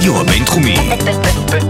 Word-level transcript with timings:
הרדיו 0.00 0.20
הבינתחומי. 0.20 0.76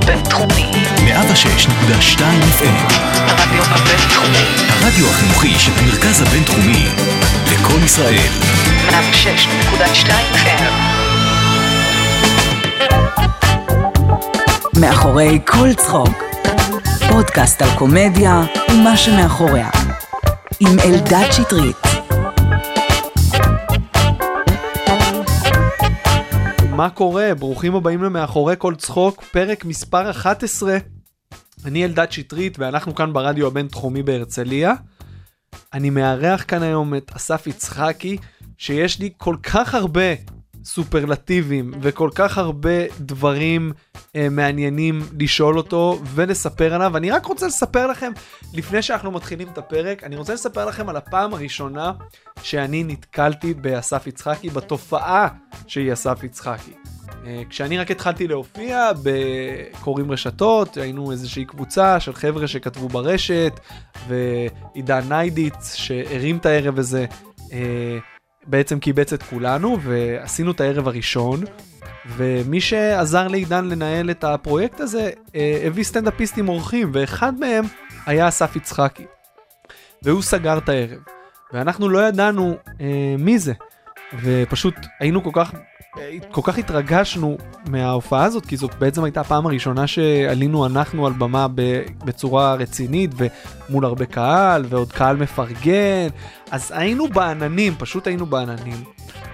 בינתחומי. 0.07 0.71
106.2 0.97 2.21
FM. 2.59 2.93
הרדיו 3.27 3.63
הבינתחומי. 3.65 4.45
הרדיו 4.69 5.11
החינוכי 5.11 5.59
של 5.59 5.73
המרכז 5.77 6.23
הבינתחומי. 6.23 6.87
לקום 7.53 7.85
ישראל. 7.85 8.29
106.2 8.89 10.11
FM. 10.35 10.73
מאחורי 14.81 15.39
כל 15.47 15.75
צחוק. 15.75 16.23
פודקאסט 17.09 17.63
על 17.63 17.69
קומדיה 17.79 18.43
ומה 18.71 18.97
שמאחוריה. 18.97 19.69
עם 20.61 20.79
אלדד 20.79 21.27
שטרית. 21.33 21.90
מה 26.81 26.91
קורה? 26.91 27.35
ברוכים 27.39 27.75
הבאים 27.75 28.03
למאחורי 28.03 28.55
כל 28.59 28.75
צחוק, 28.75 29.23
פרק 29.23 29.65
מספר 29.65 30.11
11. 30.11 30.79
אני 31.65 31.85
אלדד 31.85 32.13
שטרית 32.13 32.59
ואנחנו 32.59 32.95
כאן 32.95 33.13
ברדיו 33.13 33.47
הבינתחומי 33.47 34.03
בהרצליה. 34.03 34.75
אני 35.75 35.91
מארח 35.91 36.45
כאן 36.49 36.63
היום 36.63 36.95
את 36.95 37.13
אסף 37.17 37.47
יצחקי, 37.47 38.17
שיש 38.59 38.99
לי 38.99 39.11
כל 39.17 39.37
כך 39.43 39.75
הרבה 39.75 40.15
סופרלטיבים 40.65 41.73
וכל 41.81 42.11
כך 42.15 42.39
הרבה 42.39 42.87
דברים 43.01 43.73
אה, 44.17 44.29
מעניינים 44.31 45.03
לשאול 45.19 45.59
אותו 45.59 46.01
ולספר 46.05 46.75
עליו. 46.75 46.97
אני 46.97 47.11
רק 47.11 47.27
רוצה 47.27 47.47
לספר 47.47 47.87
לכם, 47.87 48.13
לפני 48.55 48.83
שאנחנו 48.83 49.11
מתחילים 49.11 49.49
את 49.49 49.59
הפרק, 49.59 50.05
אני 50.05 50.17
רוצה 50.17 50.35
לספר 50.35 50.65
לכם 50.65 50.89
על 50.89 50.97
הפעם 50.97 51.35
הראשונה 51.35 51.93
שאני 52.43 52.85
נתקלתי 52.85 53.55
באסף 53.55 54.07
יצחקי, 54.07 54.51
בתופעה 54.51 55.29
שהיא 55.67 55.93
אסף 55.93 56.25
יצחקי. 56.25 56.73
אה, 57.27 57.43
כשאני 57.51 57.79
רק 57.79 57.91
התחלתי 57.91 58.29
להופיע 58.29 58.91
בקוראים 59.03 60.13
רשתות, 60.13 60.77
היינו 60.77 61.13
איזושהי 61.13 61.45
קבוצה 61.45 62.01
של 62.01 62.13
חבר'ה 62.13 62.49
שכתבו 62.49 62.89
ברשת, 62.89 63.61
ועידן 64.09 65.09
ניידיץ 65.09 65.75
שהרים 65.75 66.37
את 66.37 66.47
הערב 66.47 66.79
הזה, 66.79 67.07
אה, 67.53 67.99
בעצם 68.51 68.79
קיבץ 68.79 69.13
את 69.13 69.23
כולנו, 69.23 69.79
ועשינו 69.81 70.51
את 70.51 70.61
הערב 70.61 70.89
הראשון, 70.89 71.41
ומי 72.07 72.61
שעזר 72.61 73.29
לעידן 73.29 73.65
לנהל 73.65 74.11
את 74.11 74.25
הפרויקט 74.25 74.81
הזה, 74.81 75.11
אה, 75.35 75.63
הביא 75.65 75.85
סטנדאפיסטים 75.85 76.49
אורחים, 76.49 76.91
ואחד 76.95 77.41
מהם 77.41 77.65
היה 78.07 78.29
אסף 78.29 78.57
יצחקי. 78.57 79.05
והוא 80.03 80.23
סגר 80.23 80.59
את 80.59 80.69
הערב, 80.69 80.99
ואנחנו 81.53 81.89
לא 81.89 82.09
ידענו 82.09 82.57
אה, 82.81 83.15
מי 83.19 83.39
זה, 83.39 83.53
ופשוט 84.23 84.75
היינו 85.01 85.25
כל 85.25 85.31
כך 85.33 85.53
כל 86.31 86.41
כך 86.45 86.59
התרגשנו 86.59 87.37
מההופעה 87.67 88.25
הזאת, 88.25 88.47
כי 88.47 88.57
זאת 88.57 88.75
בעצם 88.75 89.05
הייתה 89.05 89.21
הפעם 89.21 89.47
הראשונה 89.47 89.87
שעלינו 89.87 90.67
אנחנו 90.67 91.07
על 91.07 91.13
במה 91.13 91.47
בצורה 92.05 92.55
רצינית 92.55 93.11
ומול 93.17 93.85
הרבה 93.85 94.07
קהל 94.07 94.65
ועוד 94.69 94.93
קהל 94.93 95.17
מפרגן, 95.17 96.09
אז 96.51 96.73
היינו 96.77 97.09
בעננים, 97.09 97.75
פשוט 97.79 98.07
היינו 98.07 98.27
בעננים. 98.27 98.85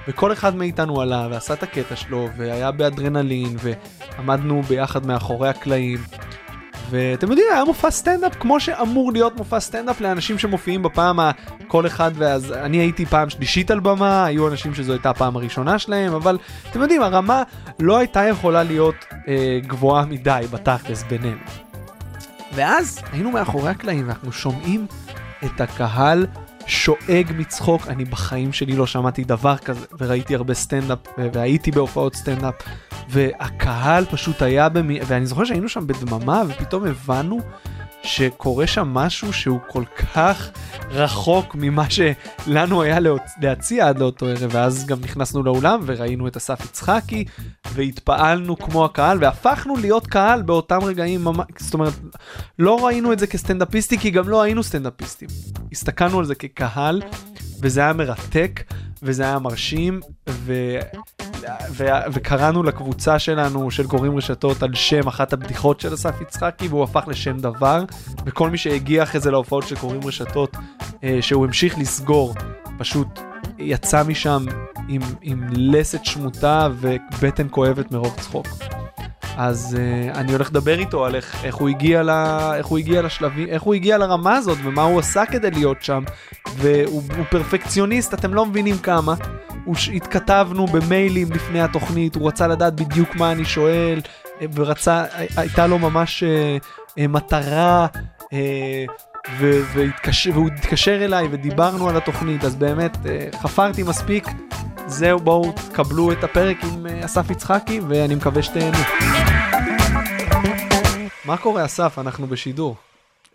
וכל 0.08 0.32
אחד 0.32 0.56
מאיתנו 0.56 1.00
עלה 1.00 1.28
ועשה 1.30 1.54
את 1.54 1.62
הקטע 1.62 1.96
שלו 1.96 2.28
והיה 2.36 2.70
באדרנלין 2.70 3.56
ועמדנו 3.60 4.62
ביחד 4.62 5.06
מאחורי 5.06 5.48
הקלעים. 5.48 5.98
ואתם 6.90 7.30
יודעים, 7.30 7.48
היה 7.52 7.64
מופע 7.64 7.90
סטנדאפ 7.90 8.34
כמו 8.40 8.60
שאמור 8.60 9.12
להיות 9.12 9.36
מופע 9.36 9.60
סטנדאפ 9.60 10.00
לאנשים 10.00 10.38
שמופיעים 10.38 10.82
בפעם 10.82 11.20
ה... 11.20 11.30
כל 11.68 11.86
אחד, 11.86 12.10
ואז 12.14 12.52
אני 12.52 12.76
הייתי 12.76 13.06
פעם 13.06 13.30
שלישית 13.30 13.70
על 13.70 13.80
במה, 13.80 14.24
היו 14.24 14.48
אנשים 14.48 14.74
שזו 14.74 14.92
הייתה 14.92 15.10
הפעם 15.10 15.36
הראשונה 15.36 15.78
שלהם, 15.78 16.14
אבל 16.14 16.38
אתם 16.70 16.80
יודעים, 16.80 17.02
הרמה 17.02 17.42
לא 17.80 17.96
הייתה 17.96 18.24
יכולה 18.24 18.62
להיות 18.62 18.94
אה, 19.28 19.58
גבוהה 19.66 20.06
מדי 20.06 20.46
בתכלס 20.50 21.02
בינינו. 21.02 21.40
ואז 22.54 23.02
היינו 23.12 23.30
מאחורי 23.30 23.70
הקלעים 23.70 24.06
ואנחנו 24.06 24.32
שומעים 24.32 24.86
את 25.44 25.60
הקהל 25.60 26.26
שואג 26.66 27.32
מצחוק, 27.36 27.88
אני 27.88 28.04
בחיים 28.04 28.52
שלי 28.52 28.76
לא 28.76 28.86
שמעתי 28.86 29.24
דבר 29.24 29.56
כזה, 29.56 29.86
וראיתי 29.98 30.34
הרבה 30.34 30.54
סטנדאפ, 30.54 30.98
והייתי 31.32 31.70
בהופעות 31.70 32.14
סטנדאפ, 32.14 32.54
והקהל 33.08 34.04
פשוט 34.04 34.42
היה 34.42 34.68
במי... 34.68 34.98
ואני 35.06 35.26
זוכר 35.26 35.44
שהיינו 35.44 35.68
שם 35.68 35.86
בדממה, 35.86 36.42
ופתאום 36.48 36.86
הבנו 36.86 37.40
שקורה 38.06 38.66
שם 38.66 38.88
משהו 38.88 39.32
שהוא 39.32 39.58
כל 39.68 39.84
כך 40.14 40.50
רחוק 40.90 41.54
ממה 41.54 41.84
שלנו 41.90 42.82
היה 42.82 42.98
להציע 43.40 43.88
עד 43.88 43.98
לאותו 43.98 44.26
ערב, 44.26 44.50
ואז 44.50 44.86
גם 44.86 45.00
נכנסנו 45.00 45.42
לאולם 45.42 45.80
וראינו 45.86 46.28
את 46.28 46.36
אסף 46.36 46.64
יצחקי, 46.64 47.24
והתפעלנו 47.72 48.58
כמו 48.58 48.84
הקהל, 48.84 49.18
והפכנו 49.20 49.76
להיות 49.76 50.06
קהל 50.06 50.42
באותם 50.42 50.84
רגעים, 50.84 51.26
זאת 51.58 51.74
אומרת, 51.74 51.92
לא 52.58 52.86
ראינו 52.86 53.12
את 53.12 53.18
זה 53.18 53.26
כסטנדאפיסטי, 53.26 53.98
כי 53.98 54.10
גם 54.10 54.28
לא 54.28 54.42
היינו 54.42 54.62
סטנדאפיסטים. 54.62 55.28
הסתכלנו 55.72 56.18
על 56.18 56.24
זה 56.24 56.34
כקהל, 56.34 57.02
וזה 57.62 57.80
היה 57.80 57.92
מרתק, 57.92 58.60
וזה 59.02 59.22
היה 59.22 59.38
מרשים, 59.38 60.00
ו... 60.28 60.78
ו... 61.70 61.86
וקראנו 62.12 62.62
לקבוצה 62.62 63.18
שלנו 63.18 63.70
של 63.70 63.86
קוראים 63.86 64.16
רשתות 64.16 64.62
על 64.62 64.74
שם 64.74 65.08
אחת 65.08 65.32
הבדיחות 65.32 65.80
של 65.80 65.94
אסף 65.94 66.20
יצחקי 66.20 66.68
והוא 66.68 66.84
הפך 66.84 67.04
לשם 67.08 67.38
דבר 67.38 67.84
וכל 68.26 68.50
מי 68.50 68.58
שהגיע 68.58 69.02
אחרי 69.02 69.20
זה 69.20 69.30
להופעות 69.30 69.68
של 69.68 69.76
קוראים 69.76 70.00
רשתות 70.04 70.56
אה, 71.04 71.18
שהוא 71.20 71.46
המשיך 71.46 71.78
לסגור 71.78 72.34
פשוט 72.78 73.20
יצא 73.58 74.02
משם 74.02 74.44
עם, 74.88 75.00
עם 75.22 75.48
לסת 75.52 76.04
שמוטה 76.04 76.68
ובטן 76.80 77.46
כואבת 77.50 77.92
מרוב 77.92 78.16
צחוק. 78.20 78.46
אז 79.36 79.76
uh, 79.76 80.16
אני 80.16 80.32
הולך 80.32 80.50
לדבר 80.50 80.78
איתו 80.78 81.04
על 81.04 81.14
איך, 81.14 81.44
איך, 81.44 81.54
הוא 81.54 81.68
הגיע 81.68 82.02
ל, 82.02 82.10
איך 82.56 82.66
הוא 82.66 82.78
הגיע 82.78 83.02
לשלבים, 83.02 83.48
איך 83.48 83.62
הוא 83.62 83.74
הגיע 83.74 83.98
לרמה 83.98 84.36
הזאת 84.36 84.58
ומה 84.64 84.82
הוא 84.82 85.00
עשה 85.00 85.26
כדי 85.26 85.50
להיות 85.50 85.82
שם. 85.82 86.04
והוא 86.56 87.02
פרפקציוניסט, 87.30 88.14
אתם 88.14 88.34
לא 88.34 88.46
מבינים 88.46 88.78
כמה. 88.78 89.14
הוא 89.64 89.74
התכתבנו 89.94 90.66
במיילים 90.66 91.32
לפני 91.32 91.62
התוכנית, 91.62 92.14
הוא 92.14 92.28
רצה 92.28 92.46
לדעת 92.46 92.74
בדיוק 92.74 93.16
מה 93.16 93.32
אני 93.32 93.44
שואל, 93.44 94.00
אה, 94.40 94.46
ורצה, 94.54 95.04
הייתה 95.36 95.66
לו 95.66 95.78
ממש 95.78 96.22
uh, 96.22 96.64
uh, 96.88 97.08
מטרה. 97.08 97.86
Uh, 98.24 98.26
והתקשר, 99.74 100.30
והוא 100.34 100.48
התקשר 100.56 101.04
אליי 101.04 101.28
ודיברנו 101.30 101.88
על 101.88 101.96
התוכנית, 101.96 102.44
אז 102.44 102.56
באמת 102.56 102.96
חפרתי 103.42 103.82
מספיק. 103.82 104.26
זהו, 104.86 105.18
בואו 105.20 105.52
תקבלו 105.52 106.12
את 106.12 106.24
הפרק 106.24 106.56
עם 106.64 106.86
אסף 106.86 107.30
יצחקי, 107.30 107.80
ואני 107.88 108.14
מקווה 108.14 108.42
שתהנו. 108.42 108.78
מה 111.24 111.36
קורה, 111.36 111.64
אסף? 111.64 111.98
אנחנו 111.98 112.26
בשידור. 112.26 112.76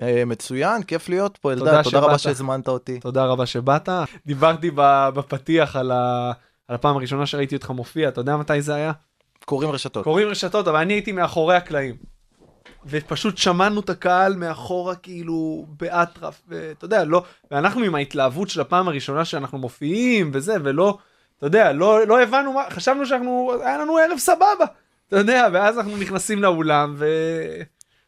מצוין, 0.01 0.84
כיף 0.84 1.09
להיות 1.09 1.38
פה, 1.38 1.51
אלדד, 1.51 1.81
תודה 1.81 2.00
רבה 2.00 2.17
שהזמנת 2.17 2.67
אותי. 2.67 3.00
תודה 3.00 3.25
רבה 3.25 3.45
שבאת. 3.45 3.89
דיברתי 4.25 4.72
בפתיח 5.13 5.75
על, 5.75 5.91
ה... 5.91 6.31
על 6.67 6.75
הפעם 6.75 6.97
הראשונה 6.97 7.25
שראיתי 7.25 7.56
אותך 7.56 7.69
מופיע, 7.69 8.09
אתה 8.09 8.22
יודע 8.22 8.38
מתי 8.38 8.62
זה 8.62 8.75
היה? 8.75 8.91
קוראים 9.45 9.72
רשתות. 9.72 10.03
קוראים 10.03 10.28
רשתות, 10.28 10.68
אבל 10.68 10.79
אני 10.79 10.94
הייתי 10.94 11.12
מאחורי 11.12 11.56
הקלעים. 11.56 11.95
ופשוט 12.85 13.38
שמענו 13.38 13.79
את 13.79 13.89
הקהל 13.89 14.35
מאחורה 14.35 14.95
כאילו 14.95 15.66
באטרף, 15.79 16.41
ואתה 16.47 16.85
יודע, 16.85 17.03
לא, 17.03 17.23
ואנחנו 17.51 17.83
עם 17.83 17.95
ההתלהבות 17.95 18.50
של 18.50 18.62
הפעם 18.62 18.88
הראשונה 18.88 19.25
שאנחנו 19.25 19.57
מופיעים 19.57 20.31
וזה, 20.33 20.56
ולא, 20.63 20.97
אתה 21.41 21.47
יודע, 21.47 21.74
לא, 21.74 22.07
לא 22.07 22.22
הבנו 22.22 22.53
מה, 22.53 22.63
חשבנו 22.69 23.06
שאנחנו, 23.06 23.52
היה 23.62 23.78
לנו 23.78 23.97
ערב 23.97 24.18
סבבה, 24.18 24.66
אתה 25.07 25.18
יודע, 25.18 25.47
ואז 25.53 25.78
אנחנו 25.78 25.97
נכנסים 25.97 26.41
לאולם 26.41 26.96
ו... 26.97 27.07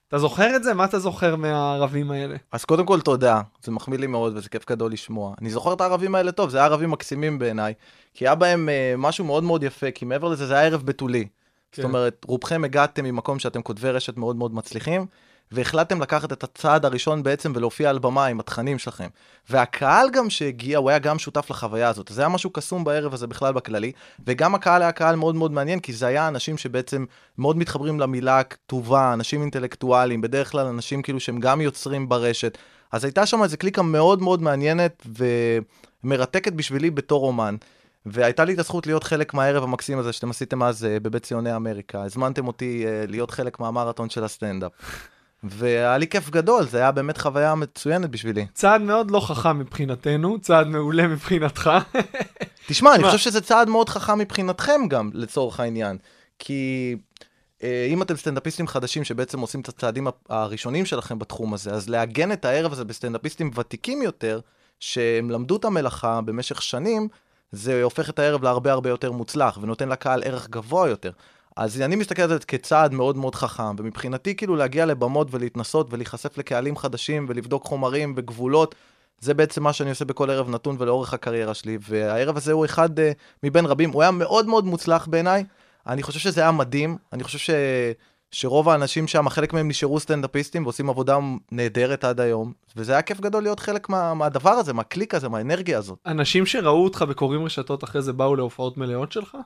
אתה 0.07 0.19
זוכר 0.19 0.55
את 0.55 0.63
זה? 0.63 0.73
מה 0.73 0.85
אתה 0.85 0.99
זוכר 0.99 1.35
מהערבים 1.35 2.11
האלה? 2.11 2.35
אז 2.51 2.65
קודם 2.65 2.85
כל 2.85 3.01
תודה, 3.01 3.41
זה 3.63 3.71
מחמיא 3.71 3.99
לי 3.99 4.07
מאוד 4.07 4.37
וזה 4.37 4.49
כיף 4.49 4.69
גדול 4.69 4.91
לשמוע. 4.91 5.33
אני 5.41 5.49
זוכר 5.49 5.73
את 5.73 5.81
הערבים 5.81 6.15
האלה 6.15 6.31
טוב, 6.31 6.49
זה 6.49 6.57
היה 6.57 6.65
ערבים 6.65 6.91
מקסימים 6.91 7.39
בעיניי, 7.39 7.73
כי 8.13 8.27
היה 8.27 8.35
בהם 8.35 8.69
uh, 8.69 8.97
משהו 8.97 9.25
מאוד 9.25 9.43
מאוד 9.43 9.63
יפה, 9.63 9.91
כי 9.91 10.05
מעבר 10.05 10.27
לזה 10.27 10.47
זה 10.47 10.53
היה 10.53 10.67
ערב 10.67 10.81
בתולי. 10.85 11.27
כן. 11.71 11.81
זאת 11.81 11.89
אומרת, 11.89 12.25
רובכם 12.27 12.63
הגעתם 12.63 13.03
ממקום 13.03 13.39
שאתם 13.39 13.61
כותבי 13.61 13.89
רשת 13.89 14.17
מאוד 14.17 14.35
מאוד 14.35 14.53
מצליחים, 14.53 15.05
והחלטתם 15.53 16.01
לקחת 16.01 16.31
את 16.33 16.43
הצעד 16.43 16.85
הראשון 16.85 17.23
בעצם 17.23 17.51
ולהופיע 17.55 17.89
על 17.89 17.99
במה 17.99 18.25
עם 18.25 18.39
התכנים 18.39 18.79
שלכם. 18.79 19.07
והקהל 19.49 20.09
גם 20.09 20.29
שהגיע, 20.29 20.77
הוא 20.77 20.89
היה 20.89 20.99
גם 20.99 21.19
שותף 21.19 21.49
לחוויה 21.49 21.89
הזאת. 21.89 22.11
זה 22.13 22.21
היה 22.21 22.29
משהו 22.29 22.49
קסום 22.49 22.83
בערב 22.83 23.13
הזה 23.13 23.27
בכלל 23.27 23.53
בכללי, 23.53 23.91
וגם 24.27 24.55
הקהל 24.55 24.81
היה 24.81 24.91
קהל 24.91 25.15
מאוד 25.15 25.35
מאוד 25.35 25.51
מעניין, 25.51 25.79
כי 25.79 25.93
זה 25.93 26.07
היה 26.07 26.27
אנשים 26.27 26.57
שבעצם 26.57 27.05
מאוד 27.37 27.57
מתחברים 27.57 27.99
למילה 27.99 28.39
הכתובה, 28.39 29.13
אנשים 29.13 29.41
אינטלקטואלים, 29.41 30.21
בדרך 30.21 30.51
כלל 30.51 30.65
אנשים 30.65 31.01
כאילו 31.01 31.19
שהם 31.19 31.39
גם 31.39 31.61
יוצרים 31.61 32.09
ברשת. 32.09 32.57
אז 32.91 33.03
הייתה 33.03 33.25
שם 33.25 33.43
איזו 33.43 33.57
קליקה 33.57 33.81
מאוד 33.81 34.21
מאוד 34.21 34.41
מעניינת 34.41 35.07
ומרתקת 36.03 36.53
בשבילי 36.53 36.91
בתור 36.91 37.27
אומן. 37.27 37.55
והייתה 38.05 38.45
לי 38.45 38.53
את 38.53 38.59
הזכות 38.59 38.87
להיות 38.87 39.03
חלק 39.03 39.33
מהערב 39.33 39.63
המקסים 39.63 39.99
הזה 39.99 40.13
שאתם 40.13 40.29
עשיתם 40.29 40.63
אז 40.63 40.83
uh, 40.83 40.99
בבית 41.03 41.23
ציוני 41.23 41.55
אמריקה. 41.55 42.03
הזמנתם 42.03 42.47
אותי 42.47 42.85
uh, 42.85 43.11
להיות 43.11 43.31
חלק 43.31 43.59
מהמרתון 43.59 44.09
של 44.09 44.23
הסטנדאפ. 44.23 44.71
והיה 45.43 45.97
לי 45.97 46.07
כיף 46.07 46.29
גדול, 46.29 46.67
זה 46.67 46.77
היה 46.77 46.91
באמת 46.91 47.17
חוויה 47.17 47.55
מצוינת 47.55 48.09
בשבילי. 48.09 48.45
צעד 48.53 48.81
מאוד 48.81 49.11
לא 49.11 49.19
חכם 49.19 49.59
מבחינתנו, 49.59 50.39
צעד 50.41 50.67
מעולה 50.67 51.07
מבחינתך. 51.07 51.71
תשמע, 52.67 52.95
אני 52.95 53.03
חושב 53.03 53.17
שזה 53.17 53.41
צעד 53.41 53.69
מאוד 53.69 53.89
חכם 53.89 54.19
מבחינתכם 54.19 54.81
גם, 54.89 55.09
לצורך 55.13 55.59
העניין. 55.59 55.97
כי 56.39 56.95
אה, 57.63 57.87
אם 57.89 58.01
אתם 58.01 58.15
סטנדאפיסטים 58.15 58.67
חדשים 58.67 59.03
שבעצם 59.03 59.39
עושים 59.39 59.61
את 59.61 59.69
הצעדים 59.69 60.07
הראשונים 60.29 60.85
שלכם 60.85 61.19
בתחום 61.19 61.53
הזה, 61.53 61.71
אז 61.71 61.89
לעגן 61.89 62.31
את 62.31 62.45
הערב 62.45 62.71
הזה 62.71 62.85
בסטנדאפיסטים 62.85 63.51
ותיקים 63.55 64.01
יותר, 64.01 64.39
שהם 64.79 65.29
למדו 65.31 65.55
את 65.55 65.65
המלאכה 65.65 66.21
במשך 66.21 66.61
שנים, 66.61 67.07
זה 67.51 67.83
הופך 67.83 68.09
את 68.09 68.19
הערב 68.19 68.43
להרבה 68.43 68.71
הרבה 68.71 68.89
יותר 68.89 69.11
מוצלח, 69.11 69.57
ונותן 69.61 69.89
לקהל 69.89 70.23
ערך 70.23 70.49
גבוה 70.49 70.89
יותר. 70.89 71.11
אז 71.57 71.81
אני 71.81 71.95
מסתכל 71.95 72.21
על 72.21 72.29
זה 72.29 72.39
כצעד 72.39 72.93
מאוד 72.93 73.17
מאוד 73.17 73.35
חכם, 73.35 73.75
ומבחינתי 73.77 74.35
כאילו 74.35 74.55
להגיע 74.55 74.85
לבמות 74.85 75.27
ולהתנסות 75.31 75.87
ולהיחשף 75.93 76.37
לקהלים 76.37 76.77
חדשים 76.77 77.25
ולבדוק 77.29 77.63
חומרים 77.63 78.13
וגבולות, 78.17 78.75
זה 79.19 79.33
בעצם 79.33 79.63
מה 79.63 79.73
שאני 79.73 79.89
עושה 79.89 80.05
בכל 80.05 80.29
ערב 80.29 80.49
נתון 80.49 80.75
ולאורך 80.79 81.13
הקריירה 81.13 81.53
שלי, 81.53 81.77
והערב 81.81 82.37
הזה 82.37 82.51
הוא 82.51 82.65
אחד 82.65 82.99
uh, 82.99 83.01
מבין 83.43 83.65
רבים, 83.65 83.91
הוא 83.91 84.01
היה 84.01 84.11
מאוד 84.11 84.47
מאוד 84.47 84.65
מוצלח 84.65 85.07
בעיניי, 85.07 85.43
אני 85.87 86.03
חושב 86.03 86.19
שזה 86.19 86.41
היה 86.41 86.51
מדהים, 86.51 86.97
אני 87.13 87.23
חושב 87.23 87.37
ש... 87.37 87.49
שרוב 88.33 88.69
האנשים 88.69 89.07
שם, 89.07 89.29
חלק 89.29 89.53
מהם 89.53 89.67
נשארו 89.67 89.99
סטנדאפיסטים 89.99 90.63
ועושים 90.63 90.89
עבודה 90.89 91.17
נהדרת 91.51 92.03
עד 92.03 92.19
היום, 92.19 92.53
וזה 92.75 92.91
היה 92.91 93.01
כיף 93.01 93.19
גדול 93.19 93.43
להיות 93.43 93.59
חלק 93.59 93.89
מה, 93.89 94.13
מהדבר 94.13 94.49
הזה, 94.49 94.73
מהקליק 94.73 95.15
הזה, 95.15 95.29
מהאנרגיה 95.29 95.77
הזאת. 95.77 95.99
אנשים 96.05 96.45
שראו 96.45 96.83
אותך 96.83 97.05
וקוראים 97.09 97.45
רשתות 97.45 97.83
אחרי 97.83 98.01
זה 98.01 98.13
באו 98.13 98.35
להופעות 98.35 98.77
מלאות 98.77 99.11
שלך? 99.11 99.37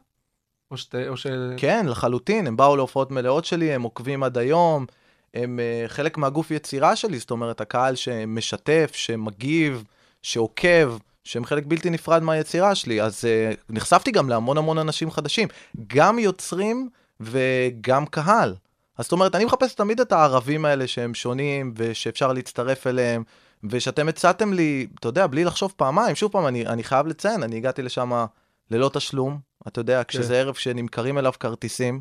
או, 0.71 0.77
שת, 0.77 0.95
או 0.95 1.17
ש... 1.17 1.27
כן, 1.57 1.85
לחלוטין, 1.89 2.47
הם 2.47 2.57
באו 2.57 2.75
להופעות 2.75 3.11
מלאות 3.11 3.45
שלי, 3.45 3.73
הם 3.73 3.81
עוקבים 3.81 4.23
עד 4.23 4.37
היום, 4.37 4.85
הם 5.33 5.59
uh, 5.59 5.89
חלק 5.89 6.17
מהגוף 6.17 6.51
יצירה 6.51 6.95
שלי, 6.95 7.19
זאת 7.19 7.31
אומרת, 7.31 7.61
הקהל 7.61 7.95
שמשתף, 7.95 8.91
שמגיב, 8.93 9.83
שעוקב, 10.21 10.97
שהם 11.23 11.45
חלק 11.45 11.63
בלתי 11.67 11.89
נפרד 11.89 12.23
מהיצירה 12.23 12.75
שלי, 12.75 13.01
אז 13.01 13.23
uh, 13.23 13.57
נחשפתי 13.69 14.11
גם 14.11 14.29
להמון 14.29 14.57
המון 14.57 14.77
אנשים 14.77 15.11
חדשים, 15.11 15.47
גם 15.87 16.19
יוצרים 16.19 16.89
וגם 17.19 18.05
קהל. 18.05 18.55
אז 18.97 19.05
זאת 19.05 19.11
אומרת, 19.11 19.35
אני 19.35 19.45
מחפש 19.45 19.73
תמיד 19.73 19.99
את 19.99 20.11
הערבים 20.11 20.65
האלה 20.65 20.87
שהם 20.87 21.13
שונים 21.13 21.73
ושאפשר 21.75 22.33
להצטרף 22.33 22.87
אליהם, 22.87 23.23
ושאתם 23.69 24.09
הצעתם 24.09 24.53
לי, 24.53 24.87
אתה 24.99 25.07
יודע, 25.07 25.27
בלי 25.27 25.43
לחשוב 25.43 25.73
פעמיים, 25.77 26.15
שוב 26.15 26.31
פעם, 26.31 26.47
אני, 26.47 26.67
אני 26.67 26.83
חייב 26.83 27.07
לציין, 27.07 27.43
אני 27.43 27.57
הגעתי 27.57 27.81
לשם 27.81 28.25
ללא 28.71 28.89
תשלום, 28.93 29.46
אתה 29.67 29.79
יודע, 29.79 30.03
כן. 30.03 30.07
כשזה 30.07 30.39
ערב 30.39 30.55
שנמכרים 30.55 31.17
אליו 31.17 31.33
כרטיסים, 31.39 31.99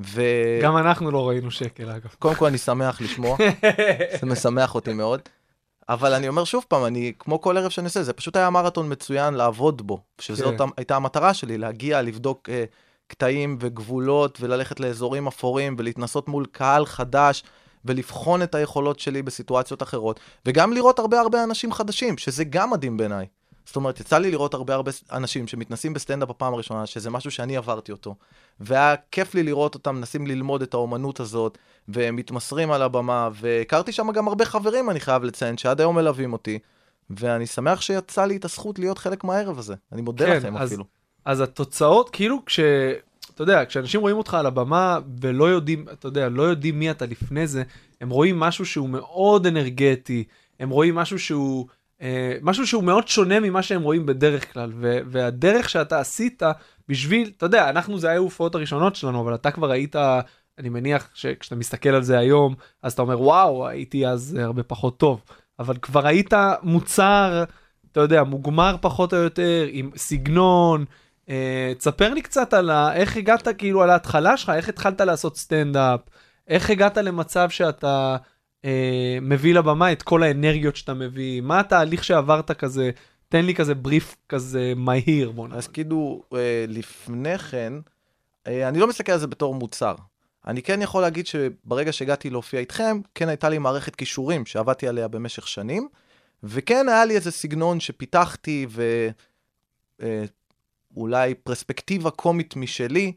ו... 0.00 0.22
גם 0.62 0.76
אנחנו 0.76 1.10
לא 1.10 1.28
ראינו 1.28 1.50
שקל, 1.50 1.90
אגב. 1.90 2.14
קודם 2.18 2.34
כל, 2.34 2.46
אני 2.46 2.58
שמח 2.58 3.00
לשמוע, 3.00 3.36
זה 4.20 4.26
משמח 4.26 4.74
אותי 4.74 4.92
מאוד. 4.92 5.20
אבל 5.88 6.14
אני 6.14 6.28
אומר 6.28 6.44
שוב 6.44 6.64
פעם, 6.68 6.84
אני, 6.84 7.12
כמו 7.18 7.40
כל 7.40 7.56
ערב 7.56 7.70
שאני 7.70 7.84
עושה, 7.84 8.02
זה 8.02 8.12
פשוט 8.12 8.36
היה 8.36 8.50
מרתון 8.50 8.92
מצוין 8.92 9.34
לעבוד 9.34 9.86
בו, 9.86 10.00
שזאת 10.20 10.58
כן. 10.58 10.64
הייתה 10.76 10.96
המטרה 10.96 11.34
שלי, 11.34 11.58
להגיע, 11.58 12.02
לבדוק 12.02 12.48
אה, 12.50 12.64
קטעים 13.06 13.56
וגבולות, 13.60 14.38
וללכת 14.40 14.80
לאזורים 14.80 15.26
אפורים, 15.26 15.76
ולהתנסות 15.78 16.28
מול 16.28 16.46
קהל 16.52 16.86
חדש, 16.86 17.42
ולבחון 17.84 18.42
את 18.42 18.54
היכולות 18.54 19.00
שלי 19.00 19.22
בסיטואציות 19.22 19.82
אחרות, 19.82 20.20
וגם 20.46 20.72
לראות 20.72 20.98
הרבה 20.98 21.20
הרבה 21.20 21.44
אנשים 21.44 21.72
חדשים, 21.72 22.18
שזה 22.18 22.44
גם 22.44 22.70
מדהים 22.70 22.96
בעיניי. 22.96 23.26
זאת 23.66 23.76
אומרת, 23.76 24.00
יצא 24.00 24.18
לי 24.18 24.30
לראות 24.30 24.54
הרבה 24.54 24.74
הרבה 24.74 24.90
אנשים 25.12 25.48
שמתנסים 25.48 25.94
בסטנדאפ 25.94 26.28
בפעם 26.28 26.54
הראשונה, 26.54 26.86
שזה 26.86 27.10
משהו 27.10 27.30
שאני 27.30 27.56
עברתי 27.56 27.92
אותו. 27.92 28.14
והיה 28.60 28.94
כיף 29.10 29.34
לי 29.34 29.42
לראות 29.42 29.74
אותם 29.74 29.96
מנסים 29.96 30.26
ללמוד 30.26 30.62
את 30.62 30.74
האומנות 30.74 31.20
הזאת, 31.20 31.58
ומתמסרים 31.88 32.70
על 32.70 32.82
הבמה, 32.82 33.28
והכרתי 33.32 33.92
שם 33.92 34.10
גם 34.12 34.28
הרבה 34.28 34.44
חברים, 34.44 34.90
אני 34.90 35.00
חייב 35.00 35.24
לציין, 35.24 35.58
שעד 35.58 35.80
היום 35.80 35.96
מלווים 35.96 36.32
אותי, 36.32 36.58
ואני 37.10 37.46
שמח 37.46 37.80
שיצא 37.80 38.24
לי 38.24 38.36
את 38.36 38.44
הזכות 38.44 38.78
להיות 38.78 38.98
חלק 38.98 39.24
מהערב 39.24 39.58
הזה. 39.58 39.74
אני 39.92 40.02
מודה 40.02 40.26
כן, 40.26 40.36
לכם 40.36 40.56
אז, 40.56 40.68
אפילו. 40.68 40.84
אז 41.24 41.40
התוצאות, 41.40 42.10
כאילו 42.10 42.44
כש... 42.44 42.60
אתה 43.34 43.42
יודע, 43.42 43.64
כשאנשים 43.68 44.00
רואים 44.00 44.16
אותך 44.16 44.34
על 44.34 44.46
הבמה 44.46 44.98
ולא 45.20 45.44
יודעים, 45.44 45.86
אתה 45.92 46.08
יודע, 46.08 46.28
לא 46.28 46.42
יודעים 46.42 46.78
מי 46.78 46.90
אתה 46.90 47.06
לפני 47.06 47.46
זה, 47.46 47.62
הם 48.00 48.10
רואים 48.10 48.40
משהו 48.40 48.66
שהוא 48.66 48.88
מאוד 48.88 49.46
אנרגטי, 49.46 50.24
הם 50.60 50.70
רואים 50.70 50.94
משהו 50.94 51.18
שהוא... 51.18 51.66
אה, 52.02 52.36
משהו 52.42 52.66
שהוא 52.66 52.84
מאוד 52.84 53.08
שונה 53.08 53.40
ממה 53.40 53.62
שהם 53.62 53.82
רואים 53.82 54.06
בדרך 54.06 54.52
כלל, 54.52 54.72
ו- 54.80 54.98
והדרך 55.06 55.68
שאתה 55.68 56.00
עשית 56.00 56.42
בשביל, 56.88 57.30
אתה 57.36 57.46
יודע, 57.46 57.70
אנחנו 57.70 57.98
זה 57.98 58.10
היו 58.10 58.20
ההופעות 58.22 58.54
הראשונות 58.54 58.96
שלנו, 58.96 59.20
אבל 59.20 59.34
אתה 59.34 59.50
כבר 59.50 59.70
היית, 59.70 59.96
אני 60.58 60.68
מניח 60.68 61.08
שכשאתה 61.14 61.56
מסתכל 61.56 61.88
על 61.88 62.02
זה 62.02 62.18
היום, 62.18 62.54
אז 62.82 62.92
אתה 62.92 63.02
אומר, 63.02 63.22
וואו, 63.22 63.68
הייתי 63.68 64.06
אז 64.06 64.38
הרבה 64.40 64.62
פחות 64.62 64.98
טוב, 64.98 65.20
אבל 65.58 65.76
כבר 65.76 66.06
היית 66.06 66.32
מוצר, 66.62 67.44
אתה 67.92 68.00
יודע, 68.00 68.22
מוגמר 68.22 68.76
פחות 68.80 69.12
או 69.12 69.18
יותר, 69.18 69.66
עם 69.70 69.90
סגנון. 69.96 70.84
אה, 71.28 71.72
תספר 71.78 72.14
לי 72.14 72.22
קצת 72.22 72.54
על 72.54 72.70
ה- 72.70 72.94
איך 72.94 73.16
הגעת 73.16 73.48
כאילו 73.58 73.82
על 73.82 73.90
ההתחלה 73.90 74.36
שלך, 74.36 74.50
איך 74.50 74.68
התחלת 74.68 75.00
לעשות 75.00 75.36
סטנדאפ, 75.36 76.00
איך 76.48 76.70
הגעת 76.70 76.96
למצב 76.96 77.50
שאתה... 77.50 78.16
אה, 78.66 79.18
מביא 79.22 79.54
לבמה 79.54 79.92
את 79.92 80.02
כל 80.02 80.22
האנרגיות 80.22 80.76
שאתה 80.76 80.94
מביא, 80.94 81.40
מה 81.40 81.60
התהליך 81.60 82.04
שעברת 82.04 82.50
כזה, 82.50 82.90
תן 83.28 83.44
לי 83.44 83.54
כזה 83.54 83.74
בריף 83.74 84.16
כזה 84.28 84.72
מהיר, 84.76 85.30
בוא 85.30 85.46
נגיד. 85.46 85.58
אז 85.58 85.68
כאילו, 85.68 86.22
אה, 86.34 86.64
לפני 86.68 87.38
כן, 87.38 87.72
אה, 88.46 88.68
אני 88.68 88.78
לא 88.78 88.86
מסתכל 88.86 89.12
על 89.12 89.18
זה 89.18 89.26
בתור 89.26 89.54
מוצר. 89.54 89.94
אני 90.46 90.62
כן 90.62 90.82
יכול 90.82 91.02
להגיד 91.02 91.26
שברגע 91.26 91.92
שהגעתי 91.92 92.30
להופיע 92.30 92.60
איתכם, 92.60 93.00
כן 93.14 93.28
הייתה 93.28 93.48
לי 93.48 93.58
מערכת 93.58 93.96
כישורים 93.96 94.46
שעבדתי 94.46 94.88
עליה 94.88 95.08
במשך 95.08 95.48
שנים, 95.48 95.88
וכן 96.42 96.88
היה 96.88 97.04
לי 97.04 97.16
איזה 97.16 97.30
סגנון 97.30 97.80
שפיתחתי 97.80 98.66
ואולי 100.94 101.34
פרספקטיבה 101.34 102.10
קומית 102.10 102.56
משלי, 102.56 103.12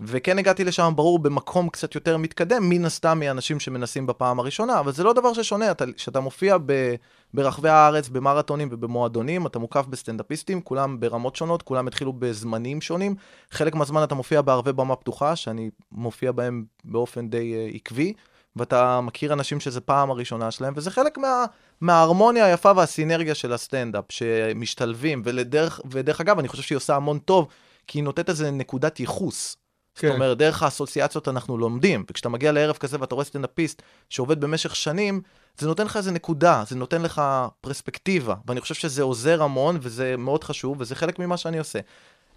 וכן 0.00 0.38
הגעתי 0.38 0.64
לשם, 0.64 0.92
ברור, 0.96 1.18
במקום 1.18 1.68
קצת 1.68 1.94
יותר 1.94 2.16
מתקדם, 2.16 2.68
מן 2.68 2.84
הסתם 2.84 3.18
מאנשים 3.18 3.60
שמנסים 3.60 4.06
בפעם 4.06 4.40
הראשונה, 4.40 4.80
אבל 4.80 4.92
זה 4.92 5.04
לא 5.04 5.12
דבר 5.12 5.32
ששונה, 5.32 5.66
כשאתה 5.96 6.20
מופיע 6.20 6.56
ב, 6.66 6.94
ברחבי 7.34 7.68
הארץ, 7.68 8.08
במרתונים 8.08 8.68
ובמועדונים, 8.72 9.46
אתה 9.46 9.58
מוקף 9.58 9.86
בסטנדאפיסטים, 9.86 10.60
כולם 10.60 11.00
ברמות 11.00 11.36
שונות, 11.36 11.62
כולם 11.62 11.86
התחילו 11.86 12.12
בזמנים 12.12 12.80
שונים. 12.80 13.14
חלק 13.50 13.74
מהזמן 13.74 14.02
אתה 14.04 14.14
מופיע 14.14 14.42
בערבי 14.42 14.72
במה 14.72 14.96
פתוחה, 14.96 15.36
שאני 15.36 15.70
מופיע 15.92 16.32
בהם 16.32 16.64
באופן 16.84 17.28
די 17.28 17.54
uh, 17.54 17.76
עקבי, 17.76 18.12
ואתה 18.56 19.00
מכיר 19.00 19.32
אנשים 19.32 19.60
שזה 19.60 19.80
פעם 19.80 20.10
הראשונה 20.10 20.50
שלהם, 20.50 20.72
וזה 20.76 20.90
חלק 20.90 21.18
מה, 21.18 21.44
מההרמוניה 21.80 22.44
היפה 22.44 22.72
והסינרגיה 22.76 23.34
של 23.34 23.52
הסטנדאפ, 23.52 24.04
שמשתלבים, 24.08 25.22
ולדרך, 25.24 25.80
ודרך 25.90 26.20
אגב, 26.20 26.38
אני 26.38 26.48
חושב 26.48 26.62
שהיא 26.62 26.76
עושה 26.76 26.96
המון 26.96 27.18
טוב, 27.18 27.48
כי 27.86 27.98
היא 27.98 28.04
נותנת 28.04 28.28
איזה 28.28 28.50
נקודת 28.50 29.00
ייחוס. 29.00 29.56
כן. 29.98 30.08
זאת 30.08 30.14
אומרת, 30.14 30.38
דרך 30.38 30.62
האסוציאציות 30.62 31.28
אנחנו 31.28 31.58
לומדים, 31.58 32.04
וכשאתה 32.10 32.28
מגיע 32.28 32.52
לערב 32.52 32.76
כזה 32.76 32.96
ואתה 33.00 33.14
רואה 33.14 33.24
סטנדאפיסט 33.24 33.82
שעובד 34.08 34.40
במשך 34.40 34.76
שנים, 34.76 35.20
זה 35.58 35.66
נותן 35.66 35.84
לך 35.84 35.96
איזה 35.96 36.10
נקודה, 36.12 36.62
זה 36.66 36.76
נותן 36.76 37.02
לך 37.02 37.22
פרספקטיבה, 37.60 38.34
ואני 38.46 38.60
חושב 38.60 38.74
שזה 38.74 39.02
עוזר 39.02 39.42
המון, 39.42 39.78
וזה 39.80 40.16
מאוד 40.18 40.44
חשוב, 40.44 40.76
וזה 40.80 40.94
חלק 40.94 41.18
ממה 41.18 41.36
שאני 41.36 41.58
עושה. 41.58 41.78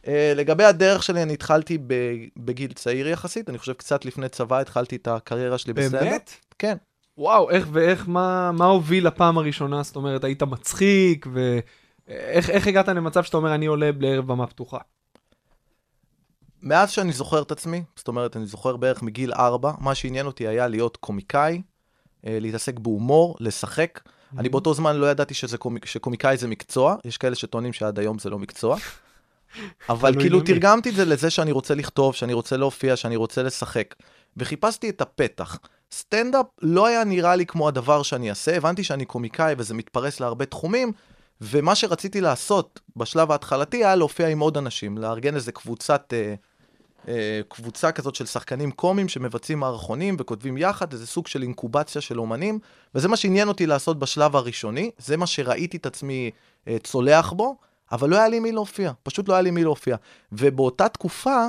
Uh, 0.01 0.07
לגבי 0.35 0.63
הדרך 0.63 1.03
שלי, 1.03 1.23
אני 1.23 1.33
התחלתי 1.33 1.77
בגיל 2.37 2.73
צעיר 2.73 3.07
יחסית, 3.07 3.49
אני 3.49 3.57
חושב 3.57 3.73
קצת 3.73 4.05
לפני 4.05 4.29
צבא 4.29 4.59
התחלתי 4.59 4.95
את 4.95 5.07
הקריירה 5.07 5.57
שלי 5.57 5.73
בסטנדאפ. 5.73 6.03
באמת? 6.03 6.31
כן. 6.59 6.77
וואו, 7.17 7.49
איך 7.49 7.67
ואיך, 7.71 8.03
מה, 8.07 8.51
מה 8.51 8.65
הוביל 8.65 9.07
לפעם 9.07 9.37
הראשונה? 9.37 9.83
זאת 9.83 9.95
אומרת, 9.95 10.23
היית 10.23 10.43
מצחיק, 10.43 11.27
ואיך 12.07 12.67
הגעת 12.67 12.87
למצב 12.87 13.23
שאתה 13.23 13.37
אומר, 13.37 13.55
אני 13.55 13.65
עולה 13.65 13.89
לערב 13.99 14.27
במה 14.27 14.47
פתוחה? 14.47 14.77
מאז 16.61 16.91
שאני 16.91 17.11
זוכר 17.11 17.41
את 17.41 17.51
עצמי, 17.51 17.83
זאת 17.95 18.07
אומרת, 18.07 18.37
אני 18.37 18.45
זוכר 18.45 18.77
בערך 18.77 19.01
מגיל 19.01 19.33
ארבע, 19.33 19.71
מה 19.79 19.95
שעניין 19.95 20.25
אותי 20.25 20.47
היה 20.47 20.67
להיות 20.67 20.97
קומיקאי, 20.97 21.61
אה, 22.27 22.37
להתעסק 22.41 22.79
בהומור, 22.79 23.35
לשחק. 23.39 23.99
Mm-hmm. 24.03 24.39
אני 24.39 24.49
באותו 24.49 24.73
זמן 24.73 24.95
לא 24.95 25.11
ידעתי 25.11 25.33
שזה 25.33 25.57
קומיק, 25.57 25.85
שקומיקאי 25.85 26.37
זה 26.37 26.47
מקצוע, 26.47 26.95
יש 27.05 27.17
כאלה 27.17 27.35
שטוענים 27.35 27.73
שעד 27.73 27.99
היום 27.99 28.19
זה 28.19 28.29
לא 28.29 28.39
מקצוע. 28.39 28.77
אבל 29.89 30.19
כאילו 30.19 30.41
תרגמתי 30.41 30.89
את 30.89 30.95
זה 30.95 31.05
לזה 31.05 31.29
שאני 31.29 31.51
רוצה 31.51 31.75
לכתוב, 31.75 32.15
שאני 32.15 32.33
רוצה 32.33 32.57
להופיע, 32.57 32.95
שאני 32.95 33.15
רוצה 33.15 33.43
לשחק. 33.43 33.95
וחיפשתי 34.37 34.89
את 34.89 35.01
הפתח. 35.01 35.59
סטנדאפ 35.91 36.45
לא 36.61 36.85
היה 36.85 37.03
נראה 37.03 37.35
לי 37.35 37.45
כמו 37.45 37.67
הדבר 37.67 38.03
שאני 38.03 38.29
אעשה, 38.29 38.57
הבנתי 38.57 38.83
שאני 38.83 39.05
קומיקאי 39.05 39.55
וזה 39.57 39.73
מתפרס 39.73 40.19
להרבה 40.19 40.45
תחומים, 40.45 40.91
ומה 41.41 41.75
שרציתי 41.75 42.21
לעשות 42.21 42.79
בשלב 42.95 43.31
ההתחלתי 43.31 43.77
היה 43.77 43.95
להופיע 43.95 44.27
עם 44.27 44.39
עוד 44.39 44.57
אנשים, 44.57 44.97
לארגן 44.97 45.35
איזה 45.35 45.51
קבוצת... 45.51 46.13
אה, 46.13 46.35
קבוצה 47.47 47.91
כזאת 47.91 48.15
של 48.15 48.25
שחקנים 48.25 48.71
קומיים 48.71 49.09
שמבצעים 49.09 49.59
מערכונים 49.59 50.15
וכותבים 50.19 50.57
יחד, 50.57 50.93
איזה 50.93 51.07
סוג 51.07 51.27
של 51.27 51.41
אינקובציה 51.41 52.01
של 52.01 52.19
אומנים, 52.19 52.59
וזה 52.95 53.07
מה 53.07 53.17
שעניין 53.17 53.47
אותי 53.47 53.65
לעשות 53.65 53.99
בשלב 53.99 54.35
הראשוני, 54.35 54.91
זה 54.97 55.17
מה 55.17 55.27
שראיתי 55.27 55.77
את 55.77 55.85
עצמי 55.85 56.31
אה, 56.67 56.77
צולח 56.83 57.31
בו, 57.31 57.55
אבל 57.91 58.09
לא 58.09 58.15
היה 58.15 58.27
לי 58.27 58.39
מי 58.39 58.51
להופיע, 58.51 58.91
פשוט 59.03 59.29
לא 59.29 59.33
היה 59.33 59.41
לי 59.41 59.51
מי 59.51 59.63
להופיע. 59.63 59.95
ובאותה 60.31 60.89
תקופה, 60.89 61.45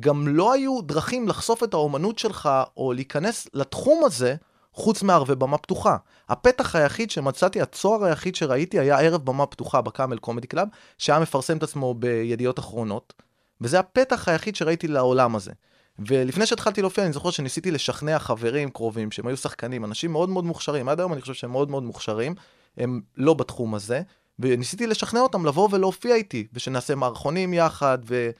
גם 0.00 0.28
לא 0.28 0.52
היו 0.52 0.80
דרכים 0.80 1.28
לחשוף 1.28 1.64
את 1.64 1.74
האומנות 1.74 2.18
שלך 2.18 2.48
או 2.76 2.92
להיכנס 2.92 3.48
לתחום 3.54 4.04
הזה, 4.04 4.34
חוץ 4.72 5.02
מערבי 5.02 5.34
במה 5.34 5.58
פתוחה. 5.58 5.96
הפתח 6.28 6.76
היחיד 6.76 7.10
שמצאתי, 7.10 7.60
הצוהר 7.60 8.04
היחיד 8.04 8.34
שראיתי, 8.34 8.78
היה 8.78 9.00
ערב 9.00 9.24
במה 9.24 9.46
פתוחה 9.46 9.80
בקאמל 9.80 10.18
קומדי 10.18 10.46
קלאב, 10.46 10.68
שהיה 10.98 11.20
מפרסם 11.20 11.56
את 11.56 11.62
עצמו 11.62 11.94
בידיעות 11.94 12.58
אחרונות. 12.58 13.12
וזה 13.60 13.78
הפתח 13.78 14.28
היחיד 14.28 14.56
שראיתי 14.56 14.88
לעולם 14.88 15.36
הזה. 15.36 15.52
ולפני 15.98 16.46
שהתחלתי 16.46 16.80
להופיע, 16.80 17.04
אני 17.04 17.12
זוכר 17.12 17.30
שניסיתי 17.30 17.70
לשכנע 17.70 18.18
חברים 18.18 18.70
קרובים, 18.70 19.10
שהם 19.10 19.26
היו 19.26 19.36
שחקנים, 19.36 19.84
אנשים 19.84 20.12
מאוד 20.12 20.28
מאוד 20.28 20.44
מוכשרים, 20.44 20.88
עד 20.88 21.00
היום 21.00 21.12
אני 21.12 21.20
חושב 21.20 21.34
שהם 21.34 21.52
מאוד 21.52 21.70
מאוד 21.70 21.82
מוכשרים, 21.82 22.34
הם 22.76 23.00
לא 23.16 23.34
בתחום 23.34 23.74
הזה, 23.74 24.02
וניסיתי 24.38 24.86
לשכנע 24.86 25.20
אותם 25.20 25.46
לבוא 25.46 25.68
ולהופיע 25.72 26.14
איתי, 26.14 26.46
ושנעשה 26.52 26.94
מערכונים 26.94 27.54
יחד, 27.54 27.98
ו... 28.04 28.30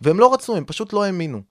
והם 0.00 0.20
לא 0.20 0.34
רצו, 0.34 0.56
הם 0.56 0.64
פשוט 0.64 0.92
לא 0.92 1.04
האמינו. 1.04 1.42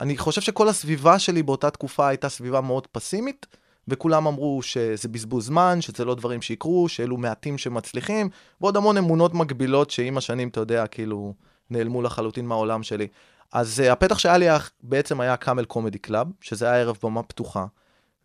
אני 0.00 0.16
חושב 0.16 0.40
שכל 0.40 0.68
הסביבה 0.68 1.18
שלי 1.18 1.42
באותה 1.42 1.70
תקופה 1.70 2.08
הייתה 2.08 2.28
סביבה 2.28 2.60
מאוד 2.60 2.86
פסימית, 2.86 3.46
וכולם 3.88 4.26
אמרו 4.26 4.62
שזה 4.62 5.08
בזבוז 5.08 5.46
זמן, 5.46 5.80
שזה 5.80 6.04
לא 6.04 6.14
דברים 6.14 6.42
שיקרו, 6.42 6.88
שאלו 6.88 7.16
מעטים 7.16 7.58
שמצליחים, 7.58 8.28
ועוד 8.60 8.76
המון 8.76 8.96
אמונות 8.96 9.34
מגבילות 9.34 9.90
שעם 9.90 10.16
השנים, 10.16 10.48
אתה 10.48 10.60
יודע, 10.60 10.86
כאילו, 10.86 11.34
נעלמו 11.72 12.02
לחלוטין 12.02 12.46
מהעולם 12.46 12.82
שלי. 12.82 13.06
אז 13.52 13.82
uh, 13.86 13.92
הפתח 13.92 14.18
שהיה 14.18 14.38
לי 14.38 14.46
בעצם 14.82 15.20
היה 15.20 15.36
קאמל 15.36 15.64
קומדי 15.64 15.98
קלאב, 15.98 16.26
שזה 16.40 16.70
היה 16.70 16.80
ערב 16.80 16.98
במה 17.02 17.22
פתוחה, 17.22 17.66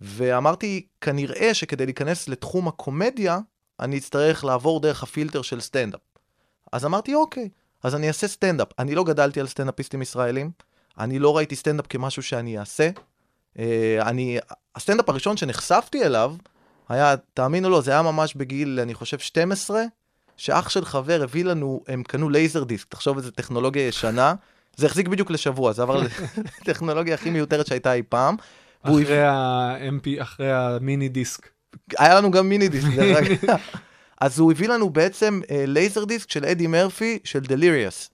ואמרתי, 0.01 0.85
כנראה 1.01 1.53
שכדי 1.53 1.85
להיכנס 1.85 2.27
לתחום 2.27 2.67
הקומדיה, 2.67 3.39
אני 3.79 3.97
אצטרך 3.97 4.45
לעבור 4.45 4.79
דרך 4.79 5.03
הפילטר 5.03 5.41
של 5.41 5.61
סטנדאפ. 5.61 6.01
אז 6.71 6.85
אמרתי, 6.85 7.15
אוקיי, 7.15 7.49
אז 7.83 7.95
אני 7.95 8.07
אעשה 8.07 8.27
סטנדאפ. 8.27 8.67
אני 8.79 8.95
לא 8.95 9.03
גדלתי 9.03 9.39
על 9.39 9.47
סטנדאפיסטים 9.47 10.01
ישראלים, 10.01 10.51
אני 10.99 11.19
לא 11.19 11.37
ראיתי 11.37 11.55
סטנדאפ 11.55 11.85
כמשהו 11.87 12.23
שאני 12.23 12.59
אעשה. 12.59 12.89
Uh, 13.55 13.59
אני, 14.01 14.37
הסטנדאפ 14.75 15.09
הראשון 15.09 15.37
שנחשפתי 15.37 16.03
אליו, 16.05 16.35
היה, 16.89 17.15
תאמינו 17.33 17.69
לו, 17.69 17.81
זה 17.81 17.91
היה 17.91 18.01
ממש 18.01 18.35
בגיל, 18.35 18.79
אני 18.79 18.93
חושב, 18.93 19.19
12, 19.19 19.81
שאח 20.37 20.69
של 20.69 20.85
חבר 20.85 21.23
הביא 21.23 21.45
לנו, 21.45 21.83
הם 21.87 22.03
קנו 22.03 22.29
לייזר 22.29 22.63
דיסק, 22.63 22.85
תחשוב 22.89 23.17
איזה 23.17 23.31
טכנולוגיה 23.31 23.87
ישנה, 23.87 24.33
זה 24.75 24.85
החזיק 24.85 25.07
בדיוק 25.07 25.31
לשבוע, 25.31 25.73
זה 25.73 25.81
עבר 25.81 26.01
לטכנולוגיה 26.61 27.13
הכי 27.13 27.29
מיותרת 27.29 27.67
שהייתה 27.67 27.93
אי 27.93 28.03
פעם. 28.09 28.35
אחרי 29.03 29.23
ה-MP, 29.23 30.21
אחרי 30.21 30.51
המיני 30.51 31.09
דיסק. 31.09 31.49
היה 31.97 32.15
לנו 32.15 32.31
גם 32.31 32.49
מיני 32.49 32.67
דיסק, 32.67 32.87
דרך 32.95 33.17
אגב. 33.17 33.57
אז 34.21 34.39
הוא 34.39 34.51
הביא 34.51 34.67
לנו 34.67 34.89
בעצם 34.89 35.41
לייזר 35.49 36.03
דיסק 36.03 36.29
של 36.29 36.45
אדי 36.45 36.67
מרפי, 36.67 37.19
של 37.23 37.39
דליריוס. 37.39 38.09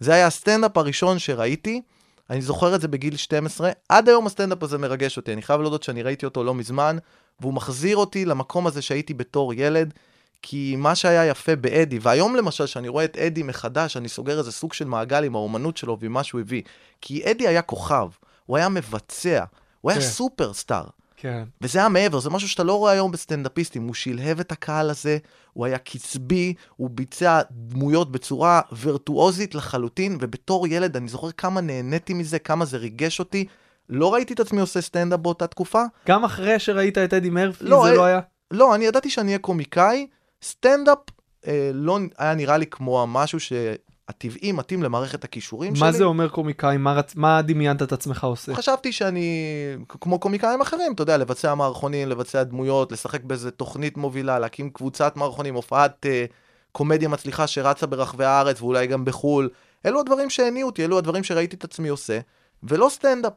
זה 0.00 0.14
היה 0.14 0.26
הסטנדאפ 0.26 0.76
הראשון 0.76 1.18
שראיתי, 1.18 1.82
אני 2.30 2.42
זוכר 2.42 2.74
את 2.74 2.80
זה 2.80 2.88
בגיל 2.88 3.16
12, 3.16 3.70
עד 3.88 4.08
היום 4.08 4.26
הסטנדאפ 4.26 4.62
הזה 4.62 4.78
מרגש 4.78 5.16
אותי, 5.16 5.32
אני 5.32 5.42
חייב 5.42 5.60
להודות 5.60 5.82
שאני 5.82 6.02
ראיתי 6.02 6.26
אותו 6.26 6.44
לא 6.44 6.54
מזמן, 6.54 6.96
והוא 7.40 7.54
מחזיר 7.54 7.96
אותי 7.96 8.24
למקום 8.24 8.66
הזה 8.66 8.82
שהייתי 8.82 9.14
בתור 9.14 9.54
ילד, 9.54 9.94
כי 10.42 10.76
מה 10.78 10.94
שהיה 10.94 11.26
יפה 11.26 11.56
באדי, 11.56 11.98
והיום 12.02 12.36
למשל, 12.36 12.66
שאני 12.66 12.88
רואה 12.88 13.04
את 13.04 13.16
אדי 13.16 13.42
מחדש, 13.42 13.96
אני 13.96 14.08
סוגר 14.08 14.38
איזה 14.38 14.52
סוג 14.52 14.72
של 14.72 14.84
מעגל 14.84 15.24
עם 15.24 15.34
האומנות 15.34 15.76
שלו 15.76 15.98
ועם 16.00 16.12
מה 16.12 16.24
שהוא 16.24 16.40
הביא. 16.40 16.62
כי 17.00 17.30
אדי 17.30 17.48
היה 17.48 17.62
כוכב, 17.62 18.08
הוא 18.46 18.56
היה 18.56 18.68
מבצע, 18.68 19.44
הוא 19.80 19.90
היה 19.90 20.00
כן. 20.00 20.06
סופרסטאר. 20.06 20.84
כן. 21.16 21.44
וזה 21.60 21.78
היה 21.78 21.88
מעבר, 21.88 22.20
זה 22.20 22.30
משהו 22.30 22.48
שאתה 22.48 22.64
לא 22.64 22.74
רואה 22.78 22.92
היום 22.92 23.12
בסטנדאפיסטים. 23.12 23.86
הוא 23.86 23.94
שלהב 23.94 24.40
את 24.40 24.52
הקהל 24.52 24.90
הזה, 24.90 25.18
הוא 25.52 25.66
היה 25.66 25.78
קצבי, 25.78 26.54
הוא 26.76 26.90
ביצע 26.90 27.40
דמויות 27.50 28.12
בצורה 28.12 28.60
וירטואוזית 28.72 29.54
לחלוטין, 29.54 30.18
ובתור 30.20 30.66
ילד 30.66 30.96
אני 30.96 31.08
זוכר 31.08 31.30
כמה 31.30 31.60
נהניתי 31.60 32.14
מזה, 32.14 32.38
כמה 32.38 32.64
זה 32.64 32.76
ריגש 32.76 33.18
אותי. 33.18 33.46
לא 33.88 34.14
ראיתי 34.14 34.34
את 34.34 34.40
עצמי 34.40 34.60
עושה 34.60 34.80
סטנדאפ 34.80 35.20
באותה 35.20 35.46
תקופה. 35.46 35.82
גם 36.08 36.24
אחרי 36.24 36.58
שראית 36.58 36.98
את 36.98 37.14
אדי 37.14 37.30
מרפי, 37.30 37.64
לא, 37.64 37.82
זה 37.84 37.90
אה, 37.90 37.96
לא 37.96 38.04
היה? 38.04 38.20
לא, 38.50 38.74
אני 38.74 38.84
ידעתי 38.84 39.10
שאני 39.10 39.26
אהיה 39.26 39.38
קומיקאי. 39.38 40.06
סטנדאפ 40.42 40.98
אה, 41.46 41.70
לא 41.74 41.98
היה 42.18 42.34
נראה 42.34 42.56
לי 42.56 42.66
כמו 42.66 43.06
משהו 43.06 43.38
שהטבעי 43.40 44.52
מתאים 44.52 44.82
למערכת 44.82 45.24
הכישורים 45.24 45.76
שלי. 45.76 45.86
מה 45.86 45.92
זה 45.92 46.04
אומר 46.04 46.28
קומיקאי? 46.28 46.76
מה 46.76 47.00
רצ- 47.00 47.12
מה 47.16 47.42
דמיינת 47.42 47.82
את 47.82 47.92
עצמך 47.92 48.24
עושה? 48.24 48.54
חשבתי 48.54 48.92
שאני, 48.92 49.46
כמו 49.88 50.18
קומיקאים 50.18 50.60
אחרים, 50.60 50.92
אתה 50.92 51.02
יודע, 51.02 51.16
לבצע 51.16 51.54
מערכונים, 51.54 52.08
לבצע 52.08 52.42
דמויות, 52.42 52.92
לשחק 52.92 53.24
באיזה 53.24 53.50
תוכנית 53.50 53.96
מובילה, 53.96 54.38
להקים 54.38 54.70
קבוצת 54.70 55.16
מערכונים, 55.16 55.54
הופעת 55.54 56.06
אה, 56.06 56.24
קומדיה 56.72 57.08
מצליחה 57.08 57.46
שרצה 57.46 57.86
ברחבי 57.86 58.24
הארץ 58.24 58.62
ואולי 58.62 58.86
גם 58.86 59.04
בחו"ל. 59.04 59.48
אלו 59.86 60.00
הדברים 60.00 60.30
שהניעו 60.30 60.68
אותי, 60.68 60.84
אלו 60.84 60.98
הדברים 60.98 61.24
שראיתי 61.24 61.56
את 61.56 61.64
עצמי 61.64 61.88
עושה, 61.88 62.20
ולא 62.62 62.88
סטנדאפ. 62.90 63.32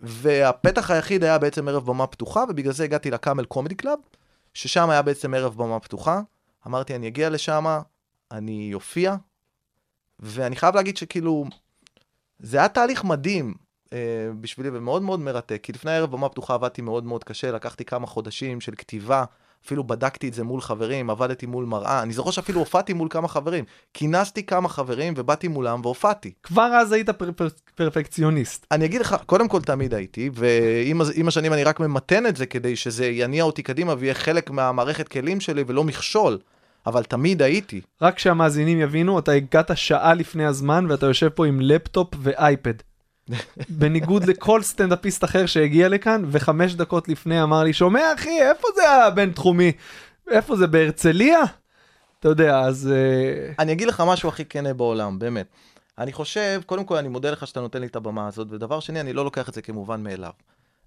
והפתח 0.00 0.90
היחיד 0.90 1.24
היה 1.24 1.38
בעצם 1.38 1.68
ערב 1.68 1.86
במה 1.86 2.06
פתוחה, 2.06 2.44
ובגלל 2.48 2.72
זה 2.72 2.84
הגעתי 2.84 3.10
לקאמל 3.10 3.44
קומדי 3.44 3.74
קלאב, 3.74 3.98
ששם 4.54 4.90
היה 4.90 5.02
בעצם 5.02 5.34
ערב 5.34 5.54
במה 5.56 5.80
פתוחה. 5.80 6.20
אמרתי, 6.66 6.94
אני 6.96 7.08
אגיע 7.08 7.30
לשם, 7.30 7.64
אני 8.32 8.74
אופיע, 8.74 9.16
ואני 10.20 10.56
חייב 10.56 10.74
להגיד 10.74 10.96
שכאילו, 10.96 11.44
זה 12.38 12.58
היה 12.58 12.68
תהליך 12.68 13.04
מדהים 13.04 13.54
אה, 13.92 13.98
בשבילי 14.40 14.70
ומאוד 14.72 15.02
מאוד 15.02 15.20
מרתק, 15.20 15.60
כי 15.62 15.72
לפני 15.72 15.90
הערב 15.90 16.10
במה 16.10 16.28
פתוחה 16.28 16.54
עבדתי 16.54 16.82
מאוד 16.82 17.04
מאוד 17.04 17.24
קשה, 17.24 17.52
לקחתי 17.52 17.84
כמה 17.84 18.06
חודשים 18.06 18.60
של 18.60 18.74
כתיבה, 18.74 19.24
אפילו 19.66 19.84
בדקתי 19.84 20.28
את 20.28 20.34
זה 20.34 20.44
מול 20.44 20.60
חברים, 20.60 21.10
עבדתי 21.10 21.46
מול 21.46 21.64
מראה, 21.64 22.02
אני 22.02 22.12
זוכר 22.12 22.30
שאפילו 22.30 22.60
הופעתי 22.60 22.92
מול 22.92 23.08
כמה 23.10 23.28
חברים, 23.28 23.64
כינסתי 23.94 24.46
כמה 24.46 24.68
חברים 24.68 25.14
ובאתי 25.16 25.48
מולם 25.48 25.80
והופעתי. 25.82 26.32
כבר 26.42 26.70
אז 26.74 26.92
היית 26.92 27.10
פר- 27.10 27.32
פר- 27.32 27.48
פרפקציוניסט. 27.74 28.66
אני 28.70 28.84
אגיד 28.84 29.00
לך, 29.00 29.16
קודם 29.26 29.48
כל 29.48 29.60
תמיד 29.60 29.94
הייתי, 29.94 30.30
ועם 30.34 31.28
השנים 31.28 31.52
אני 31.52 31.64
רק 31.64 31.80
ממתן 31.80 32.26
את 32.26 32.36
זה 32.36 32.46
כדי 32.46 32.76
שזה 32.76 33.06
יניע 33.06 33.44
אותי 33.44 33.62
קדימה 33.62 33.94
ויהיה 33.98 34.14
חלק 34.14 34.50
מהמערכת 34.50 35.08
כלים 35.08 35.40
שלי 35.40 35.64
ולא 35.66 35.84
מכשול, 35.84 36.38
אבל 36.86 37.04
תמיד 37.04 37.42
הייתי. 37.42 37.80
רק 38.02 38.18
שהמאזינים 38.18 38.80
יבינו, 38.80 39.18
אתה 39.18 39.32
הגעת 39.32 39.70
שעה 39.74 40.14
לפני 40.14 40.44
הזמן 40.44 40.86
ואתה 40.88 41.06
יושב 41.06 41.28
פה 41.28 41.46
עם 41.46 41.60
לפטופ 41.60 42.08
ואייפד. 42.18 42.74
בניגוד 43.78 44.24
לכל 44.24 44.62
סטנדאפיסט 44.62 45.24
אחר 45.24 45.46
שהגיע 45.46 45.88
לכאן, 45.88 46.22
וחמש 46.30 46.74
דקות 46.74 47.08
לפני 47.08 47.42
אמר 47.42 47.62
לי, 47.62 47.72
שומע 47.72 48.02
אחי, 48.14 48.42
איפה 48.42 48.68
זה 48.74 48.90
הבינתחומי? 48.90 49.72
איפה 50.30 50.56
זה, 50.56 50.66
בהרצליה? 50.66 51.40
אתה 52.20 52.28
יודע, 52.28 52.60
אז... 52.60 52.90
אה, 52.92 53.52
אני 53.58 53.72
אגיד 53.72 53.88
לך 53.88 54.02
משהו 54.06 54.28
הכי 54.28 54.44
כנה 54.44 54.74
בעולם, 54.74 55.18
באמת. 55.18 55.46
אני 55.98 56.12
חושב, 56.12 56.60
קודם 56.66 56.84
כל 56.84 56.96
אני 56.96 57.08
מודה 57.08 57.30
לך 57.30 57.46
שאתה 57.46 57.60
נותן 57.60 57.80
לי 57.80 57.86
את 57.86 57.96
הבמה 57.96 58.26
הזאת, 58.26 58.46
ודבר 58.50 58.80
שני, 58.80 59.00
אני 59.00 59.12
לא 59.12 59.24
לוקח 59.24 59.48
את 59.48 59.54
זה 59.54 59.62
כמובן 59.62 60.02
מאליו. 60.02 60.30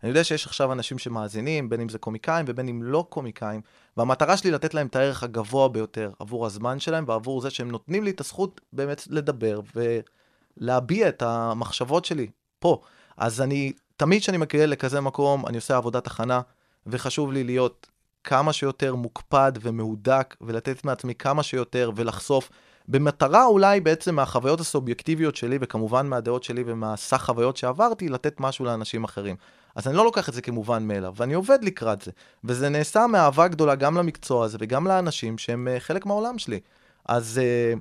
אני 0.03 0.09
יודע 0.09 0.23
שיש 0.23 0.45
עכשיו 0.45 0.71
אנשים 0.71 0.97
שמאזינים, 0.97 1.69
בין 1.69 1.81
אם 1.81 1.89
זה 1.89 1.97
קומיקאים 1.97 2.45
ובין 2.47 2.67
אם 2.67 2.83
לא 2.83 3.05
קומיקאים, 3.09 3.61
והמטרה 3.97 4.37
שלי 4.37 4.51
לתת 4.51 4.73
להם 4.73 4.87
את 4.87 4.95
הערך 4.95 5.23
הגבוה 5.23 5.69
ביותר 5.69 6.11
עבור 6.19 6.45
הזמן 6.45 6.79
שלהם 6.79 7.03
ועבור 7.07 7.41
זה 7.41 7.49
שהם 7.49 7.71
נותנים 7.71 8.03
לי 8.03 8.09
את 8.09 8.21
הזכות 8.21 8.61
באמת 8.73 9.07
לדבר 9.09 9.59
ולהביע 9.75 11.09
את 11.09 11.21
המחשבות 11.21 12.05
שלי 12.05 12.27
פה. 12.59 12.81
אז 13.17 13.41
אני, 13.41 13.73
תמיד 13.97 14.21
כשאני 14.21 14.37
מגיע 14.37 14.67
לכזה 14.67 15.01
מקום, 15.01 15.45
אני 15.47 15.57
עושה 15.57 15.77
עבודת 15.77 16.07
הכנה, 16.07 16.41
וחשוב 16.87 17.31
לי 17.31 17.43
להיות 17.43 17.87
כמה 18.23 18.53
שיותר 18.53 18.95
מוקפד 18.95 19.51
ומהודק, 19.61 20.35
ולתת 20.41 20.85
מעצמי 20.85 21.15
כמה 21.15 21.43
שיותר 21.43 21.91
ולחשוף, 21.95 22.49
במטרה 22.87 23.45
אולי 23.45 23.79
בעצם 23.79 24.15
מהחוויות 24.15 24.59
הסובייקטיביות 24.59 25.35
שלי, 25.35 25.57
וכמובן 25.61 26.07
מהדעות 26.07 26.43
שלי 26.43 26.63
ומהסך 26.65 27.21
חוויות 27.25 27.57
שעברתי, 27.57 28.09
לתת 28.09 28.39
משהו 28.39 28.65
לאנשים 28.65 29.03
אחרים. 29.03 29.35
אז 29.77 29.87
אני 29.87 29.95
לא 29.95 30.05
לוקח 30.05 30.29
את 30.29 30.33
זה 30.33 30.41
כמובן 30.41 30.87
מאליו, 30.87 31.13
ואני 31.17 31.33
עובד 31.33 31.59
לקראת 31.61 32.01
זה. 32.01 32.11
וזה 32.43 32.69
נעשה 32.69 33.07
מאהבה 33.07 33.47
גדולה 33.47 33.75
גם 33.75 33.97
למקצוע 33.97 34.45
הזה 34.45 34.57
וגם 34.61 34.87
לאנשים 34.87 35.37
שהם 35.37 35.67
uh, 35.67 35.79
חלק 35.79 36.05
מהעולם 36.05 36.37
שלי. 36.37 36.59
אז 37.05 37.41
uh, 37.75 37.79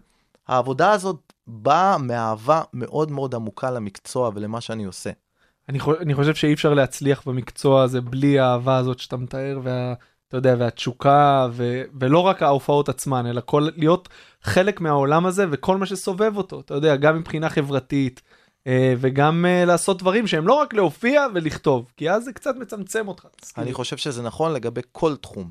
העבודה 0.49 0.93
הזאת 0.93 1.33
באה 1.47 1.99
מאהבה 1.99 2.63
מאוד 2.73 3.11
מאוד 3.11 3.35
עמוקה 3.35 3.71
למקצוע 3.71 4.31
ולמה 4.35 4.61
שאני 4.61 4.85
עושה. 4.85 5.11
אני, 5.69 5.81
חו- 5.81 5.99
אני 6.01 6.15
חושב 6.15 6.35
שאי 6.35 6.53
אפשר 6.53 6.75
להצליח 6.75 7.23
במקצוע 7.27 7.83
הזה 7.83 8.01
בלי 8.01 8.39
האהבה 8.39 8.77
הזאת 8.77 8.99
שאתה 8.99 9.17
מתאר, 9.17 9.61
וה... 9.63 9.95
אתה 10.29 10.37
יודע, 10.37 10.55
והתשוקה, 10.59 11.49
ו... 11.53 11.83
ולא 12.01 12.19
רק 12.19 12.43
ההופעות 12.43 12.89
עצמן, 12.89 13.27
אלא 13.27 13.43
כל... 13.45 13.69
להיות 13.77 14.09
חלק 14.43 14.81
מהעולם 14.81 15.27
הזה 15.27 15.47
וכל 15.51 15.77
מה 15.77 15.87
שסובב 15.87 16.37
אותו, 16.37 16.61
אתה 16.61 16.75
יודע, 16.75 16.97
גם 16.97 17.19
מבחינה 17.19 17.51
חברתית, 17.51 18.23
אה, 18.27 18.36
וגם 18.99 19.47
אה, 19.49 19.65
לעשות 19.65 19.99
דברים 19.99 20.27
שהם 20.27 20.47
לא 20.47 20.55
רק 20.55 20.75
להופיע 20.75 21.27
ולכתוב, 21.35 21.93
כי 21.97 22.11
אז 22.11 22.25
זה 22.25 22.33
קצת 22.33 22.57
מצמצם 22.57 23.09
אותך. 23.09 23.27
אני. 23.59 23.73
חושב 23.73 23.97
שזה 23.97 24.23
נכון 24.23 24.53
לגבי 24.53 24.81
כל 24.93 25.17
תחום. 25.17 25.51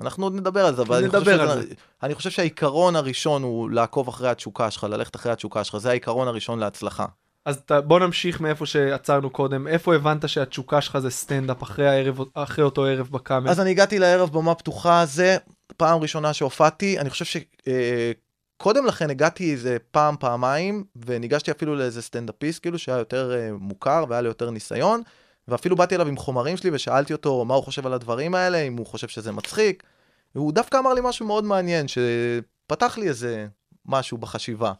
אנחנו 0.00 0.26
עוד 0.26 0.34
נדבר 0.34 0.66
על 0.66 0.76
זה, 0.76 0.82
אבל 0.82 0.96
אני 0.96 1.08
חושב, 1.08 1.24
שזה, 1.24 1.74
אני 2.02 2.14
חושב 2.14 2.30
שהעיקרון 2.30 2.96
הראשון 2.96 3.42
הוא 3.42 3.70
לעקוב 3.70 4.08
אחרי 4.08 4.28
התשוקה 4.28 4.70
שלך, 4.70 4.84
ללכת 4.84 5.16
אחרי 5.16 5.32
התשוקה 5.32 5.64
שלך, 5.64 5.76
זה 5.76 5.90
העיקרון 5.90 6.28
הראשון 6.28 6.58
להצלחה. 6.58 7.06
אז 7.44 7.56
אתה, 7.56 7.80
בוא 7.80 8.00
נמשיך 8.00 8.40
מאיפה 8.40 8.66
שעצרנו 8.66 9.30
קודם, 9.30 9.68
איפה 9.68 9.94
הבנת 9.94 10.28
שהתשוקה 10.28 10.80
שלך 10.80 10.98
זה 10.98 11.10
סטנדאפ 11.10 11.62
אחרי, 11.62 11.88
הערב, 11.88 12.18
אחרי 12.34 12.64
אותו 12.64 12.84
ערב 12.84 13.08
בקאמל? 13.10 13.50
אז 13.50 13.60
אני 13.60 13.70
הגעתי 13.70 13.98
לערב 13.98 14.32
במה 14.32 14.54
פתוחה 14.54 15.00
הזה, 15.00 15.36
פעם 15.76 16.00
ראשונה 16.00 16.32
שהופעתי, 16.32 16.98
אני 16.98 17.10
חושב 17.10 17.40
שקודם 18.60 18.86
לכן 18.86 19.10
הגעתי 19.10 19.52
איזה 19.52 19.76
פעם, 19.90 20.16
פעמיים, 20.20 20.84
וניגשתי 21.06 21.50
אפילו 21.50 21.74
לאיזה 21.74 22.02
סטנדאפיסט, 22.02 22.62
כאילו 22.62 22.78
שהיה 22.78 22.98
יותר 22.98 23.34
אה, 23.34 23.50
מוכר 23.52 24.04
והיה 24.08 24.22
לי 24.22 24.28
יותר 24.28 24.50
ניסיון, 24.50 25.02
ואפילו 25.48 25.76
באתי 25.76 25.94
אליו 25.94 26.08
עם 26.08 26.16
חומרים 26.16 26.56
שלי 26.56 26.70
ושאלתי 26.72 27.12
אותו 27.12 27.44
מה 27.44 27.54
הוא 27.54 27.64
חושב 27.64 27.86
על 27.86 27.92
הדברים 27.92 28.34
האלה, 28.34 28.58
אם 28.58 28.76
הוא 28.76 28.86
חושב 28.86 29.08
שזה 29.08 29.32
מצחיק, 29.32 29.82
והוא 30.34 30.52
דווקא 30.52 30.78
אמר 30.78 30.94
לי 30.94 31.00
משהו 31.04 31.26
מאוד 31.26 31.44
מעניין, 31.44 31.86
שפתח 31.88 32.98
לי 32.98 33.08
איזה 33.08 33.46
משהו 33.86 34.18
בחשיבה. 34.18 34.72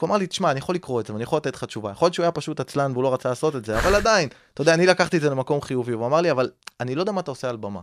הוא 0.00 0.08
אמר 0.08 0.16
לי, 0.16 0.26
תשמע, 0.26 0.50
אני 0.50 0.58
יכול 0.58 0.74
לקרוא 0.74 1.00
את 1.00 1.06
זה, 1.06 1.12
ואני 1.12 1.22
יכול 1.22 1.36
לתת 1.36 1.54
לך 1.54 1.64
תשובה. 1.64 1.90
יכול 1.90 2.06
להיות 2.06 2.14
שהוא 2.14 2.24
היה 2.24 2.32
פשוט 2.32 2.60
עצלן 2.60 2.92
והוא 2.92 3.02
לא 3.02 3.14
רצה 3.14 3.28
לעשות 3.28 3.56
את 3.56 3.64
זה, 3.64 3.78
אבל 3.78 3.94
עדיין, 3.94 4.28
אתה 4.54 4.62
יודע, 4.62 4.74
אני 4.74 4.86
לקחתי 4.86 5.16
את 5.16 5.22
זה 5.22 5.30
למקום 5.30 5.60
חיובי, 5.60 5.94
והוא 5.94 6.06
אמר 6.06 6.20
לי, 6.20 6.30
אבל 6.30 6.50
אני 6.80 6.94
לא 6.94 7.02
יודע 7.02 7.12
מה 7.12 7.20
אתה 7.20 7.30
עושה 7.30 7.50
על 7.50 7.56
במה. 7.56 7.80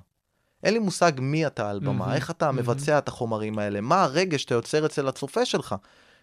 אין 0.63 0.73
לי 0.73 0.79
מושג 0.79 1.11
מי 1.19 1.47
אתה 1.47 1.69
על 1.69 1.79
במה, 1.79 1.93
מהמם, 1.93 2.11
איך 2.13 2.31
אתה 2.31 2.45
מהמם. 2.45 2.59
מבצע 2.59 2.97
את 2.97 3.07
החומרים 3.07 3.59
האלה, 3.59 3.81
מה 3.81 4.03
הרגש 4.03 4.41
שאתה 4.41 4.53
יוצר 4.53 4.85
אצל 4.85 5.07
הצופה 5.07 5.45
שלך. 5.45 5.75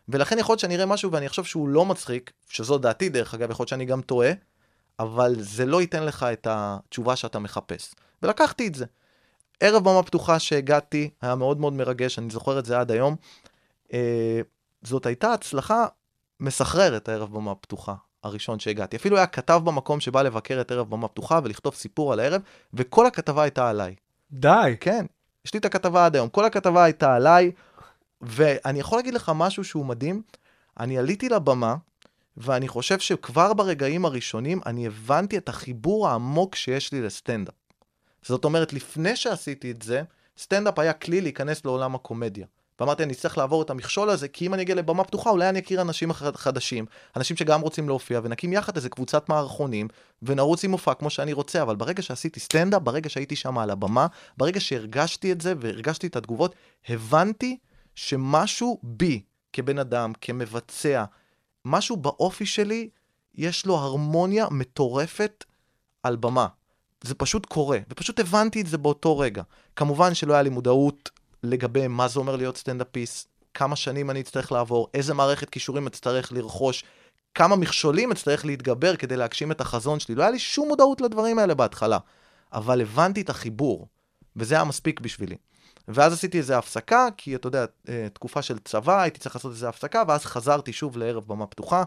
ולכן 0.08 0.38
יכול 0.38 0.52
להיות 0.52 0.60
שאני 0.60 0.76
אראה 0.76 0.86
משהו 0.86 1.12
ואני 1.12 1.26
אחשוב 1.26 1.46
שהוא 1.46 1.68
לא 1.68 1.84
מצחיק, 1.84 2.32
שזו 2.48 2.78
דעתי 2.78 3.08
דרך 3.08 3.34
אגב, 3.34 3.50
יכול 3.50 3.62
להיות 3.62 3.68
שאני 3.68 3.84
גם 3.84 4.00
טועה, 4.00 4.30
אבל 4.98 5.34
זה 5.38 5.66
לא 5.66 5.80
ייתן 5.80 6.02
לך 6.02 6.26
את 6.32 6.46
התשובה 6.50 7.16
שאתה 7.16 7.38
מחפש. 7.38 7.94
ולקחתי 8.22 8.66
את 8.66 8.74
זה. 8.74 8.84
ערב 9.60 9.84
במה 9.84 10.02
פתוחה 10.02 10.38
שהגעתי, 10.38 11.10
היה 11.22 11.34
מאוד 11.34 11.60
מאוד 11.60 11.72
מרגש, 11.72 12.18
אני 12.18 12.30
זוכר 12.30 12.58
את 12.58 12.64
זה 12.64 12.80
עד 12.80 12.90
היום. 12.90 13.16
אה, 13.92 14.40
זאת 14.82 15.06
הייתה 15.06 15.32
הצלחה 15.32 15.86
מסחררת, 16.40 17.08
הערב 17.08 17.32
במה 17.34 17.54
פתוחה 17.54 17.94
הראשון 18.22 18.58
שהגעתי. 18.58 18.96
אפילו 18.96 19.16
היה 19.16 19.26
כתב 19.26 19.60
במקום 19.64 20.00
שבא 20.00 20.22
לבקר 20.22 20.60
את 20.60 20.72
ערב 20.72 20.90
במה 20.90 21.08
פתוחה 21.08 21.40
ולכתוב 21.44 21.74
סיפור 21.74 22.12
על 22.12 22.20
הערב, 22.20 22.42
וכל 22.74 23.06
הכתבה 23.06 23.42
הייתה 23.42 23.70
עליי. 23.70 23.94
די. 24.34 24.76
כן, 24.80 25.06
יש 25.44 25.54
לי 25.54 25.58
את 25.60 25.64
הכתבה 25.64 26.06
עד 26.06 26.16
היום. 26.16 26.28
כל 26.28 26.44
הכתבה 26.44 26.84
הייתה 26.84 27.14
עליי, 27.14 27.50
ואני 28.20 28.80
יכול 28.80 28.98
להגיד 28.98 29.14
לך 29.14 29.32
משהו 29.34 29.64
שהוא 29.64 29.86
מדהים. 29.86 30.22
אני 30.80 30.98
עליתי 30.98 31.28
לבמה, 31.28 31.76
ואני 32.36 32.68
חושב 32.68 32.98
שכבר 32.98 33.52
ברגעים 33.52 34.04
הראשונים 34.04 34.60
אני 34.66 34.86
הבנתי 34.86 35.38
את 35.38 35.48
החיבור 35.48 36.08
העמוק 36.08 36.54
שיש 36.54 36.92
לי 36.92 37.02
לסטנדאפ. 37.02 37.54
זאת 38.22 38.44
אומרת, 38.44 38.72
לפני 38.72 39.16
שעשיתי 39.16 39.70
את 39.70 39.82
זה, 39.82 40.02
סטנדאפ 40.38 40.78
היה 40.78 40.92
כלי 40.92 41.20
להיכנס 41.20 41.64
לעולם 41.64 41.94
הקומדיה. 41.94 42.46
ואמרתי, 42.80 43.02
אני 43.02 43.14
צריך 43.14 43.38
לעבור 43.38 43.62
את 43.62 43.70
המכשול 43.70 44.10
הזה, 44.10 44.28
כי 44.28 44.46
אם 44.46 44.54
אני 44.54 44.62
אגיע 44.62 44.74
לבמה 44.74 45.04
פתוחה, 45.04 45.30
אולי 45.30 45.48
אני 45.48 45.58
אכיר 45.58 45.80
אנשים 45.80 46.12
חדשים, 46.12 46.86
אנשים 47.16 47.36
שגם 47.36 47.60
רוצים 47.60 47.88
להופיע, 47.88 48.20
ונקים 48.24 48.52
יחד 48.52 48.76
איזה 48.76 48.88
קבוצת 48.88 49.28
מערכונים, 49.28 49.88
ונרוץ 50.22 50.64
עם 50.64 50.70
מופע 50.70 50.94
כמו 50.94 51.10
שאני 51.10 51.32
רוצה, 51.32 51.62
אבל 51.62 51.76
ברגע 51.76 52.02
שעשיתי 52.02 52.40
סטנדאפ, 52.40 52.82
ברגע 52.82 53.08
שהייתי 53.08 53.36
שם 53.36 53.58
על 53.58 53.70
הבמה, 53.70 54.06
ברגע 54.36 54.60
שהרגשתי 54.60 55.32
את 55.32 55.40
זה, 55.40 55.54
והרגשתי 55.60 56.06
את 56.06 56.16
התגובות, 56.16 56.54
הבנתי 56.88 57.58
שמשהו 57.94 58.78
בי, 58.82 59.22
כבן 59.52 59.78
אדם, 59.78 60.12
כמבצע, 60.20 61.04
משהו 61.64 61.96
באופי 61.96 62.46
שלי, 62.46 62.88
יש 63.34 63.66
לו 63.66 63.76
הרמוניה 63.76 64.46
מטורפת 64.50 65.44
על 66.02 66.16
במה. 66.16 66.46
זה 67.02 67.14
פשוט 67.14 67.46
קורה, 67.46 67.78
ופשוט 67.90 68.20
הבנתי 68.20 68.60
את 68.60 68.66
זה 68.66 68.78
באותו 68.78 69.18
רגע. 69.18 69.42
כמובן 69.76 70.14
שלא 70.14 70.32
היה 70.32 70.42
לי 70.42 70.50
מודעות 70.50 71.10
לגבי 71.44 71.88
מה 71.88 72.08
זה 72.08 72.18
אומר 72.18 72.36
להיות 72.36 72.56
סטנדאפיסט, 72.56 73.28
כמה 73.54 73.76
שנים 73.76 74.10
אני 74.10 74.20
אצטרך 74.20 74.52
לעבור, 74.52 74.88
איזה 74.94 75.14
מערכת 75.14 75.50
כישורים 75.50 75.86
אצטרך 75.86 76.32
לרכוש, 76.32 76.84
כמה 77.34 77.56
מכשולים 77.56 78.12
אצטרך 78.12 78.44
להתגבר 78.44 78.96
כדי 78.96 79.16
להגשים 79.16 79.52
את 79.52 79.60
החזון 79.60 80.00
שלי. 80.00 80.14
לא 80.14 80.22
היה 80.22 80.30
לי 80.30 80.38
שום 80.38 80.68
מודעות 80.68 81.00
לדברים 81.00 81.38
האלה 81.38 81.54
בהתחלה, 81.54 81.98
אבל 82.52 82.80
הבנתי 82.80 83.20
את 83.20 83.30
החיבור, 83.30 83.88
וזה 84.36 84.54
היה 84.54 84.64
מספיק 84.64 85.00
בשבילי. 85.00 85.36
ואז 85.88 86.12
עשיתי 86.12 86.38
איזו 86.38 86.54
הפסקה, 86.54 87.08
כי 87.16 87.34
אתה 87.34 87.46
יודע, 87.46 87.64
אה, 87.88 88.06
תקופה 88.12 88.42
של 88.42 88.58
צבא, 88.58 89.02
הייתי 89.02 89.20
צריך 89.20 89.34
לעשות 89.34 89.52
איזו 89.52 89.68
הפסקה, 89.68 90.02
ואז 90.08 90.24
חזרתי 90.24 90.72
שוב 90.72 90.98
לערב 90.98 91.24
במה 91.26 91.46
פתוחה. 91.46 91.82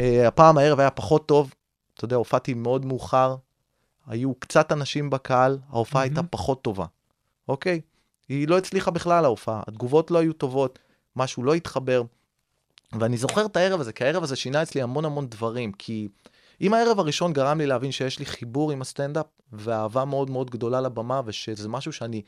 אה, 0.00 0.28
הפעם 0.28 0.58
הערב 0.58 0.80
היה 0.80 0.90
פחות 0.90 1.28
טוב, 1.28 1.54
אתה 1.94 2.04
יודע, 2.04 2.16
הופעתי 2.16 2.54
מאוד 2.54 2.84
מאוחר, 2.84 3.36
היו 4.06 4.34
קצת 4.34 4.72
אנשים 4.72 5.10
בקהל, 5.10 5.58
ההופעה 5.70 6.02
הייתה 6.02 6.14
מהמם. 6.14 6.28
פחות 6.30 6.62
טובה, 6.62 6.86
אוקיי? 7.48 7.80
היא 8.28 8.48
לא 8.48 8.58
הצליחה 8.58 8.90
בכלל 8.90 9.24
ההופעה, 9.24 9.62
התגובות 9.66 10.10
לא 10.10 10.18
היו 10.18 10.32
טובות, 10.32 10.78
משהו 11.16 11.42
לא 11.42 11.54
התחבר. 11.54 12.02
ואני 13.00 13.16
זוכר 13.16 13.46
את 13.46 13.56
הערב 13.56 13.80
הזה, 13.80 13.92
כי 13.92 14.04
הערב 14.04 14.22
הזה 14.22 14.36
שינה 14.36 14.62
אצלי 14.62 14.82
המון 14.82 15.04
המון 15.04 15.26
דברים, 15.26 15.72
כי 15.72 16.08
אם 16.60 16.74
הערב 16.74 16.98
הראשון 16.98 17.32
גרם 17.32 17.58
לי 17.58 17.66
להבין 17.66 17.92
שיש 17.92 18.18
לי 18.18 18.26
חיבור 18.26 18.72
עם 18.72 18.82
הסטנדאפ, 18.82 19.26
ואהבה 19.52 20.04
מאוד 20.04 20.30
מאוד 20.30 20.50
גדולה 20.50 20.80
לבמה, 20.80 21.20
ושזה 21.24 21.68
משהו 21.68 21.92
שאני 21.92 22.22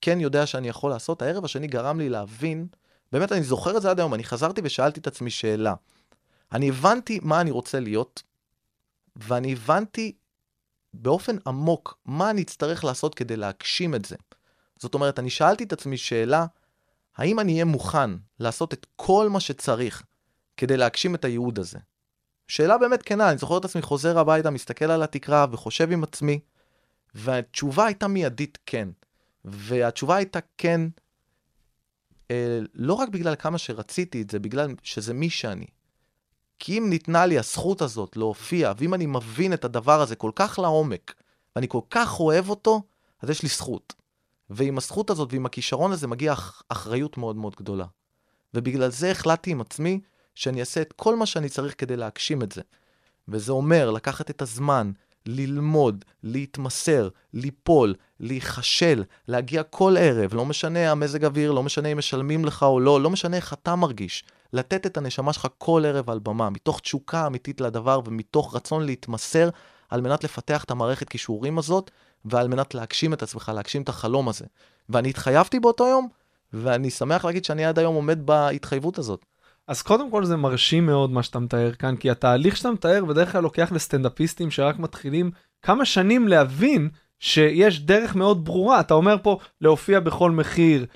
כן 0.00 0.20
יודע 0.20 0.46
שאני 0.46 0.68
יכול 0.68 0.90
לעשות, 0.90 1.22
הערב 1.22 1.44
השני 1.44 1.66
גרם 1.66 1.98
לי 1.98 2.08
להבין, 2.08 2.66
באמת 3.12 3.32
אני 3.32 3.42
זוכר 3.42 3.76
את 3.76 3.82
זה 3.82 3.90
עד 3.90 4.00
היום, 4.00 4.14
אני 4.14 4.24
חזרתי 4.24 4.60
ושאלתי 4.64 5.00
את 5.00 5.06
עצמי 5.06 5.30
שאלה. 5.30 5.74
אני 6.52 6.68
הבנתי 6.68 7.20
מה 7.22 7.40
אני 7.40 7.50
רוצה 7.50 7.80
להיות, 7.80 8.22
ואני 9.16 9.52
הבנתי 9.52 10.12
באופן 10.94 11.36
עמוק 11.46 11.98
מה 12.04 12.30
אני 12.30 12.42
אצטרך 12.42 12.84
לעשות 12.84 13.14
כדי 13.14 13.36
להגשים 13.36 13.94
את 13.94 14.04
זה. 14.04 14.16
זאת 14.80 14.94
אומרת, 14.94 15.18
אני 15.18 15.30
שאלתי 15.30 15.64
את 15.64 15.72
עצמי 15.72 15.96
שאלה, 15.96 16.46
האם 17.16 17.40
אני 17.40 17.52
אהיה 17.52 17.64
מוכן 17.64 18.10
לעשות 18.38 18.74
את 18.74 18.86
כל 18.96 19.28
מה 19.28 19.40
שצריך 19.40 20.02
כדי 20.56 20.76
להגשים 20.76 21.14
את 21.14 21.24
הייעוד 21.24 21.58
הזה? 21.58 21.78
שאלה 22.48 22.78
באמת 22.78 23.02
כנה, 23.02 23.30
אני 23.30 23.38
זוכר 23.38 23.58
את 23.58 23.64
עצמי 23.64 23.82
חוזר 23.82 24.18
הביתה, 24.18 24.50
מסתכל 24.50 24.84
על 24.84 25.02
התקרה 25.02 25.46
וחושב 25.52 25.92
עם 25.92 26.02
עצמי, 26.02 26.40
והתשובה 27.14 27.86
הייתה 27.86 28.08
מיידית 28.08 28.58
כן. 28.66 28.88
והתשובה 29.44 30.16
הייתה 30.16 30.38
כן, 30.58 30.80
אה, 32.30 32.58
לא 32.74 32.94
רק 32.94 33.08
בגלל 33.08 33.34
כמה 33.34 33.58
שרציתי 33.58 34.22
את 34.22 34.30
זה, 34.30 34.38
בגלל 34.38 34.74
שזה 34.82 35.14
מי 35.14 35.30
שאני. 35.30 35.66
כי 36.58 36.78
אם 36.78 36.90
ניתנה 36.90 37.26
לי 37.26 37.38
הזכות 37.38 37.82
הזאת 37.82 38.16
להופיע, 38.16 38.72
ואם 38.76 38.94
אני 38.94 39.06
מבין 39.06 39.52
את 39.52 39.64
הדבר 39.64 40.00
הזה 40.00 40.16
כל 40.16 40.30
כך 40.34 40.58
לעומק, 40.58 41.14
ואני 41.56 41.68
כל 41.68 41.80
כך 41.90 42.20
אוהב 42.20 42.48
אותו, 42.50 42.82
אז 43.20 43.30
יש 43.30 43.42
לי 43.42 43.48
זכות. 43.48 43.99
ועם 44.50 44.78
הזכות 44.78 45.10
הזאת 45.10 45.32
ועם 45.32 45.46
הכישרון 45.46 45.92
הזה 45.92 46.06
מגיעה 46.06 46.34
אח- 46.34 46.62
אחריות 46.68 47.18
מאוד 47.18 47.36
מאוד 47.36 47.54
גדולה. 47.58 47.86
ובגלל 48.54 48.90
זה 48.90 49.10
החלטתי 49.10 49.50
עם 49.50 49.60
עצמי 49.60 50.00
שאני 50.34 50.60
אעשה 50.60 50.80
את 50.82 50.92
כל 50.92 51.16
מה 51.16 51.26
שאני 51.26 51.48
צריך 51.48 51.74
כדי 51.78 51.96
להגשים 51.96 52.42
את 52.42 52.52
זה. 52.52 52.62
וזה 53.28 53.52
אומר 53.52 53.90
לקחת 53.90 54.30
את 54.30 54.42
הזמן, 54.42 54.92
ללמוד, 55.26 56.04
להתמסר, 56.22 57.08
ליפול, 57.34 57.94
להיכשל, 58.20 59.04
להגיע 59.28 59.62
כל 59.62 59.96
ערב, 59.98 60.34
לא 60.34 60.46
משנה 60.46 60.90
המזג 60.90 61.24
אוויר, 61.24 61.52
לא 61.52 61.62
משנה 61.62 61.88
אם 61.88 61.98
משלמים 61.98 62.44
לך 62.44 62.62
או 62.62 62.80
לא, 62.80 63.00
לא 63.00 63.10
משנה 63.10 63.36
איך 63.36 63.52
אתה 63.52 63.76
מרגיש. 63.76 64.24
לתת 64.52 64.86
את 64.86 64.96
הנשמה 64.96 65.32
שלך 65.32 65.48
כל 65.58 65.82
ערב 65.86 66.10
על 66.10 66.18
במה, 66.18 66.50
מתוך 66.50 66.80
תשוקה 66.80 67.26
אמיתית 67.26 67.60
לדבר 67.60 68.00
ומתוך 68.04 68.54
רצון 68.54 68.86
להתמסר 68.86 69.48
על 69.90 70.00
מנת 70.00 70.24
לפתח 70.24 70.64
את 70.64 70.70
המערכת 70.70 71.08
כישורים 71.08 71.58
הזאת, 71.58 71.90
ועל 72.24 72.48
מנת 72.48 72.74
להגשים 72.74 73.12
את 73.12 73.22
עצמך, 73.22 73.52
להגשים 73.54 73.82
את 73.82 73.88
החלום 73.88 74.28
הזה. 74.28 74.44
ואני 74.88 75.10
התחייבתי 75.10 75.60
באותו 75.60 75.88
יום, 75.88 76.08
ואני 76.52 76.90
שמח 76.90 77.24
להגיד 77.24 77.44
שאני 77.44 77.64
עד 77.64 77.78
היום 77.78 77.94
עומד 77.94 78.26
בהתחייבות 78.26 78.98
הזאת. 78.98 79.24
אז 79.66 79.82
קודם 79.82 80.10
כל 80.10 80.24
זה 80.24 80.36
מרשים 80.36 80.86
מאוד 80.86 81.10
מה 81.10 81.22
שאתה 81.22 81.38
מתאר 81.38 81.72
כאן, 81.72 81.96
כי 81.96 82.10
התהליך 82.10 82.56
שאתה 82.56 82.70
מתאר 82.70 83.04
בדרך 83.04 83.32
כלל 83.32 83.42
לוקח 83.42 83.72
לסטנדאפיסטים 83.72 84.50
שרק 84.50 84.78
מתחילים 84.78 85.30
כמה 85.62 85.84
שנים 85.84 86.28
להבין 86.28 86.88
שיש 87.20 87.80
דרך 87.80 88.16
מאוד 88.16 88.44
ברורה. 88.44 88.80
אתה 88.80 88.94
אומר 88.94 89.16
פה 89.22 89.38
להופיע 89.60 90.00
בכל 90.00 90.30
מחיר, 90.30 90.86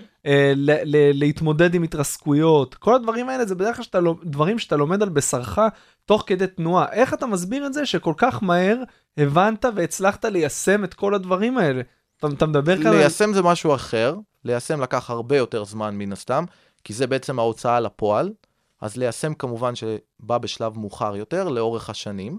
להתמודד 1.14 1.74
עם 1.74 1.82
התרסקויות, 1.82 2.74
כל 2.74 2.94
הדברים 2.94 3.28
האלה 3.28 3.46
זה 3.46 3.54
בדרך 3.54 3.76
כלל 3.76 3.84
שאתה, 3.84 3.98
דברים 4.24 4.58
שאתה 4.58 4.76
לומד 4.76 5.02
על 5.02 5.08
בשרך 5.08 5.58
תוך 6.04 6.24
כדי 6.26 6.46
תנועה. 6.46 6.92
איך 6.92 7.14
אתה 7.14 7.26
מסביר 7.26 7.66
את 7.66 7.72
זה 7.72 7.87
שכל 7.87 8.14
כך 8.16 8.42
מהר 8.42 8.82
הבנת 9.16 9.64
והצלחת 9.74 10.24
ליישם 10.24 10.84
את 10.84 10.94
כל 10.94 11.14
הדברים 11.14 11.58
האלה? 11.58 11.82
אתה, 12.18 12.26
אתה 12.26 12.46
מדבר 12.46 12.76
כאן 12.76 12.87
על... 12.87 12.96
ליישם 12.96 13.32
זה 13.32 13.42
משהו 13.42 13.74
אחר, 13.74 14.16
ליישם 14.44 14.80
לקח 14.80 15.10
הרבה 15.10 15.37
יותר 15.37 15.64
זמן 15.64 15.96
מן 15.96 16.12
הסתם, 16.12 16.44
כי 16.84 16.92
זה 16.92 17.06
בעצם 17.06 17.38
ההוצאה 17.38 17.80
לפועל, 17.80 18.32
אז 18.80 18.96
ליישם 18.96 19.34
כמובן 19.34 19.74
שבא 19.74 20.38
בשלב 20.38 20.78
מאוחר 20.78 21.16
יותר, 21.16 21.48
לאורך 21.48 21.90
השנים, 21.90 22.38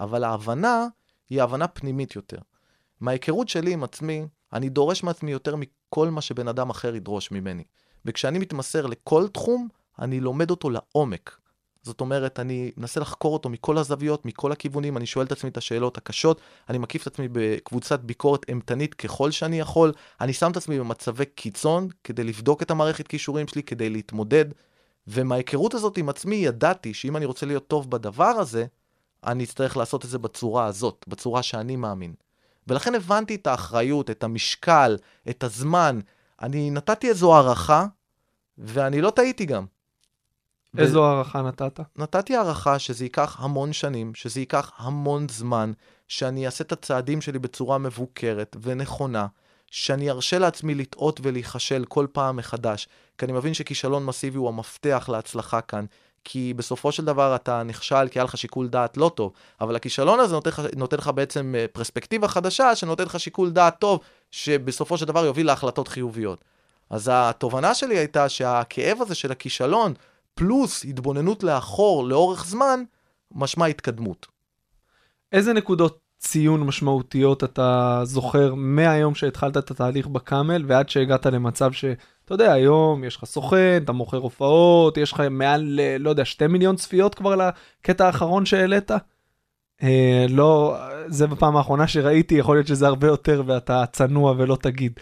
אבל 0.00 0.24
ההבנה 0.24 0.86
היא 1.30 1.42
הבנה 1.42 1.68
פנימית 1.68 2.16
יותר. 2.16 2.38
מההיכרות 3.00 3.48
שלי 3.48 3.72
עם 3.72 3.84
עצמי, 3.84 4.26
אני 4.52 4.68
דורש 4.68 5.02
מעצמי 5.02 5.32
יותר 5.32 5.56
מכל 5.88 6.10
מה 6.10 6.20
שבן 6.20 6.48
אדם 6.48 6.70
אחר 6.70 6.96
ידרוש 6.96 7.30
ממני. 7.30 7.64
וכשאני 8.04 8.38
מתמסר 8.38 8.86
לכל 8.86 9.28
תחום, 9.28 9.68
אני 9.98 10.20
לומד 10.20 10.50
אותו 10.50 10.70
לעומק. 10.70 11.38
זאת 11.82 12.00
אומרת, 12.00 12.40
אני 12.40 12.70
מנסה 12.76 13.00
לחקור 13.00 13.32
אותו 13.32 13.48
מכל 13.48 13.78
הזוויות, 13.78 14.24
מכל 14.24 14.52
הכיוונים, 14.52 14.96
אני 14.96 15.06
שואל 15.06 15.26
את 15.26 15.32
עצמי 15.32 15.50
את 15.50 15.56
השאלות 15.56 15.98
הקשות, 15.98 16.40
אני 16.68 16.78
מקיף 16.78 17.02
את 17.02 17.06
עצמי 17.06 17.28
בקבוצת 17.32 18.00
ביקורת 18.00 18.48
אימתנית 18.48 18.94
ככל 18.94 19.30
שאני 19.30 19.60
יכול, 19.60 19.92
אני 20.20 20.32
שם 20.32 20.50
את 20.50 20.56
עצמי 20.56 20.78
במצבי 20.78 21.26
קיצון 21.26 21.88
כדי 22.04 22.24
לבדוק 22.24 22.62
את 22.62 22.70
המערכת 22.70 23.08
כישורים 23.08 23.48
שלי, 23.48 23.62
כדי 23.62 23.90
להתמודד, 23.90 24.44
ומההיכרות 25.08 25.74
הזאת 25.74 25.98
עם 25.98 26.08
עצמי 26.08 26.36
ידעתי 26.36 26.94
שאם 26.94 27.16
אני 27.16 27.24
רוצה 27.24 27.46
להיות 27.46 27.68
טוב 27.68 27.90
בדבר 27.90 28.24
הזה, 28.24 28.66
אני 29.24 29.44
אצטרך 29.44 29.76
לעשות 29.76 30.04
את 30.04 30.10
זה 30.10 30.18
בצורה 30.18 30.66
הזאת, 30.66 31.04
בצורה 31.08 31.42
שאני 31.42 31.76
מאמין. 31.76 32.14
ולכן 32.66 32.94
הבנתי 32.94 33.34
את 33.34 33.46
האחריות, 33.46 34.10
את 34.10 34.24
המשקל, 34.24 34.96
את 35.30 35.44
הזמן. 35.44 36.00
אני 36.42 36.70
נתתי 36.70 37.08
איזו 37.08 37.34
הערכה, 37.36 37.86
ואני 38.58 39.00
לא 39.00 39.10
טעיתי 39.10 39.44
גם. 39.46 39.66
איזו 40.78 41.06
הערכה 41.06 41.42
נתת? 41.42 41.80
נתתי 41.96 42.36
הערכה 42.36 42.78
שזה 42.78 43.04
ייקח 43.04 43.36
המון 43.40 43.72
שנים, 43.72 44.14
שזה 44.14 44.40
ייקח 44.40 44.72
המון 44.76 45.26
זמן, 45.28 45.72
שאני 46.08 46.46
אעשה 46.46 46.64
את 46.64 46.72
הצעדים 46.72 47.20
שלי 47.20 47.38
בצורה 47.38 47.78
מבוקרת 47.78 48.56
ונכונה, 48.62 49.26
שאני 49.70 50.10
ארשה 50.10 50.38
לעצמי 50.38 50.74
לטעות 50.74 51.20
ולהיכשל 51.22 51.84
כל 51.88 52.06
פעם 52.12 52.36
מחדש, 52.36 52.88
כי 53.18 53.24
אני 53.24 53.32
מבין 53.32 53.54
שכישלון 53.54 54.04
מסיבי 54.04 54.38
הוא 54.38 54.48
המפתח 54.48 55.08
להצלחה 55.12 55.60
כאן, 55.60 55.84
כי 56.28 56.54
בסופו 56.54 56.92
של 56.92 57.04
דבר 57.04 57.34
אתה 57.34 57.62
נכשל 57.62 58.08
כי 58.08 58.18
היה 58.18 58.24
לך 58.24 58.36
שיקול 58.36 58.68
דעת 58.68 58.96
לא 58.96 59.10
טוב, 59.14 59.32
אבל 59.60 59.76
הכישלון 59.76 60.20
הזה 60.20 60.34
נותן 60.34 60.50
נותן 60.76 60.96
לך 60.96 61.10
בעצם 61.14 61.54
אה, 61.58 61.66
פרספקטיבה 61.72 62.28
חדשה 62.28 62.76
שנותן 62.76 63.04
לך 63.04 63.20
שיקול 63.20 63.50
דעת 63.50 63.78
טוב, 63.78 64.00
שבסופו 64.30 64.98
של 64.98 65.04
דבר 65.06 65.24
יוביל 65.24 65.46
להחלטות 65.46 65.88
חיוביות. 65.88 66.44
אז 66.90 67.10
התובנה 67.12 67.74
שלי 67.74 67.98
הייתה 67.98 68.28
שהכאב 68.28 68.98
הזה 69.02 69.14
של 69.14 69.32
הכישלון, 69.32 69.94
פלוס 70.34 70.84
התבוננות 70.84 71.42
לאחור 71.42 72.04
לאורך 72.04 72.46
זמן, 72.46 72.82
משמע 73.34 73.66
התקדמות. 73.66 74.26
איזה 75.32 75.52
נקודות 75.52 75.98
ציון 76.18 76.60
משמעותיות 76.60 77.44
אתה 77.44 78.00
זוכר 78.04 78.54
מהיום 78.54 79.14
שהתחלת 79.14 79.56
את 79.56 79.70
התהליך 79.70 80.06
בקאמל 80.06 80.64
ועד 80.66 80.88
שהגעת 80.88 81.26
למצב 81.26 81.72
שאתה 82.26 82.34
יודע, 82.34 82.52
היום 82.52 83.04
יש 83.04 83.16
לך 83.16 83.24
סוכן, 83.24 83.80
אתה 83.84 83.92
מוכר 83.92 84.16
הופעות, 84.16 84.96
יש 84.96 85.12
לך 85.12 85.22
מעל, 85.30 85.80
אה, 85.82 85.96
לא 85.98 86.10
יודע, 86.10 86.24
שתי 86.24 86.46
מיליון 86.46 86.76
צפיות 86.76 87.14
כבר 87.14 87.34
לקטע 87.36 88.06
האחרון 88.06 88.46
שהעלית? 88.46 88.90
אה, 89.82 90.26
לא, 90.28 90.76
זה 91.06 91.26
בפעם 91.26 91.56
האחרונה 91.56 91.88
שראיתי, 91.88 92.34
יכול 92.34 92.56
להיות 92.56 92.66
שזה 92.66 92.86
הרבה 92.86 93.06
יותר 93.06 93.42
ואתה 93.46 93.84
צנוע 93.92 94.34
ולא 94.36 94.56
תגיד. 94.56 94.92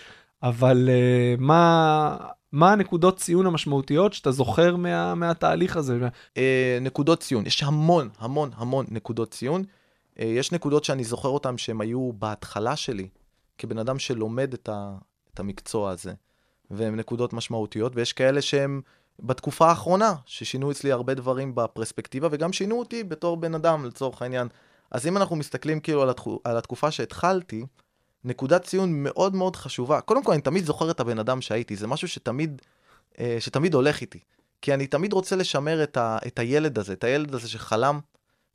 אבל 0.42 0.88
אה, 0.88 1.34
מה, 1.38 2.16
מה 2.52 2.72
הנקודות 2.72 3.16
ציון 3.16 3.46
המשמעותיות 3.46 4.12
שאתה 4.12 4.30
זוכר 4.30 4.76
מה, 4.76 5.14
מהתהליך 5.14 5.76
הזה? 5.76 5.98
אה, 6.36 6.78
נקודות 6.80 7.20
ציון, 7.20 7.46
יש 7.46 7.62
המון, 7.62 8.08
המון, 8.18 8.50
המון 8.54 8.86
נקודות 8.90 9.30
ציון. 9.30 9.64
אה, 10.20 10.24
יש 10.24 10.52
נקודות 10.52 10.84
שאני 10.84 11.04
זוכר 11.04 11.28
אותן 11.28 11.58
שהן 11.58 11.80
היו 11.80 12.10
בהתחלה 12.18 12.76
שלי, 12.76 13.08
כבן 13.58 13.78
אדם 13.78 13.98
שלומד 13.98 14.52
את, 14.54 14.68
ה, 14.68 14.96
את 15.34 15.40
המקצוע 15.40 15.90
הזה, 15.90 16.12
והן 16.70 16.96
נקודות 16.96 17.32
משמעותיות, 17.32 17.92
ויש 17.96 18.12
כאלה 18.12 18.42
שהן 18.42 18.80
בתקופה 19.20 19.68
האחרונה, 19.68 20.14
ששינו 20.26 20.70
אצלי 20.70 20.92
הרבה 20.92 21.14
דברים 21.14 21.54
בפרספקטיבה, 21.54 22.28
וגם 22.30 22.52
שינו 22.52 22.78
אותי 22.78 23.04
בתור 23.04 23.36
בן 23.36 23.54
אדם, 23.54 23.84
לצורך 23.84 24.22
העניין. 24.22 24.48
אז 24.90 25.06
אם 25.06 25.16
אנחנו 25.16 25.36
מסתכלים 25.36 25.80
כאילו 25.80 26.02
על, 26.02 26.10
התקו, 26.10 26.40
על 26.44 26.56
התקופה 26.56 26.90
שהתחלתי, 26.90 27.66
נקודת 28.24 28.64
ציון 28.64 29.02
מאוד 29.02 29.34
מאוד 29.34 29.56
חשובה. 29.56 30.00
קודם 30.00 30.24
כל, 30.24 30.32
אני 30.32 30.42
תמיד 30.42 30.64
זוכר 30.64 30.90
את 30.90 31.00
הבן 31.00 31.18
אדם 31.18 31.40
שהייתי, 31.40 31.76
זה 31.76 31.86
משהו 31.86 32.08
שתמיד, 32.08 32.62
אה, 33.18 33.36
שתמיד 33.40 33.74
הולך 33.74 34.00
איתי. 34.00 34.18
כי 34.62 34.74
אני 34.74 34.86
תמיד 34.86 35.12
רוצה 35.12 35.36
לשמר 35.36 35.82
את, 35.82 35.96
ה, 35.96 36.18
את 36.26 36.38
הילד 36.38 36.78
הזה, 36.78 36.92
את 36.92 37.04
הילד 37.04 37.34
הזה 37.34 37.48
שחלם, 37.48 38.00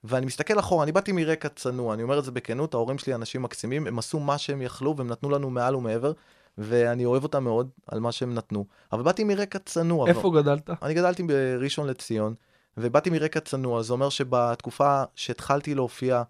ואני 0.04 0.26
מסתכל 0.26 0.60
אחורה, 0.60 0.84
אני 0.84 0.92
באתי 0.92 1.12
מרקע 1.12 1.50
צנוע, 1.50 1.94
אני 1.94 2.04
אומר 2.04 2.20
את 2.20 2.26
זה 2.26 2.32
בכנות, 2.32 2.74
ההורים 2.74 2.98
שלי 2.98 3.16
אנשים 3.16 3.42
מקסימים, 3.42 3.88
הם 3.88 4.00
עשו 4.00 4.20
מה 4.20 4.38
שהם 4.38 4.62
יכלו 4.62 4.98
והם 4.98 5.08
נתנו 5.08 5.30
לנו 5.30 5.50
מעל 5.50 5.76
ומעבר, 5.76 6.12
ואני 6.58 7.06
אוהב 7.06 7.24
אותם 7.24 7.44
מאוד 7.44 7.70
על 7.88 8.00
מה 8.00 8.12
שהם 8.12 8.34
נתנו. 8.34 8.66
אבל 8.92 9.04
באתי 9.04 9.24
מרקע 9.24 9.60
צנוע. 9.60 10.08
איפה 10.08 10.28
אבל... 10.28 10.42
גדלת? 10.42 10.70
אני 10.82 10.94
גדלתי 10.94 11.24
בראשון 11.24 11.88
לציון, 11.88 12.34
ובאתי 12.78 13.10
מרקע 13.10 13.40
צנוע, 13.40 13.82
זה 13.82 13.94
אומר 13.94 14.10
שבתקופה 14.10 15.04
שהתחלתי 15.16 15.76
להופיע, 15.76 16.24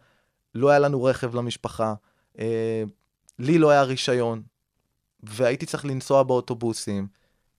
לא 0.55 0.69
היה 0.69 0.79
לנו 0.79 1.03
רכב 1.03 1.35
למשפחה, 1.35 1.93
אה, 2.39 2.83
לי 3.39 3.57
לא 3.57 3.69
היה 3.69 3.83
רישיון, 3.83 4.41
והייתי 5.23 5.65
צריך 5.65 5.85
לנסוע 5.85 6.23
באוטובוסים 6.23 7.07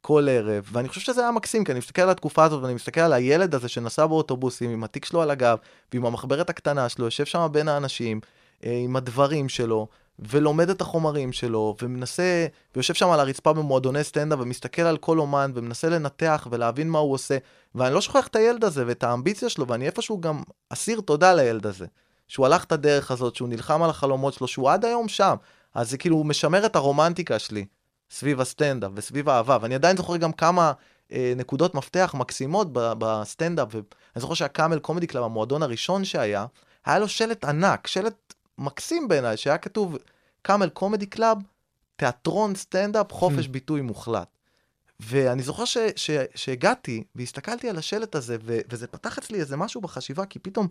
כל 0.01 0.27
ערב, 0.31 0.64
ואני 0.73 0.88
חושב 0.88 1.01
שזה 1.01 1.20
היה 1.20 1.31
מקסים, 1.31 1.64
כי 1.64 1.73
אני 1.73 1.79
מסתכל 1.79 2.03
על 2.03 2.11
התקופה 2.11 2.44
הזאת, 2.44 2.62
ואני 2.62 2.75
מסתכל 2.75 3.01
על 3.01 3.12
הילד 3.12 3.55
הזה 3.55 3.68
שנסע 3.68 4.07
באוטובוסים 4.07 4.70
עם 4.70 4.85
התיק 4.85 5.05
שלו 5.05 5.23
על 5.23 5.31
הגב, 5.31 5.59
ועם 5.92 6.07
המחברת 6.07 6.51
הקטנה 6.51 6.88
שלו, 6.88 7.05
יושב 7.05 7.25
שם 7.25 7.49
בין 7.53 7.68
האנשים, 7.68 8.20
אה, 8.64 8.81
עם 8.85 8.96
הדברים 8.96 9.49
שלו, 9.49 9.88
ולומד 10.28 10.70
את 10.70 10.80
החומרים 10.80 11.33
שלו, 11.33 11.76
ומנסה, 11.83 12.46
ויושב 12.74 12.94
שם 12.94 13.11
על 13.11 13.20
הרצפה 13.20 13.52
במועדוני 13.52 14.04
סטנדאפ, 14.04 14.38
ומסתכל 14.42 14.83
על 14.83 14.96
כל 14.96 15.18
אומן, 15.18 15.52
ומנסה 15.54 15.88
לנתח 15.88 16.46
ולהבין 16.50 16.90
מה 16.90 16.98
הוא 16.98 17.12
עושה, 17.14 17.38
ואני 17.74 17.94
לא 17.94 18.00
שוכח 18.00 18.26
את 18.26 18.37
הילד 18.37 18.64
הזה 18.64 18.85
ואת 18.87 19.04
האמביציה 19.04 19.48
שלו, 19.48 19.68
ואני 19.68 19.87
איפשהו 19.87 20.20
גם 20.20 20.42
אסיר 20.70 21.00
תודה 21.00 21.35
לילד 21.35 21.66
הזה. 21.66 21.87
שהוא 22.28 22.46
הלך 22.46 22.64
את 22.64 22.72
הדרך 22.72 23.11
הזאת, 23.11 23.37
שהוא 23.37 23.48
נלחם 23.48 23.83
על 23.83 23.90
החלומות 23.90 24.35
שלו, 24.35 24.48
שהוא 24.48 24.70
עד 24.70 24.85
היום 24.85 25.09
שם. 25.09 25.35
אז 25.74 25.90
זה 25.90 25.98
כאילו 25.98 26.24
משמר 26.24 26.66
את 26.66 26.76
הרומנטיקה 26.76 27.38
שלי 27.38 27.64
סביב 28.11 28.40
הסטנדאפ 28.40 28.90
וסביב 28.94 29.28
האהבה, 29.28 29.59
ואני 29.61 29.74
עדיין 29.74 29.96
זוכר 29.96 30.16
גם 30.16 30.33
כמה 30.33 30.72
אה, 31.12 31.33
נקודות 31.37 31.74
מפתח 31.74 32.14
מקסימות 32.18 32.68
בסטנדאפ, 32.72 33.68
ואני 33.72 33.85
זוכר 34.16 34.35
שהקאמל 34.35 34.78
קומדי 34.78 35.06
קלאב, 35.06 35.24
המועדון 35.24 35.62
הראשון 35.62 36.04
שהיה, 36.04 36.46
היה 36.85 36.98
לו 36.98 37.09
שלט 37.09 37.44
ענק, 37.44 37.87
שלט 37.87 38.35
מקסים 38.61 39.09
בעיניי, 39.09 39.37
שהיה 39.37 39.59
כתוב 39.59 39.96
קאמל 40.42 40.68
קומדי 40.68 41.07
קלאב, 41.07 41.38
תיאטרון 41.96 42.55
סטנדאפ, 42.55 43.12
חופש 43.12 43.46
Hmm. 43.46 43.49
ביטוי 43.49 43.81
מוחלט. 43.81 44.29
ואני 45.01 45.42
זוכר 45.42 45.64
ש, 45.64 45.77
ש, 45.96 46.11
שהגעתי 46.35 47.05
והסתכלתי 47.14 47.70
על 47.70 47.77
השלט 47.77 48.14
הזה, 48.14 48.37
ו, 48.42 48.59
וזה 48.70 48.87
פתח 48.87 49.18
אצלי 49.18 49.40
איזה 49.40 49.57
משהו 49.57 49.81
בחשיבה, 49.81 50.27
כי 50.27 50.38
פתאום 50.38 50.66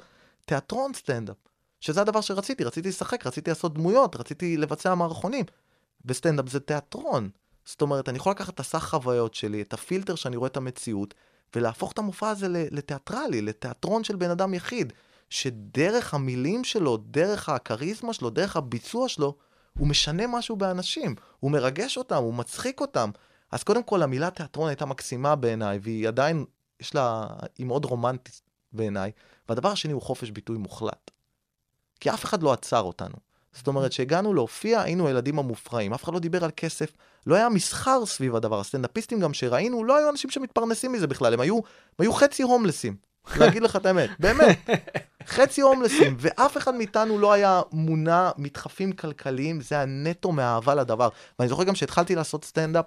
תיאטרון 0.45 0.93
סטנדאפ, 0.93 1.35
שזה 1.81 2.01
הדבר 2.01 2.21
שרציתי, 2.21 2.63
רציתי 2.63 2.89
לשחק, 2.89 3.27
רציתי 3.27 3.51
לעשות 3.51 3.73
דמויות, 3.73 4.15
רציתי 4.15 4.57
לבצע 4.57 4.95
מערכונים. 4.95 5.45
וסטנדאפ 6.05 6.49
זה 6.49 6.59
תיאטרון. 6.59 7.29
זאת 7.65 7.81
אומרת, 7.81 8.09
אני 8.09 8.17
יכול 8.17 8.31
לקחת 8.31 8.53
את 8.53 8.59
הסך 8.59 8.83
חוויות 8.89 9.33
שלי, 9.33 9.61
את 9.61 9.73
הפילטר 9.73 10.15
שאני 10.15 10.35
רואה 10.35 10.47
את 10.47 10.57
המציאות, 10.57 11.13
ולהפוך 11.55 11.91
את 11.91 11.97
המופע 11.97 12.29
הזה 12.29 12.47
לתיאטרלי, 12.49 13.41
לתיאטרון 13.41 14.03
של 14.03 14.15
בן 14.15 14.29
אדם 14.29 14.53
יחיד, 14.53 14.93
שדרך 15.29 16.13
המילים 16.13 16.63
שלו, 16.63 16.97
דרך 16.97 17.49
הכריזמה 17.49 18.13
שלו, 18.13 18.29
דרך 18.29 18.55
הביצוע 18.55 19.09
שלו, 19.09 19.35
הוא 19.77 19.87
משנה 19.87 20.27
משהו 20.27 20.55
באנשים, 20.55 21.15
הוא 21.39 21.51
מרגש 21.51 21.97
אותם, 21.97 22.15
הוא 22.15 22.33
מצחיק 22.33 22.81
אותם. 22.81 23.09
אז 23.51 23.63
קודם 23.63 23.83
כל, 23.83 24.03
המילה 24.03 24.29
תיאטרון 24.29 24.67
הייתה 24.67 24.85
מקסימה 24.85 25.35
בעיניי, 25.35 25.79
והיא 25.81 26.07
עדיין, 26.07 26.45
יש 26.79 26.95
לה, 26.95 27.27
היא 27.57 27.65
מאוד 27.65 27.85
רומנטית 27.85 28.41
בעיניי. 28.73 29.11
והדבר 29.49 29.69
השני 29.69 29.93
הוא 29.93 30.01
חופש 30.01 30.31
ביטוי 30.31 30.57
מוחלט. 30.57 31.11
כי 31.99 32.09
אף 32.09 32.25
אחד 32.25 32.43
לא 32.43 32.53
עצר 32.53 32.81
אותנו. 32.81 33.15
זאת 33.53 33.67
אומרת, 33.67 33.91
כשהגענו 33.91 34.33
להופיע, 34.33 34.81
היינו 34.81 35.07
הילדים 35.07 35.39
המופרעים. 35.39 35.93
אף 35.93 36.03
אחד 36.03 36.13
לא 36.13 36.19
דיבר 36.19 36.43
על 36.43 36.51
כסף, 36.57 36.91
לא 37.27 37.35
היה 37.35 37.49
מסחר 37.49 38.05
סביב 38.05 38.35
הדבר. 38.35 38.59
הסטנדאפיסטים 38.59 39.19
גם 39.19 39.33
שראינו, 39.33 39.83
לא 39.83 39.97
היו 39.97 40.09
אנשים 40.09 40.29
שמתפרנסים 40.29 40.91
מזה 40.91 41.07
בכלל, 41.07 41.33
הם 41.33 41.39
היו, 41.39 41.55
הם 41.55 41.61
היו 41.99 42.13
חצי 42.13 42.43
הומלסים. 42.43 42.95
להגיד 43.39 43.63
לך 43.63 43.75
את 43.75 43.85
האמת, 43.85 44.09
באמת. 44.19 44.69
חצי 45.27 45.61
הומלסים, 45.61 46.15
ואף 46.19 46.57
אחד 46.57 46.75
מאיתנו 46.75 47.19
לא 47.19 47.33
היה 47.33 47.61
מונע 47.71 48.29
מדחפים 48.37 48.91
כלכליים, 48.91 49.61
זה 49.61 49.75
היה 49.75 49.85
נטו 49.85 50.31
מאהבה 50.31 50.75
לדבר. 50.75 51.09
ואני 51.39 51.49
זוכר 51.49 51.63
גם 51.63 51.75
שהתחלתי 51.75 52.15
לעשות 52.15 52.45
סטנדאפ, 52.45 52.85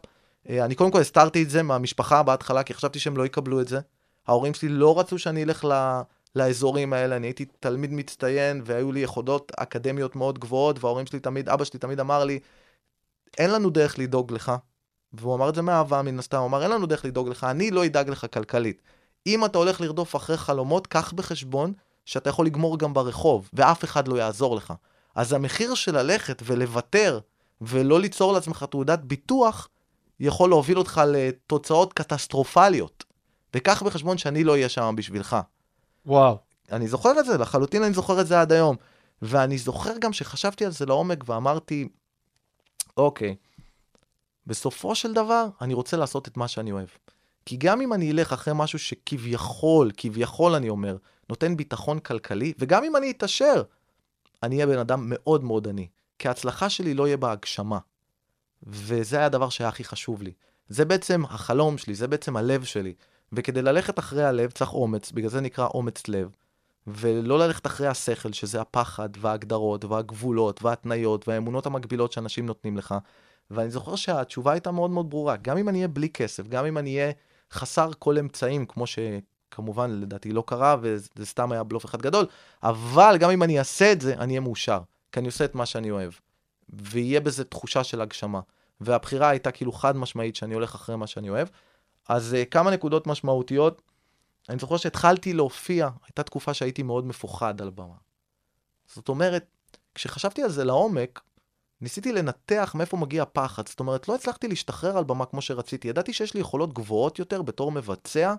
אה, 0.48 0.64
אני 0.64 0.74
קודם 0.74 0.90
כל 0.90 1.00
הסתרתי 1.00 1.42
את 1.42 1.50
זה 1.50 1.62
מהמשפחה 1.62 2.22
בהתחלה, 2.22 2.62
כי 2.62 2.74
חשבתי 2.74 2.98
שהם 2.98 3.16
לא 3.16 3.26
יקבלו 3.26 3.60
את 3.60 3.68
זה. 3.68 3.80
ההורים 4.26 4.54
שלי 4.54 4.68
לא 4.68 4.98
רצו 4.98 5.18
שאני 5.18 5.42
אלך 5.44 5.64
ל... 5.64 6.00
לאזורים 6.36 6.92
האלה, 6.92 7.16
אני 7.16 7.26
הייתי 7.26 7.44
תלמיד 7.44 7.92
מצטיין 7.92 8.62
והיו 8.64 8.92
לי 8.92 9.00
יכולות 9.00 9.52
אקדמיות 9.56 10.16
מאוד 10.16 10.38
גבוהות 10.38 10.84
וההורים 10.84 11.06
שלי 11.06 11.20
תמיד, 11.20 11.48
אבא 11.48 11.64
שלי 11.64 11.78
תמיד 11.78 12.00
אמר 12.00 12.24
לי, 12.24 12.38
אין 13.38 13.50
לנו 13.50 13.70
דרך 13.70 13.98
לדאוג 13.98 14.32
לך, 14.32 14.52
והוא 15.12 15.34
אמר 15.34 15.48
את 15.48 15.54
זה 15.54 15.62
מאהבה 15.62 16.02
מן 16.02 16.18
הסתם, 16.18 16.38
הוא 16.38 16.46
אמר 16.46 16.62
אין 16.62 16.70
לנו 16.70 16.86
דרך 16.86 17.04
לדאוג 17.04 17.28
לך, 17.28 17.44
אני 17.44 17.70
לא 17.70 17.86
אדאג 17.86 18.10
לך 18.10 18.26
כלכלית. 18.32 18.82
אם 19.26 19.44
אתה 19.44 19.58
הולך 19.58 19.80
לרדוף 19.80 20.16
אחרי 20.16 20.36
חלומות, 20.36 20.86
קח 20.86 21.12
בחשבון 21.12 21.72
שאתה 22.04 22.30
יכול 22.30 22.46
לגמור 22.46 22.78
גם 22.78 22.94
ברחוב, 22.94 23.50
ואף 23.52 23.84
אחד 23.84 24.08
לא 24.08 24.14
יעזור 24.16 24.56
לך. 24.56 24.72
אז 25.14 25.32
המחיר 25.32 25.74
של 25.74 25.98
ללכת 25.98 26.42
ולוותר 26.44 27.20
ולא 27.60 28.00
ליצור 28.00 28.32
לעצמך 28.32 28.64
תעודת 28.70 28.98
ביטוח, 28.98 29.68
יכול 30.20 30.50
להוביל 30.50 30.78
אותך 30.78 31.00
לתוצאות 31.06 31.92
קטסטרופליות. 31.92 33.04
וקח 33.54 33.82
בחשבון 33.82 34.18
שאני 34.18 34.44
לא 34.44 34.52
אהיה 34.52 34.68
שם 34.68 34.94
בשבילך. 34.96 35.36
וואו. 36.06 36.38
אני 36.72 36.88
זוכר 36.88 37.20
את 37.20 37.26
זה, 37.26 37.38
לחלוטין 37.38 37.82
אני 37.82 37.94
זוכר 37.94 38.20
את 38.20 38.26
זה 38.26 38.40
עד 38.40 38.52
היום. 38.52 38.76
ואני 39.22 39.58
זוכר 39.58 39.98
גם 39.98 40.12
שחשבתי 40.12 40.64
על 40.64 40.72
זה 40.72 40.86
לעומק 40.86 41.24
ואמרתי, 41.26 41.88
אוקיי, 42.96 43.36
בסופו 44.46 44.94
של 44.94 45.12
דבר, 45.12 45.46
אני 45.60 45.74
רוצה 45.74 45.96
לעשות 45.96 46.28
את 46.28 46.36
מה 46.36 46.48
שאני 46.48 46.72
אוהב. 46.72 46.88
כי 47.46 47.56
גם 47.56 47.80
אם 47.80 47.92
אני 47.92 48.10
אלך 48.10 48.32
אחרי 48.32 48.54
משהו 48.56 48.78
שכביכול, 48.78 49.90
כביכול 49.96 50.54
אני 50.54 50.68
אומר, 50.68 50.96
נותן 51.28 51.56
ביטחון 51.56 51.98
כלכלי, 51.98 52.52
וגם 52.58 52.84
אם 52.84 52.96
אני 52.96 53.10
אתעשר, 53.10 53.62
אני 54.42 54.54
אהיה 54.54 54.66
בן 54.66 54.78
אדם 54.78 55.02
מאוד 55.04 55.44
מאוד 55.44 55.68
עני. 55.68 55.86
כי 56.18 56.28
ההצלחה 56.28 56.70
שלי 56.70 56.94
לא 56.94 57.06
יהיה 57.06 57.16
בהגשמה. 57.16 57.78
וזה 58.62 59.16
היה 59.16 59.26
הדבר 59.26 59.48
שהיה 59.48 59.68
הכי 59.68 59.84
חשוב 59.84 60.22
לי. 60.22 60.32
זה 60.68 60.84
בעצם 60.84 61.24
החלום 61.24 61.78
שלי, 61.78 61.94
זה 61.94 62.08
בעצם 62.08 62.36
הלב 62.36 62.64
שלי. 62.64 62.94
וכדי 63.32 63.62
ללכת 63.62 63.98
אחרי 63.98 64.24
הלב 64.24 64.50
צריך 64.50 64.72
אומץ, 64.72 65.12
בגלל 65.12 65.30
זה 65.30 65.40
נקרא 65.40 65.66
אומץ 65.66 66.08
לב. 66.08 66.30
ולא 66.86 67.38
ללכת 67.38 67.66
אחרי 67.66 67.86
השכל, 67.86 68.32
שזה 68.32 68.60
הפחד, 68.60 69.08
וההגדרות, 69.20 69.84
והגבולות, 69.84 70.62
וההתניות, 70.62 71.28
והאמונות 71.28 71.66
המקבילות 71.66 72.12
שאנשים 72.12 72.46
נותנים 72.46 72.76
לך. 72.76 72.94
ואני 73.50 73.70
זוכר 73.70 73.96
שהתשובה 73.96 74.52
הייתה 74.52 74.70
מאוד 74.70 74.90
מאוד 74.90 75.10
ברורה. 75.10 75.36
גם 75.36 75.58
אם 75.58 75.68
אני 75.68 75.78
אהיה 75.78 75.88
בלי 75.88 76.08
כסף, 76.08 76.48
גם 76.48 76.66
אם 76.66 76.78
אני 76.78 77.00
אהיה 77.00 77.12
חסר 77.52 77.90
כל 77.98 78.18
אמצעים, 78.18 78.66
כמו 78.66 78.84
שכמובן 78.86 79.90
לדעתי 80.00 80.32
לא 80.32 80.44
קרה, 80.46 80.76
וזה 80.80 81.26
סתם 81.26 81.52
היה 81.52 81.62
בלוף 81.62 81.84
אחד 81.84 82.02
גדול, 82.02 82.26
אבל 82.62 83.16
גם 83.20 83.30
אם 83.30 83.42
אני 83.42 83.58
אעשה 83.58 83.92
את 83.92 84.00
זה, 84.00 84.14
אני 84.14 84.32
אהיה 84.32 84.40
מאושר. 84.40 84.80
כי 85.12 85.20
אני 85.20 85.26
עושה 85.26 85.44
את 85.44 85.54
מה 85.54 85.66
שאני 85.66 85.90
אוהב. 85.90 86.12
ויהיה 86.68 87.20
בזה 87.20 87.44
תחושה 87.44 87.84
של 87.84 88.00
הגשמה. 88.00 88.40
והבחירה 88.80 89.28
הייתה 89.28 89.50
כאילו 89.50 89.72
חד 89.72 89.96
משמעית 89.96 90.36
שאני 90.36 90.54
הולך 90.54 90.74
אחרי 90.74 90.96
מה 90.96 91.06
שאני 91.06 91.30
אוהב. 91.30 91.48
אז 92.08 92.36
uh, 92.40 92.48
כמה 92.50 92.70
נקודות 92.70 93.06
משמעותיות. 93.06 93.82
אני 94.48 94.58
זוכר 94.58 94.76
שהתחלתי 94.76 95.32
להופיע, 95.32 95.88
הייתה 96.06 96.22
תקופה 96.22 96.54
שהייתי 96.54 96.82
מאוד 96.82 97.06
מפוחד 97.06 97.60
על 97.60 97.68
הבמה. 97.68 97.94
זאת 98.86 99.08
אומרת, 99.08 99.46
כשחשבתי 99.94 100.42
על 100.42 100.50
זה 100.50 100.64
לעומק, 100.64 101.20
ניסיתי 101.82 102.12
לנתח 102.12 102.72
מאיפה 102.78 102.96
מגיע 102.96 103.22
הפחד. 103.22 103.68
זאת 103.68 103.80
אומרת, 103.80 104.08
לא 104.08 104.14
הצלחתי 104.14 104.48
להשתחרר 104.48 104.98
על 104.98 105.04
במה 105.04 105.26
כמו 105.26 105.42
שרציתי. 105.42 105.88
ידעתי 105.88 106.12
שיש 106.12 106.34
לי 106.34 106.40
יכולות 106.40 106.72
גבוהות 106.72 107.18
יותר 107.18 107.42
בתור 107.42 107.72
מבצע, 107.72 108.34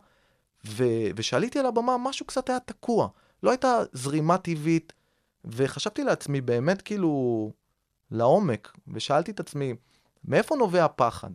ו- 0.67 1.07
ושעליתי 1.15 1.59
על 1.59 1.65
הבמה, 1.65 1.97
משהו 1.97 2.25
קצת 2.25 2.49
היה 2.49 2.59
תקוע. 2.59 3.07
לא 3.43 3.49
הייתה 3.49 3.79
זרימה 3.93 4.37
טבעית, 4.37 4.93
וחשבתי 5.45 6.03
לעצמי 6.03 6.41
באמת 6.41 6.81
כאילו 6.81 7.51
לעומק, 8.11 8.77
ושאלתי 8.87 9.31
את 9.31 9.39
עצמי, 9.39 9.73
מאיפה 10.25 10.55
נובע 10.55 10.85
הפחד? 10.85 11.29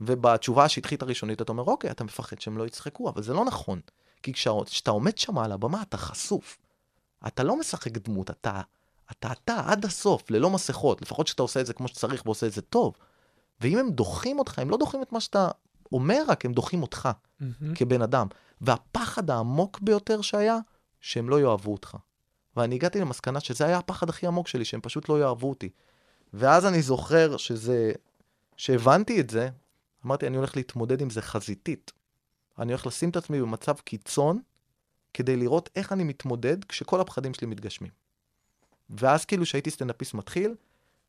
ובתשובה 0.00 0.64
השטחית 0.64 1.02
הראשונית 1.02 1.42
אתה 1.42 1.52
אומר, 1.52 1.62
אוקיי, 1.64 1.90
אתה 1.90 2.04
מפחד 2.04 2.40
שהם 2.40 2.58
לא 2.58 2.66
יצחקו, 2.66 3.08
אבל 3.08 3.22
זה 3.22 3.34
לא 3.34 3.44
נכון. 3.44 3.80
כי 4.22 4.32
כשאתה 4.32 4.90
עומד 4.90 5.18
שם 5.18 5.38
על 5.38 5.52
הבמה, 5.52 5.82
אתה 5.82 5.96
חשוף. 5.96 6.58
אתה 7.26 7.42
לא 7.42 7.58
משחק 7.58 7.98
דמות, 7.98 8.30
אתה 8.30 8.60
אתה 9.10 9.32
אתה 9.32 9.62
עד 9.66 9.84
הסוף, 9.84 10.30
ללא 10.30 10.50
מסכות, 10.50 11.02
לפחות 11.02 11.26
שאתה 11.26 11.42
עושה 11.42 11.60
את 11.60 11.66
זה 11.66 11.72
כמו 11.72 11.88
שצריך 11.88 12.26
ועושה 12.26 12.46
את 12.46 12.52
זה 12.52 12.62
טוב. 12.62 12.94
ואם 13.60 13.78
הם 13.78 13.90
דוחים 13.90 14.38
אותך, 14.38 14.58
הם 14.58 14.70
לא 14.70 14.76
דוחים 14.76 15.02
את 15.02 15.12
מה 15.12 15.20
שאתה 15.20 15.48
אומר, 15.92 16.22
רק 16.28 16.44
הם 16.44 16.52
דוחים 16.52 16.82
אותך 16.82 17.08
מהמם. 17.40 17.74
כבן 17.74 18.02
אדם. 18.02 18.26
והפחד 18.60 19.30
העמוק 19.30 19.80
ביותר 19.80 20.20
שהיה, 20.20 20.58
שהם 21.00 21.28
לא 21.28 21.40
יאהבו 21.40 21.72
אותך. 21.72 21.96
ואני 22.56 22.74
הגעתי 22.74 23.00
למסקנה 23.00 23.40
שזה 23.40 23.66
היה 23.66 23.78
הפחד 23.78 24.08
הכי 24.08 24.26
עמוק 24.26 24.48
שלי, 24.48 24.64
שהם 24.64 24.80
פשוט 24.80 25.08
לא 25.08 25.20
יאהבו 25.20 25.48
אותי. 25.48 25.68
ואז 26.32 26.66
אני 26.66 26.82
זוכר 26.82 27.36
שזה, 27.36 27.92
שהבנתי 28.56 29.20
את 29.20 29.30
זה, 29.30 29.48
אמרתי, 30.06 30.26
אני 30.26 30.36
הולך 30.36 30.56
להתמודד 30.56 31.00
עם 31.00 31.10
זה 31.10 31.22
חזיתית. 31.22 31.92
אני 32.58 32.72
הולך 32.72 32.86
לשים 32.86 33.10
את 33.10 33.16
עצמי 33.16 33.40
במצב 33.40 33.74
קיצון, 33.74 34.40
כדי 35.14 35.36
לראות 35.36 35.70
איך 35.76 35.92
אני 35.92 36.04
מתמודד 36.04 36.64
כשכל 36.64 37.00
הפחדים 37.00 37.34
שלי 37.34 37.46
מתגשמים. 37.46 37.90
ואז 38.90 39.24
כאילו 39.24 39.46
שהייתי 39.46 39.70
סטנדאפיסט 39.70 40.14
מתחיל, 40.14 40.54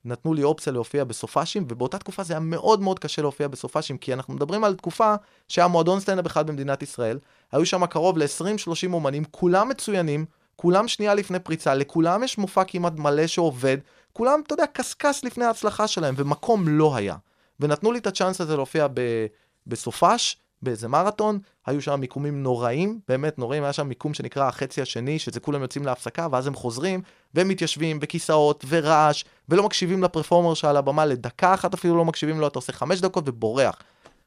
נתנו 0.06 0.34
לי 0.34 0.44
אופציה 0.44 0.74
להופיע 0.74 1.04
בסופאשים, 1.04 1.66
ובאותה 1.70 1.98
תקופה 1.98 2.24
זה 2.24 2.34
היה 2.34 2.40
מאוד 2.40 2.82
מאוד 2.82 3.00
קשה 3.00 3.22
להופיע 3.22 3.48
בסופאשים, 3.48 3.98
כי 3.98 4.14
אנחנו 4.14 4.34
מדברים 4.34 4.64
על 4.64 4.76
תקופה 4.76 5.16
שהיה 5.48 5.68
מועדון 5.68 6.00
סטנדאפ 6.00 6.28
אחד 6.28 6.48
במדינת 6.48 6.84
ישראל, 6.84 7.20
היו 7.52 7.66
שם 7.66 7.86
קרוב 7.86 8.18
ל-20-30 8.18 8.94
אומנים, 8.94 9.24
כולם 9.32 9.70
מצוינים, 9.70 10.26
כולם 10.56 10.88
שנייה 10.88 11.14
לפני 11.14 11.40
פריצה, 11.40 11.76
לכולם 11.76 12.24
יש 12.24 12.38
מופע 12.38 12.64
כמעט 12.64 12.94
מלא 12.94 13.28
שעובד, 13.28 13.78
כולם, 14.14 14.42
אתה 14.46 14.54
יודע, 14.54 14.66
קשקש 14.74 15.22
לפני 15.24 15.46
ההצלחה 15.46 15.88
שלהם, 15.88 16.16
ומקום 16.18 16.68
לא 16.68 16.96
היה. 16.96 17.16
ונתנו 17.60 17.92
לי 17.92 18.00
את 18.00 18.08
הצ'אנס 18.08 18.42
הזה 18.42 18.56
להופיע 18.56 18.88
ב- 18.94 19.26
בסופש, 19.68 20.38
באיזה 20.62 20.88
מרתון, 20.88 21.40
היו 21.66 21.82
שם 21.82 22.00
מיקומים 22.00 22.44
נוראים, 22.44 23.00
באמת 23.08 23.40
נוראים, 23.40 23.64
היה 23.64 23.74
שם 23.74 23.88
מיקום 23.88 24.14
שנקרא 24.14 24.48
החצי 24.48 24.82
השני, 24.82 25.20
שזה 25.20 25.40
כולם 25.40 25.62
יוצאים 25.62 25.86
להפסקה, 25.86 26.28
ואז 26.32 26.48
הם 26.48 26.56
חוזרים, 26.56 27.02
והם 27.34 27.48
מתיישבים 27.48 28.00
בכיסאות 28.00 28.66
ורעש, 28.68 29.24
ולא 29.50 29.64
מקשיבים 29.64 30.04
לפרפורמר 30.04 30.54
שעל 30.54 30.78
הבמה, 30.78 31.06
לדקה 31.06 31.54
אחת 31.54 31.74
אפילו 31.74 31.98
לא 31.98 32.06
מקשיבים 32.06 32.40
לו, 32.40 32.48
אתה 32.48 32.60
עושה 32.60 32.74
חמש 32.74 33.02
דקות 33.02 33.24
ובורח. 33.28 33.82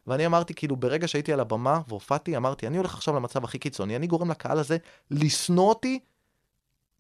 ואני 0.07 0.27
אמרתי, 0.27 0.55
כאילו, 0.55 0.77
ברגע 0.77 1.09
שהייתי 1.09 1.33
על 1.33 1.41
הבמה 1.41 1.81
והופעתי, 1.89 2.37
אמרתי, 2.37 2.67
אני 2.67 2.77
הולך 2.77 2.95
עכשיו 2.95 3.17
למצב 3.17 3.45
הכי 3.45 3.59
קיצוני, 3.59 3.97
אני 3.97 4.07
גורם 4.07 4.31
לקהל 4.31 4.59
הזה 4.59 4.77
לשנוא 5.11 5.69
אותי 5.69 5.99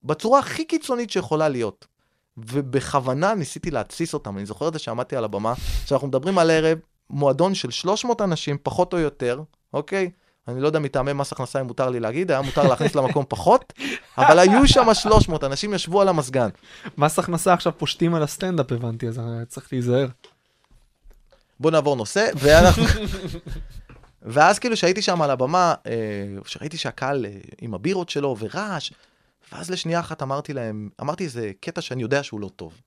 בצורה 0.05 0.39
הכי 0.39 0.65
קיצונית 0.65 1.11
שיכולה 1.11 1.49
להיות. 1.49 1.87
ובכוונה 2.37 3.35
ניסיתי 3.35 3.71
להתסיס 3.71 4.15
אותם. 4.15 4.39
אני 4.39 4.47
זוכר 4.47 4.69
את 4.69 4.73
זה 4.73 4.79
שעמדתי 4.79 5.17
על 5.17 5.25
הבמה, 5.25 5.55
שאנחנו 5.87 6.09
מדברים 6.09 6.39
על 6.39 6.51
ערב, 6.51 6.79
מועדון 7.13 7.55
של 7.55 7.71
300 7.71 8.21
אנשים, 8.21 8.57
פחות 8.63 8.93
או 8.93 8.99
יותר, 8.99 9.43
אוקיי? 9.75 10.11
אני 10.49 10.61
לא 10.61 10.67
יודע 10.67 10.79
מטעמי 10.79 11.13
מס 11.13 11.33
הכנסה 11.33 11.61
אם 11.61 11.67
מותר 11.67 11.91
לי 11.91 12.01
להגיד, 12.01 12.31
היה 12.31 12.43
מותר 12.43 12.69
להכניס 12.69 12.95
למקום 12.95 13.25
פחות, 13.29 13.73
אבל 14.19 14.39
היו 14.39 14.69
שם 14.69 14.95
300, 14.95 15.45
אנשים 15.45 15.75
ישבו 15.75 16.01
על 16.01 16.09
המזגן. 16.09 16.49
מס 16.99 17.19
הכנסה 17.19 17.53
עכשיו 17.53 17.73
פושטים 17.79 18.15
על 18.15 18.23
הסטנדאפ, 18.23 18.73
הבנתי, 18.73 19.09
אז 19.09 19.19
אני 19.19 19.47
צריך 19.47 19.73
להיזהר. 19.73 20.09
בוא 21.61 21.71
נעבור 21.71 21.97
נושא, 21.97 22.31
ואנחנו... 22.35 22.85
ואז 24.23 24.59
כאילו 24.59 24.77
שהייתי 24.77 25.03
שם 25.03 25.23
על 25.23 25.31
הבמה, 25.31 25.75
אה, 25.87 25.93
שראיתי 26.45 26.77
שהקהל 26.77 27.27
אה, 27.27 27.31
עם 27.61 27.75
הבירות 27.75 28.09
שלו 28.09 28.37
ורעש, 28.39 28.93
ואז 29.53 29.71
לשנייה 29.71 30.01
אחת 30.01 30.23
אמרתי 30.23 30.53
להם, 30.53 30.89
אמרתי 31.01 31.25
איזה 31.25 31.53
קטע 31.61 31.81
שאני 31.81 32.03
יודע 32.03 32.23
שהוא 32.23 32.41
לא 32.41 32.51
טוב. 32.57 32.81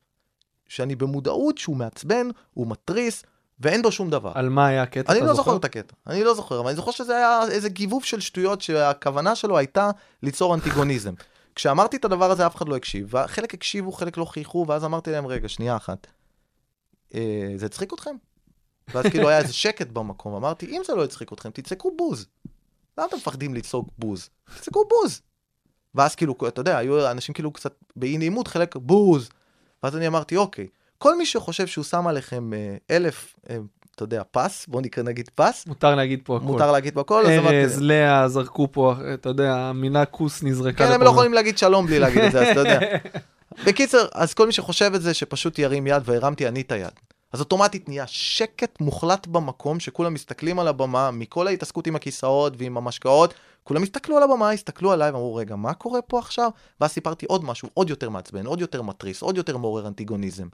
שאני 0.67 0.95
במודעות 0.95 1.57
שהוא 1.57 1.75
מעצבן, 1.77 2.27
הוא 2.53 2.67
מתריס, 2.67 3.23
ואין 3.59 3.81
בו 3.81 3.91
שום 3.91 4.09
דבר. 4.09 4.31
על 4.35 4.49
מה 4.49 4.67
היה 4.67 4.83
הקטע? 4.83 5.13
אני 5.13 5.21
לא 5.21 5.33
זוכר 5.33 5.55
את 5.55 5.65
הקטע, 5.65 5.95
אני 6.07 6.23
לא 6.23 6.33
זוכר, 6.33 6.59
אבל 6.59 6.67
אני 6.67 6.75
זוכר 6.75 6.91
שזה 6.91 7.15
היה 7.17 7.41
איזה 7.51 7.69
גיבוב 7.69 8.03
של 8.03 8.19
שטויות 8.19 8.61
שהכוונה 8.61 9.35
שלו 9.35 9.57
הייתה 9.57 9.91
ליצור 10.23 10.55
אנטיגוניזם. 10.55 11.13
כשאמרתי 11.55 11.97
את 11.97 12.05
הדבר 12.05 12.31
הזה 12.31 12.45
אף 12.45 12.55
אחד 12.55 12.69
לא 12.69 12.75
הקשיב, 12.75 13.13
וחלק 13.13 13.53
הקשיבו, 13.53 13.91
חלק 13.91 14.17
לא 14.17 14.25
חייכו, 14.25 14.65
ואז 14.67 14.85
אמרתי 14.85 15.11
להם, 15.11 15.27
רגע, 15.27 15.49
שנייה 15.49 15.75
אחת, 15.75 16.07
אה, 17.13 17.53
זה 17.55 17.65
הצחיק 17.65 17.93
אתכם? 17.93 18.15
ואז 18.93 19.05
כאילו 19.05 19.29
היה 19.29 19.37
איזה 19.37 19.53
שקט 19.53 19.87
במקום, 19.87 20.35
אמרתי, 20.35 20.65
אם 20.65 20.81
זה 20.85 20.95
לא 20.95 21.03
הצחיק 21.03 21.33
אתכם, 21.33 21.49
תצעקו 21.51 21.91
בוז. 21.97 22.27
למה 22.97 23.07
אתם 23.07 23.17
מפחדים 23.17 23.53
לצעוק 23.53 23.89
בוז? 23.97 24.29
תצעקו 24.57 24.85
בוז. 24.89 25.21
ואז 25.95 26.15
כאילו, 26.15 26.35
אתה 26.47 26.61
יודע, 26.61 26.77
היו 26.77 27.11
אנשים 27.11 27.33
כאילו 27.33 27.51
קצת 27.51 27.73
באי 27.95 28.17
נעימות, 28.17 28.47
חלק 28.47 28.75
בוז. 28.75 29.29
ואז 29.83 29.95
אני 29.95 30.07
אמרתי, 30.07 30.37
אוקיי, 30.37 30.67
כל 31.05 31.17
מי 31.17 31.25
שחושב 31.25 31.67
שהוא 31.67 31.83
שם 31.83 32.07
עליכם 32.07 32.53
אה, 32.53 32.95
אלף, 32.95 33.35
אה, 33.49 33.57
אתה 33.95 34.03
יודע, 34.03 34.21
פס, 34.31 34.65
בוא 34.67 34.81
נקרא 34.81 35.03
נגיד 35.03 35.29
פס, 35.35 35.67
מותר 35.67 35.95
להגיד 35.95 36.19
פה 36.23 36.37
הכל. 36.37 36.45
מותר 36.45 36.71
להגיד 36.71 36.97
אז 37.37 37.39
אמרתי, 37.39 37.63
ארז, 37.63 37.81
לאה, 37.81 38.27
זרקו 38.27 38.67
פה, 38.71 38.93
אתה 39.13 39.29
יודע, 39.29 39.55
המילה 39.55 40.05
כוס 40.05 40.43
נזרקה. 40.43 40.87
כן, 40.87 40.91
הם. 40.93 41.01
לא 41.01 41.09
יכולים 41.09 41.33
להגיד 41.33 41.57
שלום 41.57 41.85
בלי 41.85 41.99
להגיד 41.99 42.23
את 42.23 42.31
זה, 42.31 42.41
אז 42.41 42.47
אתה 42.47 42.59
יודע. 42.59 42.79
בקיצר, 43.65 44.05
אז 44.13 44.33
כל 44.33 44.45
מי 44.45 44.51
שחושב 44.51 44.91
את 44.95 45.01
זה, 45.01 45.13
שפשוט 45.13 45.59
ירים 45.59 45.87
יד, 45.87 46.03
והרמתי 46.05 46.47
אני 46.47 46.61
את 46.61 46.71
היד. 46.71 46.91
אז 47.33 47.39
אוטומטית 47.39 47.89
נהיה 47.89 48.07
שקט 48.07 48.81
מוחלט 48.81 49.27
במקום, 49.27 49.79
שכולם 49.79 50.13
מסתכלים 50.13 50.59
על 50.59 50.67
הבמה, 50.67 51.11
מכל 51.11 51.47
ההתעסקות 51.47 51.87
עם 51.87 51.95
הכיסאות 51.95 52.53
ועם 52.57 52.77
המשקאות, 52.77 53.33
כולם 53.63 53.83
הסתכלו 53.83 54.17
על 54.17 54.23
הבמה, 54.23 54.51
הסתכלו 54.51 54.91
עליי 54.91 55.11
ואמרו, 55.11 55.35
רגע, 55.35 55.55
מה 55.55 55.73
קורה 55.73 56.01
פה 56.01 56.19
עכשיו? 56.19 56.49
ואז 56.81 56.91
סיפרתי 56.91 57.25
עוד 57.25 57.43
משהו, 57.43 57.69
עוד 57.73 57.89
יותר 57.89 58.09
מעצבן, 58.09 58.45
עוד 58.45 58.61
יותר 58.61 58.81
מתריס, 58.81 59.21
עוד 59.21 59.37
יותר 59.37 59.57
מעורר 59.57 59.87
אנטיגוניזם. 59.87 60.47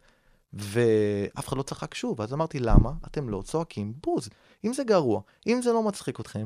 ואף 0.54 1.48
אחד 1.48 1.58
לא 1.58 1.64
צחק 1.64 1.94
שוב, 1.94 2.22
אז 2.22 2.34
אמרתי, 2.34 2.60
למה 2.60 2.92
אתם 3.08 3.30
לא 3.30 3.42
צועקים 3.42 3.94
בוז? 4.04 4.30
אם 4.66 4.74
זה 4.74 4.84
גרוע, 4.84 5.22
אם 5.48 5.62
זה 5.62 5.74
לא 5.74 5.84
מצחיק 5.84 6.20
אתכם, 6.20 6.46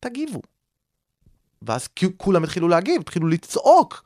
תגיבו. 0.00 0.40
ואז 1.62 1.88
כולם 2.16 2.44
התחילו 2.44 2.68
להגיב, 2.68 3.00
התחילו 3.00 3.28
לצעוק. 3.28 4.04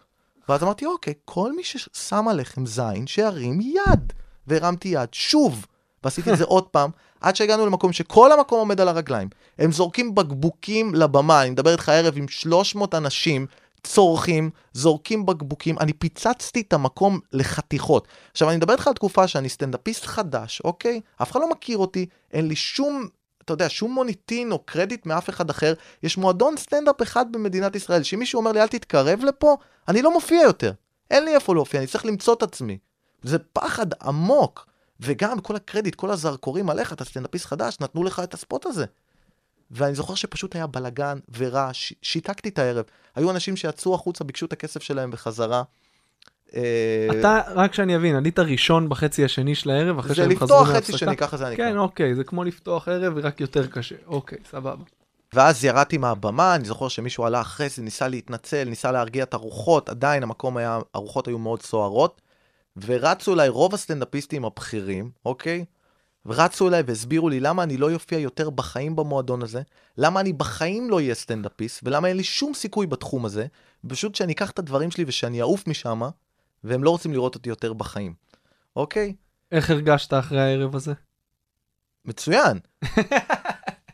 ואז 0.48 0.62
אמרתי, 0.62 0.86
אוקיי, 0.86 1.14
כל 1.24 1.52
מי 1.56 1.64
ששם 1.64 2.28
עליכם 2.28 2.66
זין, 2.66 3.06
שירים 3.06 3.60
יד. 3.60 4.12
והרמתי 4.46 4.88
יד, 4.88 5.08
שוב. 5.12 5.66
ועשיתי 6.04 6.32
את 6.32 6.38
זה 6.38 6.44
עוד 6.54 6.64
פעם, 6.64 6.90
עד 7.20 7.36
שהגענו 7.36 7.66
למקום 7.66 7.92
שכל 7.92 8.32
המקום 8.32 8.58
עומד 8.58 8.80
על 8.80 8.88
הרגליים. 8.88 9.28
הם 9.58 9.72
זורקים 9.72 10.14
בקבוקים 10.14 10.94
לבמה, 10.94 11.42
אני 11.42 11.50
מדבר 11.50 11.72
איתך 11.72 11.88
ערב 11.88 12.16
עם 12.16 12.28
300 12.28 12.94
אנשים, 12.94 13.46
צורכים, 13.88 14.50
זורקים 14.72 15.26
בקבוקים, 15.26 15.78
אני 15.78 15.92
פיצצתי 15.92 16.60
את 16.60 16.72
המקום 16.72 17.20
לחתיכות. 17.32 18.08
עכשיו, 18.32 18.48
אני 18.48 18.56
מדבר 18.56 18.72
איתך 18.72 18.86
על 18.86 18.94
תקופה 18.94 19.28
שאני 19.28 19.48
סטנדאפיסט 19.48 20.04
חדש, 20.04 20.62
אוקיי? 20.64 21.00
אף 21.22 21.30
אחד 21.30 21.40
לא 21.40 21.50
מכיר 21.50 21.78
אותי, 21.78 22.06
אין 22.32 22.48
לי 22.48 22.56
שום, 22.56 23.08
אתה 23.44 23.52
יודע, 23.52 23.68
שום 23.68 23.92
מוניטין 23.92 24.52
או 24.52 24.58
קרדיט 24.58 25.06
מאף 25.06 25.30
אחד 25.30 25.50
אחר. 25.50 25.74
יש 26.02 26.16
מועדון 26.16 26.56
סטנדאפ 26.56 27.02
אחד 27.02 27.32
במדינת 27.32 27.76
ישראל, 27.76 28.02
שמישהו 28.02 28.38
אומר 28.38 28.52
לי, 28.52 28.62
אל 28.62 28.68
תתקרב 28.68 29.24
לפה, 29.24 29.56
אני 29.88 30.02
לא 30.02 30.12
מופיע 30.12 30.42
יותר. 30.42 30.72
אין 31.10 31.24
לי 31.24 31.34
איפה 31.34 31.54
להופיע, 31.54 31.80
אני 31.80 31.86
צריך 31.86 32.06
למצוא 32.06 32.34
את 32.34 32.42
עצמי. 32.42 32.78
זה 33.22 33.38
פחד 33.38 33.86
עמוק. 34.02 34.68
וגם 35.00 35.40
כל 35.40 35.56
הקרדיט, 35.56 35.94
כל 35.94 36.10
הזרקורים 36.10 36.70
עליך, 36.70 36.92
אתה 36.92 37.04
סטנדאפיסט 37.04 37.46
חדש, 37.46 37.76
נתנו 37.80 38.04
לך 38.04 38.20
את 38.20 38.34
ה 38.34 38.41
spot 38.41 38.66
הזה. 38.66 38.84
ואני 39.70 39.94
זוכר 39.94 40.14
שפשוט 40.14 40.56
היה 40.56 40.66
בלגן 40.66 41.18
ורעש, 41.38 41.92
שיתקתי 42.02 42.48
את 42.48 42.58
הערב. 42.58 42.84
היו 43.14 43.30
אנשים 43.30 43.56
שיצאו 43.56 43.94
החוצה, 43.94 44.24
ביקשו 44.24 44.46
את 44.46 44.52
הכסף 44.52 44.82
שלהם 44.82 45.10
בחזרה. 45.10 45.62
אה, 46.54 47.08
אתה, 47.20 47.40
רק 47.54 47.74
שאני 47.74 47.96
אבין, 47.96 48.16
עלית 48.16 48.38
ראשון 48.38 48.88
בחצי 48.88 49.24
השני 49.24 49.54
של 49.54 49.70
הערב, 49.70 49.98
אחרי 49.98 50.08
זה 50.08 50.14
שהם 50.14 50.36
חזרו 50.36 50.44
לפתוח 50.44 50.68
מההפסקה? 50.68 50.92
חצי 50.92 50.98
שני, 50.98 51.16
ככה 51.16 51.36
זה 51.36 51.50
נקרא. 51.50 51.70
כן, 51.70 51.76
אוקיי, 51.76 52.14
זה 52.14 52.24
כמו 52.24 52.44
לפתוח 52.44 52.88
ערב, 52.88 53.18
רק 53.18 53.40
יותר 53.40 53.66
קשה. 53.66 53.94
אוקיי, 54.06 54.38
סבבה. 54.50 54.84
ואז 55.32 55.64
ירדתי 55.64 55.98
מהבמה, 55.98 56.54
אני 56.54 56.64
זוכר 56.64 56.88
שמישהו 56.88 57.24
עלה 57.24 57.40
אחרי 57.40 57.68
זה, 57.68 57.82
ניסה 57.82 58.08
להתנצל, 58.08 58.64
ניסה 58.64 58.92
להרגיע 58.92 59.24
את 59.24 59.34
הרוחות, 59.34 59.88
עדיין 59.88 60.22
המקום 60.22 60.56
היה, 60.56 60.78
הרוחות 60.94 61.28
היו 61.28 61.38
מאוד 61.38 61.62
סוערות, 61.62 62.20
ורצו 62.86 63.34
אליי 63.34 63.48
רוב 63.48 63.74
הסטנדאפיסטים 63.74 64.44
הבכירים, 64.44 65.10
אוקיי? 65.26 65.64
ורצו 66.26 66.68
אליי 66.68 66.82
והסבירו 66.86 67.28
לי 67.28 67.40
למה 67.40 67.62
אני 67.62 67.76
לא 67.76 67.90
יופיע 67.90 68.18
יותר 68.18 68.50
בחיים 68.50 68.96
במועדון 68.96 69.42
הזה, 69.42 69.62
למה 69.98 70.20
אני 70.20 70.32
בחיים 70.32 70.90
לא 70.90 70.96
אהיה 70.96 71.14
סטנדאפיסט, 71.14 71.80
ולמה 71.82 72.08
אין 72.08 72.16
לי 72.16 72.24
שום 72.24 72.54
סיכוי 72.54 72.86
בתחום 72.86 73.24
הזה, 73.24 73.46
פשוט 73.88 74.14
שאני 74.14 74.32
אקח 74.32 74.50
את 74.50 74.58
הדברים 74.58 74.90
שלי 74.90 75.04
ושאני 75.06 75.40
אעוף 75.40 75.66
משם, 75.66 76.02
והם 76.64 76.84
לא 76.84 76.90
רוצים 76.90 77.12
לראות 77.12 77.34
אותי 77.34 77.48
יותר 77.48 77.72
בחיים, 77.72 78.14
אוקיי? 78.76 79.14
איך 79.52 79.70
הרגשת 79.70 80.12
אחרי 80.12 80.40
הערב 80.40 80.76
הזה? 80.76 80.92
מצוין. 82.04 82.58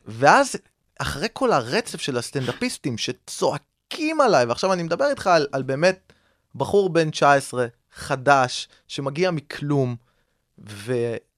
ואז 0.07 0.57
אחרי 0.99 1.29
כל 1.33 1.53
הרצף 1.53 2.01
של 2.01 2.19
הסטנדאפיסטים 2.19 2.99
שצועקים 2.99 4.21
עליי, 4.21 4.45
ועכשיו 4.45 4.73
אני 4.73 4.83
מדבר 4.83 5.11
איתך 5.11 5.27
על, 5.27 5.47
על 5.53 5.63
באמת 5.63 6.13
בחור 6.55 6.93
בן 6.93 7.11
19, 7.11 7.67
חדש, 7.93 8.69
שמגיע 8.89 9.31
מכלום, 9.31 9.97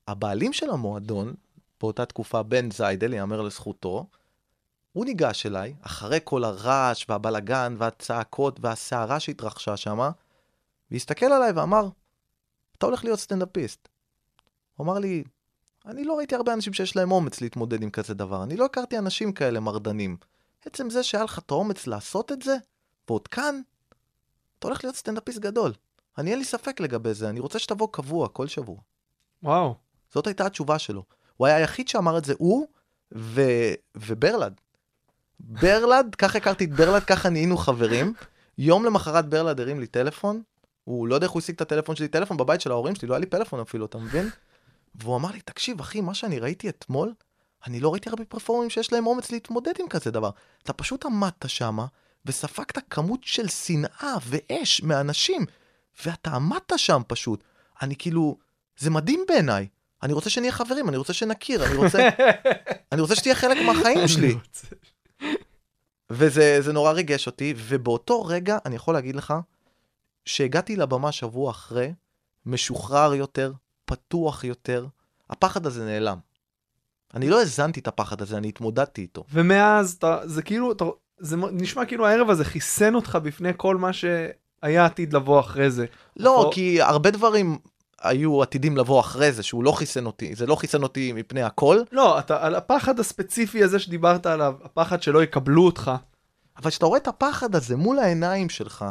והבעלים 0.09 0.53
של 0.53 0.71
המועדון, 0.71 1.35
באותה 1.81 2.07
תקופה 2.07 2.43
בן 2.43 2.71
זיידל, 2.71 3.13
יאמר 3.13 3.43
לזכותו, 3.43 4.07
הוא 4.93 5.05
ניגש 5.05 5.47
אליי, 5.47 5.75
אחרי 5.81 6.19
כל 6.25 6.45
הרעש 6.45 7.07
והבלגן 7.09 7.77
והצעקות 7.79 8.59
והסערה 8.61 9.21
שהתרחשה 9.21 9.77
שם, 9.77 10.11
והסתכל 10.91 11.27
עליי 11.27 11.53
ואמר, 11.53 11.89
אתה 12.79 12.87
הולך 12.87 13.05
להיות 13.05 13.19
סטנדאפיסט. 13.19 13.89
הוא 14.77 14.85
אמר 14.85 14.99
לי, 14.99 15.25
אני 15.87 16.05
לא 16.05 16.17
ראיתי 16.19 16.35
הרבה 16.35 16.53
אנשים 16.53 16.73
שיש 16.73 16.97
להם 16.97 17.13
אומץ 17.13 17.41
להתמודד 17.41 17.83
עם 17.83 17.91
כזה 17.91 18.15
דבר. 18.15 18.43
אני 18.43 18.57
לא 18.57 18.65
הכרתי 18.65 18.99
אנשים 18.99 19.33
כאלה 19.33 19.61
מרדנים. 19.61 20.17
עצם 20.67 20.91
זה 20.91 21.03
שהיה 21.03 21.25
לך 21.25 21.39
את 21.39 21.51
האומץ 21.51 21.87
לעשות 21.87 22.33
את 22.33 22.43
זה, 22.43 22.57
ועוד 23.09 23.29
כאן, 23.29 23.61
אתה 24.59 24.69
הולך 24.69 24.85
להיות 24.85 24.97
סטנדאפיסט 24.97 25.39
גדול. 25.39 25.73
אני 26.19 26.31
אין 26.31 26.39
לי 26.39 26.45
ספק 26.45 26.81
לגבי 26.81 27.15
זה, 27.15 27.29
אני 27.29 27.41
רוצה 27.41 27.59
שתבוא 27.59 27.89
קבוע 27.93 28.29
כל 28.29 28.47
שבוע. 28.47 28.77
וואו. 29.43 29.86
זאת 30.15 30.27
הייתה 30.27 30.47
התשובה 30.47 30.79
שלו. 30.79 31.05
הוא 31.37 31.47
היה 31.47 31.57
היחיד 31.57 31.89
שאמר 31.89 32.19
את 32.19 32.25
זה, 32.25 32.35
הוא 32.39 32.67
ו... 33.15 33.43
וברלד. 33.97 34.61
ברלד, 35.41 36.15
ככה 36.15 36.39
הכרתי 36.39 36.65
את 36.65 36.73
ברלד, 36.73 37.05
ככה 37.05 37.29
נהיינו 37.29 37.57
חברים. 37.57 38.15
יום 38.59 38.85
למחרת 38.85 39.29
ברלד 39.29 39.61
הרים 39.61 39.81
לי 39.81 39.87
טלפון, 39.87 40.43
הוא 40.85 41.09
לא 41.09 41.15
יודע 41.15 41.25
איך 41.25 41.33
הוא 41.33 41.41
השיג 41.41 41.55
את 41.55 41.61
הטלפון 41.61 41.97
שלי, 41.97 42.09
טלפון 42.09 42.37
בבית 42.37 42.61
של 42.61 42.71
ההורים 42.71 42.95
שלי, 42.95 43.09
לא 43.09 43.15
היה 43.15 43.21
לי 43.21 43.27
פלאפון 43.27 43.61
אפילו, 43.61 43.87
אתה 43.87 43.99
מבין? 43.99 44.31
והוא 44.95 45.17
אמר 45.17 45.31
לי, 45.31 45.41
תקשיב, 45.41 45.81
אחי, 45.81 46.01
מה 46.01 46.15
שאני 46.15 46.39
ראיתי 46.39 46.69
אתמול, 46.69 47.15
אני 47.67 47.81
לא 47.81 47.93
ראיתי 47.93 48.09
הרבה 48.09 48.25
פרפורמים 48.25 48.71
שיש 48.71 48.93
להם 48.93 49.07
אומץ 49.07 49.31
להתמודד 49.31 49.73
עם 49.81 49.89
כזה 49.89 50.11
דבר. 50.11 50.31
אתה 50.63 50.73
פשוט 50.73 51.05
עמדת 51.05 51.45
שמה, 51.47 51.87
וספגת 52.27 52.79
כמות 52.91 53.25
של 53.25 53.49
שנאה 53.49 54.15
ואש 54.23 54.83
מאנשים, 54.83 55.47
ואתה 56.05 56.31
עמדת 56.31 56.73
שם 56.77 57.03
פשוט. 57.07 57.45
אני 57.83 57.97
כאילו, 57.97 58.39
זה 58.79 58.91
מדהים 58.91 59.25
בעיניי. 59.29 59.69
אני 60.03 60.13
רוצה 60.13 60.31
שנהיה 60.31 60.53
חברים, 60.53 60.89
אני 60.89 60.97
רוצה 60.97 61.13
שנכיר, 61.13 61.67
אני 61.67 61.75
רוצה, 61.77 62.09
אני 62.93 63.01
רוצה 63.01 63.15
שתהיה 63.17 63.35
חלק 63.35 63.57
מהחיים 63.67 64.09
שלי. 64.09 64.35
וזה 66.11 66.61
זה 66.61 66.73
נורא 66.73 66.93
ריגש 66.93 67.27
אותי, 67.27 67.55
ובאותו 67.57 68.25
רגע 68.25 68.59
אני 68.65 68.77
יכול 68.77 68.95
להגיד 68.95 69.17
לך 69.17 69.35
שהגעתי 70.25 70.77
לבמה 70.77 71.13
שבוע 71.13 71.51
אחרי, 71.51 71.93
משוחרר 72.47 73.15
יותר, 73.15 73.53
פתוח 73.85 74.45
יותר, 74.45 74.87
הפחד 75.31 75.67
הזה 75.67 75.85
נעלם. 75.85 76.19
אני 77.15 77.29
לא 77.29 77.41
האזנתי 77.41 77.81
את 77.81 77.89
הפחד 77.89 78.23
הזה, 78.23 78.37
אני 78.37 78.49
התמודדתי 78.49 79.03
איתו. 79.03 79.25
ומאז 79.33 79.93
אתה, 79.99 80.19
זה 80.25 80.43
כאילו, 80.43 80.73
אתה, 80.73 80.85
זה 81.19 81.37
נשמע 81.37 81.85
כאילו 81.85 82.07
הערב 82.07 82.31
הזה 82.31 82.45
חיסן 82.45 82.95
אותך 82.95 83.19
בפני 83.23 83.51
כל 83.57 83.77
מה 83.77 83.93
שהיה 83.93 84.85
עתיד 84.85 85.13
לבוא 85.13 85.41
אחרי 85.41 85.71
זה. 85.71 85.87
לא, 86.17 86.45
או- 86.45 86.51
כי 86.53 86.83
הרבה 86.83 87.11
דברים 87.11 87.59
היו 88.03 88.43
עתידים 88.43 88.77
לבוא 88.77 89.01
אחרי 89.01 89.33
זה, 89.33 89.43
שהוא 89.43 89.65
לא 89.65 89.73
חיסן 89.73 90.07
אותי. 90.07 90.35
זה 90.35 90.47
לא 90.47 90.55
חיסן 90.57 90.83
אותי 90.83 91.13
מפני 91.13 91.43
הכל, 91.43 91.81
לא, 91.93 92.19
אתה, 92.19 92.47
על 92.47 92.55
הפחד 92.55 93.01
הספציפי 93.01 93.63
הזה 93.65 93.79
שדיברת 93.79 94.27
עליו, 94.27 94.55
הפחד 94.65 95.03
שלא 95.03 95.23
יקבלו 95.23 95.65
אותך. 95.65 95.91
אבל 96.57 96.71
כשאתה 96.71 96.87
רואה 96.87 96.99
את 96.99 97.09
הפחד 97.09 97.55
הזה 97.55 97.77
מול 97.77 97.99
העיניים 97.99 98.49
שלך, 98.49 98.85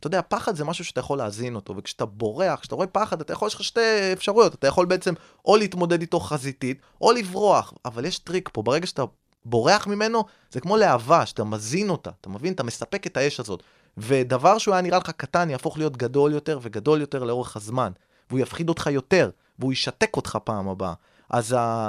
אתה 0.00 0.06
יודע, 0.06 0.20
פחד 0.28 0.56
זה 0.56 0.64
משהו 0.64 0.84
שאתה 0.84 1.00
יכול 1.00 1.18
להזין 1.18 1.54
אותו, 1.54 1.76
וכשאתה 1.76 2.06
בורח, 2.06 2.60
כשאתה 2.60 2.74
רואה 2.74 2.86
פחד, 2.86 3.20
אתה 3.20 3.32
יכול, 3.32 3.48
יש 3.48 3.54
לך 3.54 3.64
שתי 3.64 4.12
אפשרויות, 4.12 4.54
אתה 4.54 4.66
יכול 4.66 4.86
בעצם 4.86 5.14
או 5.44 5.56
להתמודד 5.56 6.00
איתו 6.00 6.20
חזיתית, 6.20 6.80
או 7.00 7.12
לברוח, 7.12 7.72
אבל 7.84 8.04
יש 8.04 8.18
טריק 8.18 8.48
פה, 8.52 8.62
ברגע 8.62 8.86
שאתה 8.86 9.02
בורח 9.44 9.86
ממנו, 9.86 10.24
זה 10.50 10.60
כמו 10.60 10.76
להבה, 10.76 11.26
שאתה 11.26 11.44
מזין 11.44 11.90
אותה, 11.90 12.10
אתה 12.20 12.28
מבין? 12.28 12.52
אתה 12.52 12.62
מספק 12.62 13.06
את 13.06 13.16
האש 13.16 13.40
הזאת. 13.40 13.62
ודבר 13.98 14.58
שהוא 14.58 14.74
היה 14.74 14.82
נראה 14.82 14.98
לך 14.98 15.10
קטן, 15.10 15.50
יהפוך 15.50 15.78
להיות 15.78 15.96
גדול 15.96 16.32
יותר 16.32 16.58
וגדול 16.62 17.00
יותר 17.00 17.24
לאורך 17.24 17.56
הזמן, 17.56 17.92
והוא 18.30 18.40
יפחיד 18.40 18.68
אותך 18.68 18.86
יותר, 18.86 19.30
והוא 19.58 19.72
ישתק 19.72 20.16
אותך 20.16 20.38
פעם 20.44 20.68
הבאה. 20.68 20.94
אז 21.30 21.52
ה... 21.52 21.88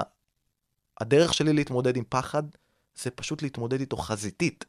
הדרך 1.00 1.34
שלי 1.34 1.54
להתמודד 1.54 1.98
עם 1.98 2.04
פחד, 2.10 2.44
זה 2.96 3.12
פשוט 3.12 3.42
להתמודד 3.42 3.80
איתו 3.80 3.98
חזיתית. 3.98 4.66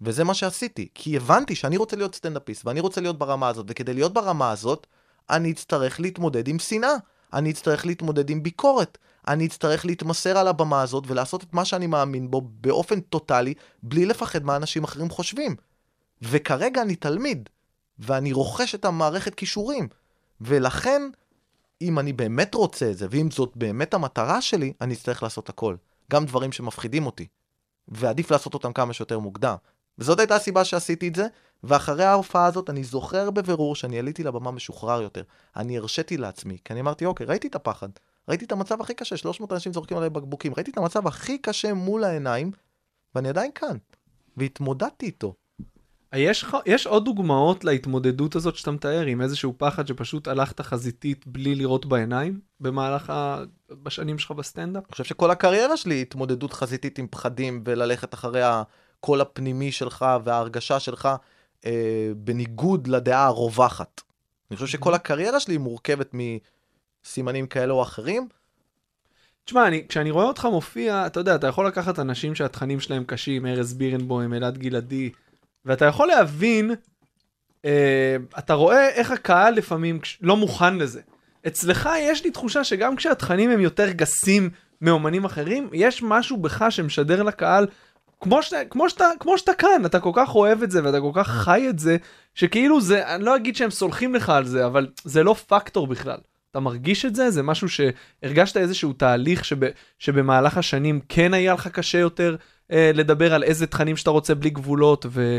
וזה 0.00 0.24
מה 0.24 0.34
שעשיתי, 0.34 0.88
כי 0.94 1.16
הבנתי 1.16 1.54
שאני 1.54 1.76
רוצה 1.76 1.96
להיות 1.96 2.14
סטנדאפיסט, 2.14 2.66
ואני 2.66 2.80
רוצה 2.80 3.00
להיות 3.00 3.18
ברמה 3.18 3.48
הזאת, 3.48 3.66
וכדי 3.68 3.94
להיות 3.94 4.12
ברמה 4.12 4.50
הזאת, 4.50 4.86
אני 5.30 5.50
אצטרך 5.50 6.00
להתמודד 6.00 6.48
עם 6.48 6.58
שנאה, 6.58 6.94
אני 7.32 7.50
אצטרך 7.50 7.86
להתמודד 7.86 8.30
עם 8.30 8.42
ביקורת, 8.42 8.98
אני 9.28 9.46
אצטרך 9.46 9.84
להתמסר 9.84 10.38
על 10.38 10.48
הבמה 10.48 10.82
הזאת 10.82 11.04
ולעשות 11.06 11.42
את 11.42 11.54
מה 11.54 11.64
שאני 11.64 11.86
מאמין 11.86 12.30
בו 12.30 12.40
באופן 12.40 13.00
טוטאלי, 13.00 13.54
בלי 13.82 14.06
לפחד 14.06 14.44
מה 14.44 14.56
אנשים 14.56 14.84
אחרים 14.84 15.10
חושבים. 15.10 15.56
וכרגע 16.22 16.82
אני 16.82 16.96
תלמיד, 16.96 17.48
ואני 17.98 18.32
רוכש 18.32 18.74
את 18.74 18.84
המערכת 18.84 19.34
כישורים, 19.34 19.88
ולכן, 20.40 21.02
אם 21.82 21.98
אני 21.98 22.12
באמת 22.12 22.54
רוצה 22.54 22.90
את 22.90 22.98
זה, 22.98 23.06
ואם 23.10 23.30
זאת 23.30 23.52
באמת 23.56 23.94
המטרה 23.94 24.40
שלי, 24.40 24.72
אני 24.80 24.94
אצטרך 24.94 25.22
לעשות 25.22 25.48
הכל. 25.48 25.76
גם 26.10 26.24
דברים 26.26 26.52
שמפחידים 26.52 27.06
אותי. 27.06 27.26
ועדיף 27.88 28.30
לעשות 28.30 28.54
אותם 28.54 28.72
כמה 28.72 28.92
שיותר 28.92 29.18
מוקדם. 29.18 29.56
וזאת 29.98 30.18
הייתה 30.18 30.36
הסיבה 30.36 30.64
שעשיתי 30.64 31.08
את 31.08 31.14
זה, 31.14 31.26
ואחרי 31.64 32.04
ההופעה 32.04 32.46
הזאת 32.46 32.70
אני 32.70 32.84
זוכר 32.84 33.30
בבירור 33.30 33.74
שאני 33.74 33.98
עליתי 33.98 34.22
לבמה 34.22 34.50
משוחרר 34.50 35.02
יותר. 35.02 35.22
אני 35.56 35.78
הרשיתי 35.78 36.16
לעצמי, 36.16 36.58
כי 36.64 36.72
אני 36.72 36.80
אמרתי, 36.80 37.04
אוקיי, 37.04 37.26
ראיתי 37.26 37.48
את 37.48 37.54
הפחד, 37.54 37.88
ראיתי 38.28 38.44
את 38.44 38.52
המצב 38.52 38.80
הכי 38.80 38.94
קשה, 38.94 39.16
300 39.16 39.52
אנשים 39.52 39.72
זורקים 39.72 39.96
עליי 39.96 40.10
בקבוקים, 40.10 40.54
ראיתי 40.54 40.70
את 40.70 40.78
המצב 40.78 41.06
הכי 41.06 41.38
קשה 41.38 41.74
מול 41.74 42.04
העיניים, 42.04 42.50
ואני 43.14 43.28
עדיין 43.28 43.50
כאן. 43.54 43.76
והתמודדתי 44.36 45.06
איתו. 45.06 45.34
יש, 46.18 46.44
יש 46.66 46.86
עוד 46.86 47.04
דוגמאות 47.04 47.64
להתמודדות 47.64 48.36
הזאת 48.36 48.56
שאתה 48.56 48.70
מתאר 48.70 49.06
עם 49.06 49.20
איזשהו 49.20 49.54
פחד 49.58 49.86
שפשוט 49.86 50.28
הלכת 50.28 50.60
חזיתית 50.60 51.26
בלי 51.26 51.54
לראות 51.54 51.86
בעיניים 51.86 52.40
במהלך 52.60 53.10
ה... 53.10 53.42
בשנים 53.82 54.18
שלך 54.18 54.30
בסטנדאפ? 54.30 54.82
אני 54.84 54.92
חושב 54.92 55.04
שכל 55.04 55.30
הקריירה 55.30 55.76
שלי 55.76 56.02
התמודדות 56.02 56.52
חזיתית 56.52 56.98
עם 56.98 57.06
פחדים, 57.10 57.62
וללכת 57.66 58.14
אחרי 58.14 58.42
הקול 58.42 59.20
הפנימי 59.20 59.72
שלך 59.72 60.04
וההרגשה 60.24 60.80
שלך, 60.80 61.08
אה, 61.66 62.10
בניגוד 62.16 62.86
לדעה 62.86 63.26
הרווחת. 63.26 64.00
אני 64.50 64.56
חושב 64.56 64.66
שכל 64.66 64.94
הקריירה 64.94 65.40
שלי 65.40 65.58
מורכבת 65.58 66.14
מסימנים 67.04 67.46
כאלה 67.46 67.72
או 67.72 67.82
אחרים, 67.82 68.28
תשמע, 69.44 69.66
אני, 69.66 69.84
כשאני 69.88 70.10
רואה 70.10 70.24
אותך 70.24 70.44
מופיע, 70.44 71.06
אתה 71.06 71.20
יודע, 71.20 71.34
אתה 71.34 71.46
יכול 71.46 71.66
לקחת 71.66 71.98
אנשים 71.98 72.34
שהתכנים 72.34 72.80
שלהם 72.80 73.04
קשים, 73.04 73.46
ארז 73.46 73.74
בירנבוים, 73.74 74.34
אלעד 74.34 74.58
גלעדי, 74.58 75.10
ואתה 75.66 75.84
יכול 75.84 76.08
להבין, 76.08 76.70
אה, 77.64 78.16
אתה 78.38 78.54
רואה 78.54 78.88
איך 78.88 79.10
הקהל 79.10 79.54
לפעמים 79.54 80.00
לא 80.20 80.36
מוכן 80.36 80.76
לזה. 80.76 81.00
אצלך 81.46 81.88
יש 82.00 82.24
לי 82.24 82.30
תחושה 82.30 82.64
שגם 82.64 82.96
כשהתכנים 82.96 83.50
הם 83.50 83.60
יותר 83.60 83.90
גסים 83.90 84.50
מאומנים 84.80 85.24
אחרים, 85.24 85.68
יש 85.72 86.02
משהו 86.02 86.36
בך 86.36 86.64
שמשדר 86.70 87.22
לקהל, 87.22 87.66
כמו 88.20 88.42
שאתה, 88.42 88.56
כמו 88.70 88.90
שאתה, 88.90 89.08
כמו 89.20 89.38
שאתה 89.38 89.54
כאן, 89.54 89.86
אתה 89.86 90.00
כל 90.00 90.10
כך 90.14 90.34
אוהב 90.34 90.62
את 90.62 90.70
זה 90.70 90.84
ואתה 90.84 91.00
כל 91.00 91.10
כך 91.14 91.28
חי 91.28 91.66
את 91.68 91.78
זה, 91.78 91.96
שכאילו 92.34 92.80
זה, 92.80 93.14
אני 93.14 93.24
לא 93.24 93.36
אגיד 93.36 93.56
שהם 93.56 93.70
סולחים 93.70 94.14
לך 94.14 94.30
על 94.30 94.44
זה, 94.44 94.66
אבל 94.66 94.86
זה 95.04 95.22
לא 95.22 95.34
פקטור 95.34 95.86
בכלל. 95.86 96.18
אתה 96.50 96.60
מרגיש 96.60 97.04
את 97.04 97.14
זה? 97.14 97.30
זה 97.30 97.42
משהו 97.42 97.68
שהרגשת 97.68 98.56
איזשהו 98.56 98.92
תהליך 98.92 99.44
שב, 99.44 99.56
שבמהלך 99.98 100.58
השנים 100.58 101.00
כן 101.08 101.34
היה 101.34 101.54
לך 101.54 101.68
קשה 101.68 101.98
יותר 101.98 102.36
אה, 102.72 102.90
לדבר 102.94 103.34
על 103.34 103.42
איזה 103.42 103.66
תכנים 103.66 103.96
שאתה 103.96 104.10
רוצה 104.10 104.34
בלי 104.34 104.50
גבולות 104.50 105.06
ו, 105.08 105.38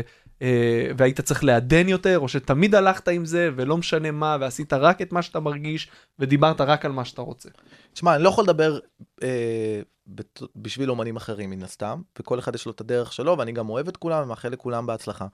והיית 0.96 1.20
צריך 1.20 1.44
לעדן 1.44 1.88
יותר, 1.88 2.18
או 2.18 2.28
שתמיד 2.28 2.74
הלכת 2.74 3.08
עם 3.08 3.24
זה 3.24 3.50
ולא 3.56 3.76
משנה 3.76 4.10
מה 4.10 4.36
ועשית 4.40 4.72
רק 4.72 5.02
את 5.02 5.12
מה 5.12 5.22
שאתה 5.22 5.40
מרגיש 5.40 5.90
ודיברת 6.18 6.60
רק 6.60 6.84
על 6.84 6.92
מה 6.92 7.04
שאתה 7.04 7.22
רוצה. 7.22 7.48
תשמע, 7.92 8.14
אני 8.14 8.22
לא 8.22 8.28
יכול 8.28 8.44
לדבר 8.44 8.78
אה, 9.22 9.80
בת- 10.06 10.42
בשביל 10.56 10.90
אומנים 10.90 11.16
אחרים 11.16 11.50
מן 11.50 11.62
הסתם, 11.62 12.02
וכל 12.18 12.38
אחד 12.38 12.54
יש 12.54 12.66
לו 12.66 12.72
את 12.72 12.80
הדרך 12.80 13.12
שלו, 13.12 13.38
ואני 13.38 13.52
גם 13.52 13.68
אוהב 13.68 13.88
את 13.88 13.96
כולם 13.96 14.22
ומאחל 14.22 14.48
לכולם 14.48 14.86
בהצלחה. 14.86 15.26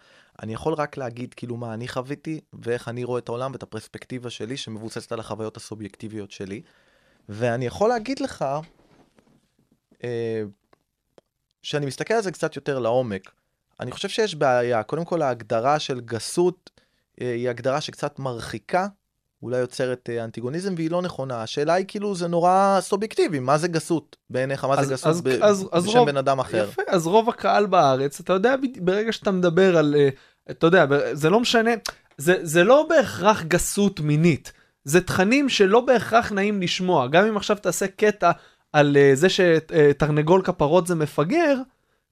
אני 0.43 0.55
יכול 0.55 0.75
רק 0.75 0.97
להגיד 0.97 1.35
כאילו 1.35 1.57
מה 1.57 1.75
אני 1.75 1.89
חוויתי, 1.89 2.41
ואיך 2.53 2.89
אני 2.89 3.05
רואה 3.05 3.19
את 3.19 3.29
העולם 3.29 3.53
ואת 3.53 3.63
הפרספקטיבה 3.63 4.31
שלי, 4.31 4.57
שמבוססת 4.57 5.13
על 5.13 5.21
החוויות 5.21 5.57
הסובייקטיביות 5.57 6.31
שלי. 6.31 6.63
ואני 7.29 7.67
יכול 7.67 7.89
להגיד 7.89 8.21
לך, 8.21 8.45
אה, 10.05 10.43
שאני 11.63 11.87
מסתכל 11.87 12.15
על 12.15 12.23
זה 12.23 12.33
קצת 12.33 12.57
יותר 12.57 12.79
לעומק. 12.79 13.31
אני 13.81 13.91
חושב 13.93 14.09
שיש 14.09 14.35
בעיה. 14.35 14.83
קודם 14.83 15.05
כל, 15.05 15.23
ההגדרה 15.23 15.79
של 15.79 16.01
גסות 16.01 16.71
אה, 17.21 17.35
היא 17.35 17.51
הגדרה 17.51 17.81
שקצת 17.81 18.19
מרחיקה 18.19 18.87
אולי 19.43 19.59
יוצרת 19.59 20.11
אה, 20.13 20.25
אנטיגוניזם 20.25 20.75
והיא 20.77 20.91
לא 20.91 21.03
נכונה. 21.03 21.43
השאלה 21.43 21.73
היא 21.75 21.85
כאילו 21.89 22.15
זה 22.15 22.29
נורא 22.29 22.79
סובייקטיבי, 22.81 23.39
מה 23.39 23.59
זה 23.59 23.69
גסות 23.69 24.17
בעיניך, 24.31 24.65
מה 24.65 24.75
אז- 24.75 24.87
זה 24.87 24.93
גסות 24.95 25.07
אז- 25.11 25.21
ב- 25.23 25.29
אז- 25.29 25.67
אז 25.73 25.87
בשם 25.87 25.99
רוב- 25.99 26.11
בן 26.11 26.17
אדם 26.17 26.39
אחר. 26.41 26.67
יפה, 26.69 26.83
אז 26.89 27.07
רוב 27.07 27.29
הקהל 27.29 27.67
בארץ, 27.67 28.21
אתה 28.21 28.33
יודע, 28.33 28.55
ברגע 28.83 29.13
שאתה 29.13 29.31
מדבר 29.31 29.77
על, 29.77 29.95
אה, 29.99 30.09
אתה 30.51 30.67
יודע, 30.67 30.87
זה 31.13 31.31
לא 31.31 31.41
משנה, 31.41 31.71
זה, 32.19 32.37
זה 32.43 32.65
לא 32.65 32.87
בהכרח 32.89 33.43
גסות 33.43 34.01
מינית, 34.01 34.53
זה 34.85 35.01
תכנים 35.01 35.49
שלא 35.49 35.81
בהכרח 35.81 36.33
נעים 36.33 36.63
לשמוע. 36.63 37.07
גם 37.09 37.27
אם 37.27 37.37
עכשיו 37.37 37.57
תעשה 37.57 37.87
קטע 37.87 38.31
על 38.73 38.97
זה 39.15 39.29
שתרנגול 39.29 40.43
כפרות 40.45 40.87
זה 40.87 40.95
מפגר, 40.95 41.57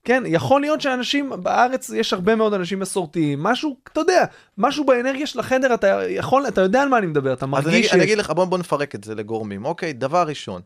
כן, 0.05 0.23
יכול 0.27 0.61
להיות 0.61 0.81
שאנשים, 0.81 1.33
בארץ 1.43 1.91
יש 1.91 2.13
הרבה 2.13 2.37
מאוד 2.37 2.55
אנשים 2.55 2.79
מסורתיים, 2.79 3.43
משהו, 3.43 3.77
אתה 3.93 4.01
יודע, 4.01 4.25
משהו 4.59 4.85
באנרגיה 4.87 5.27
של 5.27 5.41
החדר, 5.41 5.75
אתה 5.75 6.03
יכול, 6.09 6.49
אתה 6.49 6.61
יודע 6.61 6.83
על 6.83 6.89
מה 6.89 6.99
אני 6.99 7.07
מדבר, 7.07 7.33
אתה 7.33 7.45
אז 7.45 7.51
מרגיש 7.51 7.75
אני, 7.75 7.83
ש... 7.83 7.93
אני 7.95 8.05
אגיד 8.05 8.19
לך, 8.19 8.31
בוא, 8.31 8.45
בוא 8.45 8.59
נפרק 8.59 8.95
את 8.95 9.05
זה 9.05 9.15
לגורמים. 9.15 9.65
אוקיי, 9.65 9.93
דבר 9.93 10.27
ראשון, 10.27 10.63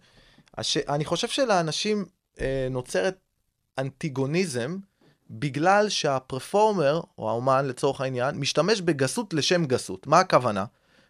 הש... 0.58 0.76
אני 0.76 1.04
חושב 1.04 1.28
שלאנשים 1.28 2.04
אה, 2.40 2.68
נוצרת 2.70 3.16
אנטיגוניזם 3.78 4.76
בגלל 5.30 5.88
שהפרפורמר, 5.88 7.00
או 7.18 7.30
האומן 7.30 7.66
לצורך 7.66 8.00
העניין, 8.00 8.36
משתמש 8.36 8.80
בגסות 8.80 9.34
לשם 9.34 9.64
גסות. 9.64 10.06
מה 10.06 10.20
הכוונה? 10.20 10.64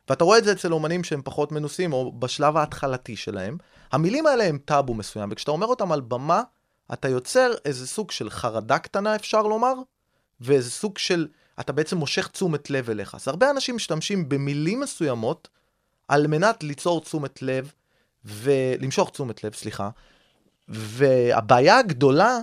ואתה 0.08 0.24
רואה 0.24 0.38
את 0.38 0.44
זה 0.44 0.52
אצל 0.52 0.72
אומנים 0.72 1.04
שהם 1.04 1.20
פחות 1.24 1.52
מנוסים, 1.52 1.92
או 1.92 2.12
בשלב 2.12 2.56
ההתחלתי 2.56 3.16
שלהם. 3.16 3.56
המילים 3.92 4.26
האלה 4.26 4.44
הם 4.44 4.58
טאבו 4.64 4.94
מסוים, 4.94 5.28
וכשאתה 5.32 5.50
אומר 5.50 5.66
אותם 5.66 5.92
על 5.92 6.00
במה, 6.00 6.42
אתה 6.92 7.08
יוצר 7.08 7.50
איזה 7.64 7.86
סוג 7.86 8.10
של 8.10 8.30
חרדה 8.30 8.78
קטנה, 8.78 9.16
אפשר 9.16 9.42
לומר, 9.42 9.74
ואיזה 10.40 10.70
סוג 10.70 10.98
של, 10.98 11.28
אתה 11.60 11.72
בעצם 11.72 11.96
מושך 11.96 12.28
תשומת 12.28 12.70
לב 12.70 12.90
אליך. 12.90 13.14
אז 13.14 13.28
הרבה 13.28 13.50
אנשים 13.50 13.76
משתמשים 13.76 14.28
במילים 14.28 14.80
מסוימות 14.80 15.48
על 16.08 16.26
מנת 16.26 16.62
ליצור 16.62 17.00
תשומת 17.00 17.42
לב, 17.42 17.72
ולמשוך 18.24 19.10
תשומת 19.10 19.44
לב, 19.44 19.54
סליחה. 19.54 19.90
והבעיה 20.68 21.78
הגדולה 21.78 22.38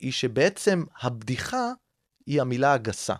היא 0.00 0.12
שבעצם 0.12 0.84
הבדיחה 1.00 1.72
היא 2.26 2.40
המילה 2.40 2.72
הגסה. 2.72 3.14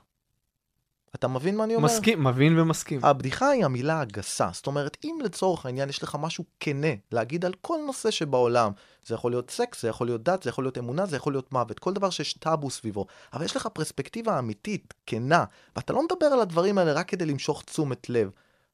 אתה 1.14 1.28
מבין 1.28 1.56
מה 1.56 1.64
אני 1.64 1.74
אומר? 1.74 1.86
מסכים, 1.86 2.24
מבין 2.24 2.58
ומסכים. 2.58 3.04
הבדיחה 3.04 3.48
היא 3.48 3.64
המילה 3.64 4.00
הגסה. 4.00 4.48
זאת 4.52 4.66
אומרת, 4.66 4.96
אם 5.04 5.18
לצורך 5.24 5.66
העניין 5.66 5.88
יש 5.88 6.02
לך 6.02 6.16
משהו 6.20 6.44
כנה 6.60 6.94
להגיד 7.12 7.44
על 7.44 7.52
כל 7.60 7.78
נושא 7.86 8.10
שבעולם, 8.10 8.72
זה 9.06 9.14
יכול 9.14 9.32
להיות 9.32 9.50
סקס, 9.50 9.82
זה 9.82 9.88
יכול 9.88 10.06
להיות 10.06 10.22
דת, 10.22 10.42
זה 10.42 10.50
יכול 10.50 10.64
להיות 10.64 10.78
אמונה, 10.78 11.06
זה 11.06 11.16
יכול 11.16 11.32
להיות 11.32 11.52
מוות, 11.52 11.78
כל 11.78 11.92
דבר 11.92 12.10
שיש 12.10 12.32
טאבו 12.32 12.70
סביבו, 12.70 13.06
אבל 13.32 13.44
יש 13.44 13.56
לך 13.56 13.66
פרספקטיבה 13.66 14.38
אמיתית, 14.38 14.94
כנה, 15.06 15.44
ואתה 15.76 15.92
לא 15.92 16.02
מדבר 16.04 16.26
על 16.26 16.40
הדברים 16.40 16.78
האלה 16.78 16.92
רק 16.92 17.08
כדי 17.08 17.26
למשוך 17.26 17.62
תשומת 17.62 18.10
לב, 18.10 18.30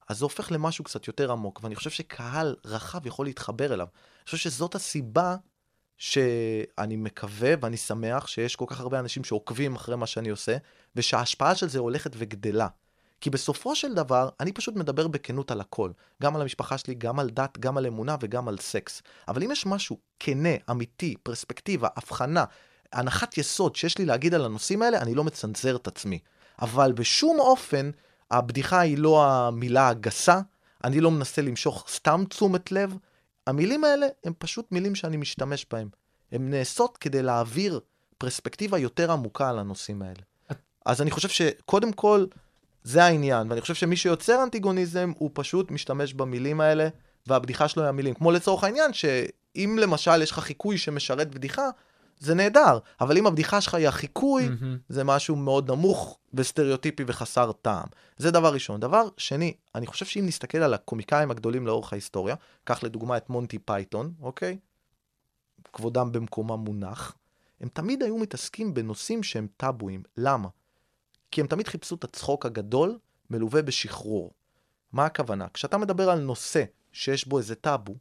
אז 0.08 0.18
זה 0.18 0.24
הופך 0.24 0.52
למשהו 0.52 0.84
קצת 0.84 1.06
יותר 1.06 1.32
עמוק, 1.32 1.60
ואני 1.62 1.74
חושב 1.74 1.90
שקהל 1.90 2.56
רחב 2.64 3.06
יכול 3.06 3.26
להתחבר 3.26 3.74
אליו. 3.74 3.86
אני 3.86 4.24
חושב 4.24 4.36
שזאת 4.36 4.74
הסיבה 4.74 5.36
שאני 5.98 6.96
מקווה 6.96 7.54
ואני 7.60 7.76
שמח 7.76 8.26
שיש 8.26 8.56
כל 8.56 8.64
כך 8.68 8.80
הרבה 8.80 8.98
אנשים 8.98 9.24
שעוקבים 9.24 9.74
אחרי 9.74 9.96
מה 9.96 10.06
שאני 10.06 10.28
עושה, 10.28 10.56
ושההשפעה 10.96 11.54
של 11.54 11.68
זה 11.68 11.78
הולכת 11.78 12.10
וגדלה. 12.16 12.68
כי 13.20 13.30
בסופו 13.30 13.76
של 13.76 13.94
דבר, 13.94 14.28
אני 14.40 14.52
פשוט 14.52 14.76
מדבר 14.76 15.08
בכנות 15.08 15.50
על 15.50 15.60
הכל. 15.60 15.90
גם 16.22 16.36
על 16.36 16.42
המשפחה 16.42 16.78
שלי, 16.78 16.94
גם 16.94 17.18
על 17.18 17.30
דת, 17.30 17.58
גם 17.58 17.76
על 17.76 17.86
אמונה 17.86 18.16
וגם 18.20 18.48
על 18.48 18.58
סקס. 18.58 19.02
אבל 19.28 19.42
אם 19.42 19.50
יש 19.50 19.66
משהו 19.66 19.98
כנה, 20.20 20.48
אמיתי, 20.70 21.14
פרספקטיבה, 21.22 21.88
הבחנה, 21.96 22.44
הנחת 22.92 23.38
יסוד 23.38 23.76
שיש 23.76 23.98
לי 23.98 24.04
להגיד 24.04 24.34
על 24.34 24.44
הנושאים 24.44 24.82
האלה, 24.82 24.98
אני 24.98 25.14
לא 25.14 25.24
מצנזר 25.24 25.76
את 25.76 25.86
עצמי. 25.86 26.18
אבל 26.62 26.92
בשום 26.92 27.40
אופן, 27.40 27.90
הבדיחה 28.30 28.80
היא 28.80 28.98
לא 28.98 29.26
המילה 29.26 29.88
הגסה, 29.88 30.40
אני 30.84 31.00
לא 31.00 31.10
מנסה 31.10 31.42
למשוך 31.42 31.84
סתם 31.88 32.24
תשומת 32.28 32.72
לב. 32.72 32.96
המילים 33.46 33.84
האלה 33.84 34.06
הם 34.24 34.32
פשוט 34.38 34.72
מילים 34.72 34.94
שאני 34.94 35.16
משתמש 35.16 35.66
בהם. 35.70 35.88
הן 36.32 36.50
נעשות 36.50 36.96
כדי 36.96 37.22
להעביר 37.22 37.80
פרספקטיבה 38.18 38.78
יותר 38.78 39.12
עמוקה 39.12 39.48
על 39.48 39.58
הנושאים 39.58 40.02
האלה. 40.02 40.20
אז 40.86 41.02
אני 41.02 41.10
חושב 41.10 41.28
שקודם 41.28 41.92
כל, 41.92 42.26
זה 42.84 43.04
העניין, 43.04 43.50
ואני 43.50 43.60
חושב 43.60 43.74
שמי 43.74 43.96
שיוצר 43.96 44.42
אנטיגוניזם, 44.42 45.12
הוא 45.18 45.30
פשוט 45.32 45.70
משתמש 45.70 46.14
במילים 46.14 46.60
האלה, 46.60 46.88
והבדיחה 47.26 47.68
שלו 47.68 47.82
היא 47.82 47.88
המילים. 47.88 48.14
כמו 48.14 48.30
לצורך 48.30 48.64
העניין, 48.64 48.92
שאם 48.92 49.78
למשל 49.80 50.22
יש 50.22 50.30
לך 50.30 50.38
חיקוי 50.38 50.78
שמשרת 50.78 51.34
בדיחה, 51.34 51.68
זה 52.18 52.34
נהדר, 52.34 52.78
אבל 53.00 53.18
אם 53.18 53.26
הבדיחה 53.26 53.60
שלך 53.60 53.74
היא 53.74 53.88
החיקוי, 53.88 54.48
מהמם. 54.48 54.78
זה 54.88 55.04
משהו 55.04 55.36
מאוד 55.36 55.70
נמוך 55.70 56.18
וסטריאוטיפי 56.34 57.04
וחסר 57.06 57.52
טעם. 57.52 57.86
זה 58.16 58.30
דבר 58.30 58.54
ראשון. 58.54 58.80
דבר 58.80 59.08
שני, 59.16 59.54
אני 59.74 59.86
חושב 59.86 60.06
שאם 60.06 60.26
נסתכל 60.26 60.58
על 60.58 60.74
הקומיקאים 60.74 61.30
הגדולים 61.30 61.66
לאורך 61.66 61.92
ההיסטוריה, 61.92 62.34
קח 62.64 62.82
לדוגמה 62.82 63.16
את 63.16 63.30
מונטי 63.30 63.58
פייתון, 63.58 64.12
אוקיי? 64.20 64.58
כבודם 65.72 66.12
במקומם 66.12 66.64
מונח, 66.64 67.16
הם 67.60 67.68
תמיד 67.68 68.02
היו 68.02 68.18
מתעסקים 68.18 68.74
בנושאים 68.74 69.22
שהם 69.22 69.46
טאבואים. 69.56 70.02
למה? 70.16 70.48
כי 71.30 71.40
הם 71.40 71.46
תמיד 71.46 71.68
חיפשו 71.68 71.94
את 71.94 72.04
הצחוק 72.04 72.46
הגדול 72.46 72.98
מלווה 73.30 73.62
בשחרור. 73.62 74.32
מה 74.92 75.06
הכוונה? 75.06 75.46
כשאתה 75.54 75.78
מדבר 75.78 76.10
על 76.10 76.20
נושא 76.20 76.64
שיש 76.92 77.28
בו 77.28 77.38
איזה 77.38 77.54
טאבו, 77.54 77.94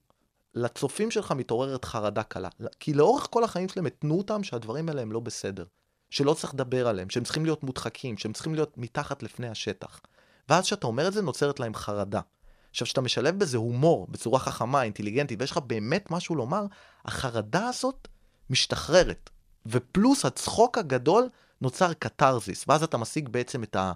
לצופים 0.55 1.11
שלך 1.11 1.31
מתעוררת 1.31 1.85
חרדה 1.85 2.23
קלה. 2.23 2.49
כי 2.79 2.93
לאורך 2.93 3.27
כל 3.31 3.43
החיים 3.43 3.69
שלהם 3.69 3.85
התנו 3.85 4.17
אותם 4.17 4.43
שהדברים 4.43 4.89
האלה 4.89 5.01
הם 5.01 5.11
לא 5.11 5.19
בסדר. 5.19 5.65
שלא 6.09 6.33
צריך 6.33 6.53
לדבר 6.53 6.87
עליהם, 6.87 7.09
שהם 7.09 7.23
צריכים 7.23 7.45
להיות 7.45 7.63
מודחקים, 7.63 8.17
שהם 8.17 8.33
צריכים 8.33 8.55
להיות 8.55 8.77
מתחת 8.77 9.23
לפני 9.23 9.47
השטח. 9.47 10.01
ואז 10.49 10.63
כשאתה 10.63 10.87
אומר 10.87 11.07
את 11.07 11.13
זה, 11.13 11.21
נוצרת 11.21 11.59
להם 11.59 11.75
חרדה. 11.75 12.21
עכשיו, 12.71 12.85
כשאתה 12.85 13.01
משלב 13.01 13.39
בזה 13.39 13.57
הומור, 13.57 14.07
בצורה 14.09 14.39
חכמה, 14.39 14.83
אינטליגנטית, 14.83 15.41
ויש 15.41 15.51
לך 15.51 15.57
באמת 15.57 16.11
משהו 16.11 16.35
לומר, 16.35 16.65
החרדה 17.05 17.67
הזאת 17.67 18.07
משתחררת. 18.49 19.29
ופלוס 19.65 20.25
הצחוק 20.25 20.77
הגדול 20.77 21.29
נוצר 21.61 21.93
קתרזיס, 21.93 22.65
ואז 22.67 22.83
אתה 22.83 22.97
משיג 22.97 23.29
בעצם 23.29 23.63
את, 23.63 23.75
ה, 23.75 23.91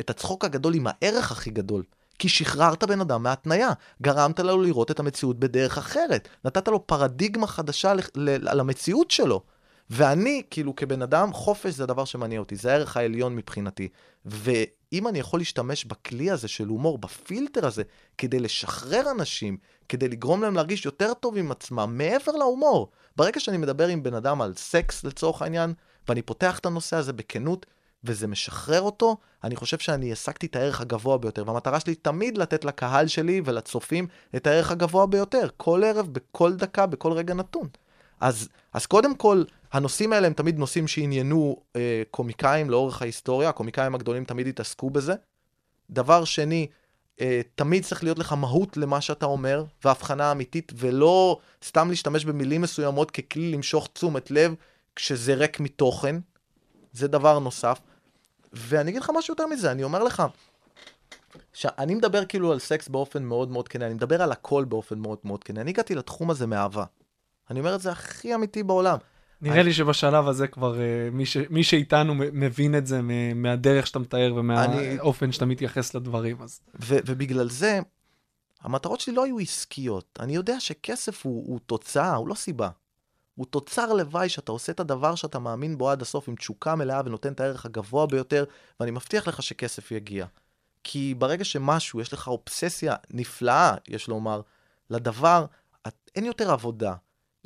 את 0.00 0.10
הצחוק 0.10 0.44
הגדול 0.44 0.74
עם 0.74 0.86
הערך 0.86 1.32
הכי 1.32 1.50
גדול. 1.50 1.82
כי 2.22 2.28
שחררת 2.28 2.84
בן 2.84 3.00
אדם 3.00 3.22
מהתניה, 3.22 3.70
גרמת 4.02 4.40
לו 4.40 4.62
לראות 4.62 4.90
את 4.90 5.00
המציאות 5.00 5.38
בדרך 5.38 5.78
אחרת, 5.78 6.28
נתת 6.44 6.68
לו 6.68 6.86
פרדיגמה 6.86 7.46
חדשה 7.46 7.94
ל- 7.94 8.00
ל- 8.14 8.48
על 8.48 8.60
המציאות 8.60 9.10
שלו. 9.10 9.42
ואני, 9.90 10.42
כאילו, 10.50 10.76
כבן 10.76 11.02
אדם, 11.02 11.32
חופש 11.32 11.74
זה 11.74 11.84
הדבר 11.84 12.04
שמניע 12.04 12.40
אותי, 12.40 12.56
זה 12.56 12.72
הערך 12.72 12.96
העליון 12.96 13.36
מבחינתי. 13.36 13.88
ואם 14.24 15.08
אני 15.08 15.18
יכול 15.18 15.40
להשתמש 15.40 15.84
בכלי 15.84 16.30
הזה 16.30 16.48
של 16.48 16.66
הומור, 16.66 16.98
בפילטר 16.98 17.66
הזה, 17.66 17.82
כדי 18.18 18.40
לשחרר 18.40 19.10
אנשים, 19.10 19.56
כדי 19.88 20.08
לגרום 20.08 20.42
להם 20.42 20.54
להרגיש 20.54 20.84
יותר 20.84 21.14
טוב 21.14 21.36
עם 21.36 21.50
עצמם, 21.50 21.94
מעבר 21.98 22.32
להומור. 22.32 22.90
ברגע 23.16 23.40
שאני 23.40 23.56
מדבר 23.56 23.88
עם 23.88 24.02
בן 24.02 24.14
אדם 24.14 24.42
על 24.42 24.54
סקס, 24.56 25.04
לצורך 25.04 25.42
העניין, 25.42 25.74
ואני 26.08 26.22
פותח 26.22 26.58
את 26.58 26.66
הנושא 26.66 26.96
הזה 26.96 27.12
בכנות, 27.12 27.66
וזה 28.04 28.26
משחרר 28.26 28.80
אותו, 28.80 29.16
אני 29.44 29.56
חושב 29.56 29.78
שאני 29.78 30.12
השגתי 30.12 30.46
את 30.46 30.56
הערך 30.56 30.80
הגבוה 30.80 31.18
ביותר. 31.18 31.44
והמטרה 31.46 31.80
שלי 31.80 31.94
תמיד 31.94 32.38
לתת 32.38 32.64
לקהל 32.64 33.06
שלי 33.06 33.42
ולצופים 33.44 34.06
את 34.36 34.46
הערך 34.46 34.70
הגבוה 34.70 35.06
ביותר, 35.06 35.48
כל 35.56 35.82
ערב, 35.84 36.08
בכל 36.12 36.56
דקה, 36.56 36.86
בכל 36.86 37.12
רגע 37.12 37.34
נתון. 37.34 37.68
אז, 38.20 38.48
אז 38.72 38.86
קודם 38.86 39.16
כל, 39.16 39.44
הנושאים 39.72 40.12
האלה 40.12 40.26
הם 40.26 40.32
תמיד 40.32 40.58
נושאים 40.58 40.88
שעניינו 40.88 41.56
אה, 41.76 42.02
קומיקאים 42.10 42.70
לאורך 42.70 43.02
ההיסטוריה, 43.02 43.48
הקומיקאים 43.48 43.94
הגדולים 43.94 44.24
תמיד 44.24 44.46
התעסקו 44.46 44.90
בזה. 44.90 45.14
דבר 45.90 46.24
שני, 46.24 46.66
אה, 47.20 47.40
תמיד 47.54 47.84
צריך 47.84 48.02
להיות 48.02 48.18
לך 48.18 48.32
מהות 48.32 48.76
למה 48.76 49.00
שאתה 49.00 49.26
אומר, 49.26 49.64
והבחנה 49.84 50.32
אמיתית, 50.32 50.72
ולא 50.76 51.38
סתם 51.64 51.90
להשתמש 51.90 52.24
במילים 52.24 52.60
מסוימות 52.60 53.10
ככלי 53.10 53.52
למשוך 53.52 53.88
תשומת 53.92 54.30
לב 54.30 54.54
כשזה 54.96 55.34
ריק 55.34 55.60
מתוכן. 55.60 56.16
זה 56.92 57.08
דבר 57.08 57.38
נוסף. 57.38 57.80
ואני 58.52 58.90
אגיד 58.90 59.02
לך 59.02 59.10
משהו 59.16 59.32
יותר 59.32 59.46
מזה, 59.46 59.72
אני 59.72 59.84
אומר 59.84 60.04
לך, 60.04 60.22
שאני 61.52 61.94
מדבר 61.94 62.24
כאילו 62.24 62.52
על 62.52 62.58
סקס 62.58 62.88
באופן 62.88 63.22
מאוד 63.22 63.50
מאוד 63.50 63.68
כנה, 63.68 63.86
אני 63.86 63.94
מדבר 63.94 64.22
על 64.22 64.32
הכל 64.32 64.64
באופן 64.64 64.98
מאוד 64.98 65.18
מאוד 65.24 65.44
כנה. 65.44 65.60
אני 65.60 65.70
הגעתי 65.70 65.94
לתחום 65.94 66.30
הזה 66.30 66.46
מאהבה. 66.46 66.84
אני 67.50 67.60
אומר 67.60 67.74
את 67.74 67.80
זה 67.80 67.90
הכי 67.92 68.34
אמיתי 68.34 68.62
בעולם. 68.62 68.98
נראה 69.42 69.62
לי 69.62 69.72
שבשלב 69.72 70.28
הזה 70.28 70.46
כבר 70.46 70.80
אה, 70.80 71.08
מי, 71.12 71.26
ש... 71.26 71.36
מי 71.50 71.64
שאיתנו 71.64 72.14
מבין 72.14 72.78
את 72.78 72.86
זה 72.86 73.00
מ- 73.02 73.42
מהדרך 73.42 73.86
שאתה 73.86 73.98
מתאר 73.98 74.34
ומהאופן 74.36 75.32
שאתה 75.32 75.46
מתייחס 75.46 75.94
לדברים. 75.94 76.42
אז 76.42 76.60
ו- 76.80 76.98
ובגלל 77.06 77.48
זה, 77.48 77.80
המטרות 78.60 79.00
שלי 79.00 79.14
לא 79.14 79.24
היו 79.24 79.38
עסקיות. 79.38 80.18
אני 80.20 80.34
יודע 80.34 80.60
שכסף 80.60 81.26
הוא, 81.26 81.44
הוא 81.46 81.60
תוצאה, 81.66 82.14
הוא 82.14 82.28
לא 82.28 82.34
סיבה. 82.34 82.68
הוא 83.34 83.46
תוצר 83.46 83.92
לוואי 83.92 84.28
שאתה 84.28 84.52
עושה 84.52 84.72
את 84.72 84.80
הדבר 84.80 85.14
שאתה 85.14 85.38
מאמין 85.38 85.78
בו 85.78 85.90
עד 85.90 86.02
הסוף 86.02 86.28
עם 86.28 86.34
תשוקה 86.34 86.74
מלאה 86.74 87.00
ונותן 87.04 87.32
את 87.32 87.40
הערך 87.40 87.66
הגבוה 87.66 88.06
ביותר, 88.06 88.44
ואני 88.80 88.90
מבטיח 88.90 89.28
לך 89.28 89.42
שכסף 89.42 89.90
יגיע. 89.90 90.26
כי 90.84 91.14
ברגע 91.18 91.44
שמשהו, 91.44 92.00
יש 92.00 92.12
לך 92.12 92.28
אובססיה 92.28 92.96
נפלאה, 93.10 93.74
יש 93.88 94.08
לומר, 94.08 94.40
לדבר, 94.90 95.46
את, 95.88 96.10
אין 96.14 96.24
יותר 96.24 96.50
עבודה. 96.50 96.94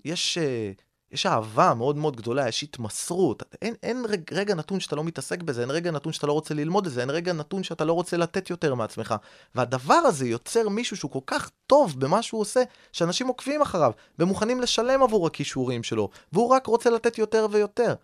יש, 0.05 0.39
אה, 0.39 0.72
יש 1.12 1.26
אהבה 1.26 1.74
מאוד 1.74 1.96
מאוד 1.96 2.16
גדולה, 2.16 2.48
יש 2.48 2.62
התמסרות. 2.62 3.42
אין, 3.62 3.74
אין 3.82 4.04
רגע, 4.09 4.22
רגע 4.32 4.54
נתון 4.54 4.80
שאתה 4.80 4.96
לא 4.96 5.04
מתעסק 5.04 5.42
בזה, 5.42 5.61
אין 5.61 5.70
רגע 5.70 5.90
נתון 5.90 6.12
שאתה 6.12 6.26
לא 6.26 6.32
רוצה 6.32 6.54
ללמוד 6.54 6.86
את 6.86 6.92
זה, 6.92 7.00
אין 7.00 7.11
רגע 7.11 7.32
נתון 7.32 7.62
שאתה 7.62 7.84
לא 7.84 7.92
רוצה 7.92 8.16
לתת 8.16 8.50
יותר 8.50 8.74
מעצמך. 8.74 9.14
והדבר 9.54 9.94
הזה 9.94 10.28
יוצר 10.28 10.68
מישהו 10.68 10.96
שהוא 10.96 11.11
כל 11.11 11.18
כך 11.26 11.50
טוב 11.66 12.00
במה 12.00 12.22
שהוא 12.22 12.40
עושה, 12.40 12.62
שאנשים 12.92 13.26
עוקבים 13.26 13.62
אחריו, 13.62 13.92
ומוכנים 14.18 14.61
לשלם 14.61 15.02
עבור 15.02 15.26
הכישורים 15.26 15.82
שלו, 15.82 16.09
והוא 16.32 16.48
רק 16.48 16.66
רוצה 16.66 16.90
לתת 16.90 17.18
יותר 17.18 17.46
ויותר. 17.50 17.94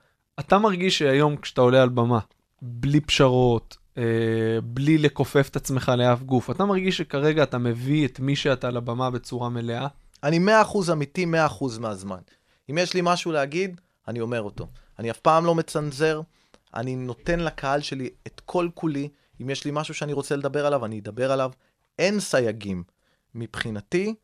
אתה 0.41 0.59
מרגיש 0.59 0.99
שהיום 0.99 1.37
כשאתה 1.37 1.61
עולה 1.61 1.83
על 1.83 1.89
במה, 1.89 2.19
בלי 2.63 3.01
פשרות, 3.01 3.77
אה, 3.99 4.03
בלי 4.65 4.99
לכופף 4.99 5.49
את 5.51 5.57
עצמך 5.57 5.93
לאף 5.99 6.23
גוף, 6.23 6.51
אתה 6.51 6.65
מרגיש 6.65 6.97
שכרגע 6.97 7.43
אתה 7.43 7.59
מביא 7.59 8.07
את 8.07 8.21
מי 8.21 8.37
שאתה 8.37 8.71
לבמה 8.71 9.11
בצורה 9.11 9.49
מלאה? 9.49 9.87
אני 10.23 10.39
100% 10.39 10.93
אמיתי 10.93 11.25
100% 11.25 11.79
מהזמן. 11.81 12.19
אם 12.71 12.79
יש 12.79 12.95
לי 12.95 13.01
משהו 13.05 13.33
להגיד, 13.33 13.81
אני 14.09 14.21
אומר 14.21 14.43
אותו. 14.43 14.67
אני 14.99 15.11
אף 15.11 15.21
פעם 15.21 15.45
לא 15.45 15.55
מצנזר, 15.55 16.21
אני 16.75 16.97
נותן 16.97 17.41
לקהל 17.41 17.81
שלי 17.81 18.11
את 18.27 18.41
כל 18.45 18.69
כולי. 18.75 19.09
אם 19.43 19.51
יש 19.51 19.65
לי 19.65 19.71
משהו 19.75 19.95
שאני 19.95 20.13
רוצה 20.13 20.37
לדבר 20.37 20.67
עליו, 20.67 20.85
אני 20.85 20.99
אדבר 20.99 21.33
עליו. 21.33 21.51
אין 21.99 22.21
סייגים. 22.21 22.85
מבחינתי, 23.35 24.15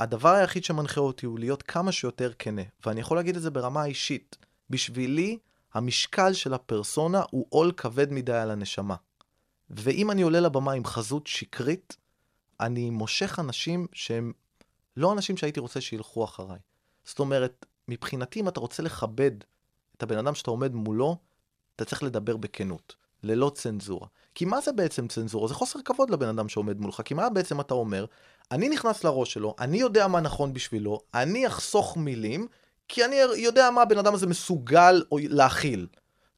הדבר 0.00 0.28
היחיד 0.28 0.64
שמנחה 0.64 1.00
אותי 1.00 1.26
הוא 1.26 1.38
להיות 1.38 1.62
כמה 1.62 1.92
שיותר 1.92 2.32
כנה. 2.38 2.62
ואני 2.86 3.00
יכול 3.00 3.16
להגיד 3.16 3.36
את 3.36 3.42
זה 3.42 3.50
ברמה 3.50 3.82
האישית. 3.82 4.36
בשבילי, 4.70 5.38
המשקל 5.74 6.32
של 6.32 6.54
הפרסונה 6.54 7.22
הוא 7.30 7.46
עול 7.48 7.72
כבד 7.76 8.12
מדי 8.12 8.32
על 8.32 8.50
הנשמה. 8.50 8.96
ואם 9.70 10.10
אני 10.10 10.22
עולה 10.22 10.40
לבמה 10.40 10.72
עם 10.72 10.84
חזות 10.84 11.26
שקרית, 11.26 11.96
אני 12.60 12.90
מושך 12.90 13.38
אנשים 13.38 13.86
שהם 13.92 14.32
לא 14.96 15.12
אנשים 15.12 15.36
שהייתי 15.36 15.60
רוצה 15.60 15.80
שילכו 15.80 16.24
אחריי. 16.24 16.58
זאת 17.04 17.18
אומרת, 17.18 17.66
מבחינתי, 17.88 18.40
אם 18.40 18.48
אתה 18.48 18.60
רוצה 18.60 18.82
לכבד 18.82 19.30
את 19.96 20.02
הבן 20.02 20.18
אדם 20.18 20.34
שאתה 20.34 20.50
עומד 20.50 20.74
מולו, 20.74 21.16
אתה 21.76 21.84
צריך 21.84 22.02
לדבר 22.02 22.36
בכנות, 22.36 22.94
ללא 23.22 23.52
צנזורה. 23.54 24.06
כי 24.34 24.44
מה 24.44 24.60
זה 24.60 24.72
בעצם 24.72 25.08
צנזורה? 25.08 25.48
זה 25.48 25.54
חוסר 25.54 25.78
כבוד 25.84 26.10
לבן 26.10 26.28
אדם 26.28 26.48
שעומד 26.48 26.80
מולך. 26.80 27.02
כי 27.04 27.14
מה 27.14 27.30
בעצם 27.30 27.60
אתה 27.60 27.74
אומר? 27.74 28.04
אני 28.50 28.68
נכנס 28.68 29.04
לראש 29.04 29.32
שלו, 29.32 29.54
אני 29.58 29.76
יודע 29.76 30.08
מה 30.08 30.20
נכון 30.20 30.52
בשבילו, 30.52 31.00
אני 31.14 31.46
אחסוך 31.46 31.96
מילים, 31.96 32.46
כי 32.88 33.04
אני 33.04 33.16
יודע 33.36 33.70
מה 33.70 33.82
הבן 33.82 33.98
אדם 33.98 34.14
הזה 34.14 34.26
מסוגל 34.26 35.02
להכיל. 35.12 35.86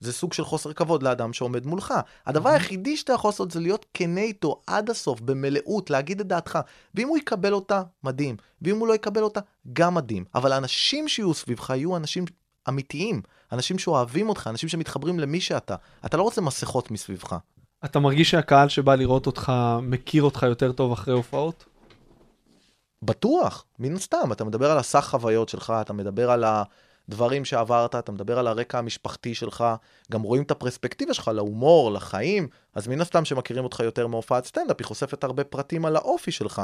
זה 0.01 0.13
סוג 0.13 0.33
של 0.33 0.45
חוסר 0.45 0.73
כבוד 0.73 1.03
לאדם 1.03 1.33
שעומד 1.33 1.67
מולך. 1.67 1.95
הדבר 2.27 2.51
היחידי 2.51 2.97
שאתה 2.97 3.13
יכול 3.13 3.29
לעשות 3.29 3.51
זה 3.51 3.61
להיות 3.61 3.87
כנה 3.95 4.21
איתו 4.21 4.61
עד 4.67 4.91
הסוף, 4.91 5.21
במלאות, 5.21 5.91
להגיד 5.91 6.21
את 6.21 6.27
דעתך. 6.27 6.59
ואם 6.95 7.09
הוא 7.09 7.19
יקבל 7.19 7.53
אותה, 7.53 7.83
מדהים. 8.05 8.37
ואם 8.63 8.79
הוא 8.79 8.89
לא 8.89 8.95
יקבל 8.95 9.23
אותה, 9.23 9.41
גם 9.73 9.95
מדהים. 9.95 10.25
אבל 10.35 10.53
האנשים 10.53 11.09
שיהיו 11.09 11.35
סביבך 11.35 11.71
יהיו 11.71 11.97
אנשים 11.97 12.25
אמיתיים, 12.69 13.23
אנשים 13.53 13.79
שאוהבים 13.79 14.29
אותך, 14.29 14.47
אנשים 14.51 14.69
שמתחברים 14.69 15.21
למי 15.21 15.41
שאתה. 15.41 15.75
אתה 16.07 16.17
לא 16.17 16.23
רוצה 16.23 16.41
מסכות 16.41 16.91
מסביבך. 16.91 17.37
אתה 17.85 17.99
מרגיש 17.99 18.31
שהקהל 18.31 18.69
שבא 18.69 18.95
לראות 18.95 19.27
אותך 19.27 19.53
מכיר 19.83 20.23
אותך 20.23 20.43
יותר 20.43 20.73
טוב 20.73 20.93
אחרי 20.93 21.15
הופעות? 21.15 21.65
בטוח, 23.03 23.65
מן 23.79 23.95
הסתם, 23.95 24.33
אתה 24.33 24.45
מדבר 24.45 24.71
על 24.71 24.79
הסך 24.79 25.07
חוויות 25.11 25.49
שלך, 25.49 25.73
אתה 25.81 25.93
מדבר 25.93 26.31
על 26.31 26.45
הדברים 27.09 27.45
שעברת, 27.45 27.95
אתה 27.95 28.13
מדבר 28.13 28.39
על 28.39 28.47
הרקע 28.47 28.79
המשפחתי 28.79 29.35
שלך, 29.35 29.65
גם 30.13 30.23
רואים 30.23 30.43
את 30.43 30.51
הפרספקטיבה 30.51 31.15
שלך 31.15 31.29
להומור, 31.29 31.93
לחיים, 31.93 32.49
אז 32.75 32.89
מן 32.89 33.01
הסתם 33.01 33.25
שמכירים 33.25 33.65
אותך 33.65 33.81
יותר 33.81 34.07
מהופעת 34.07 34.45
סטנדאפ, 34.45 34.77
היא 34.79 34.87
חושפת 34.87 35.25
הרבה 35.25 35.45
פרטים 35.45 35.85
על 35.85 35.97
האופי 35.97 36.31
שלך. 36.31 36.63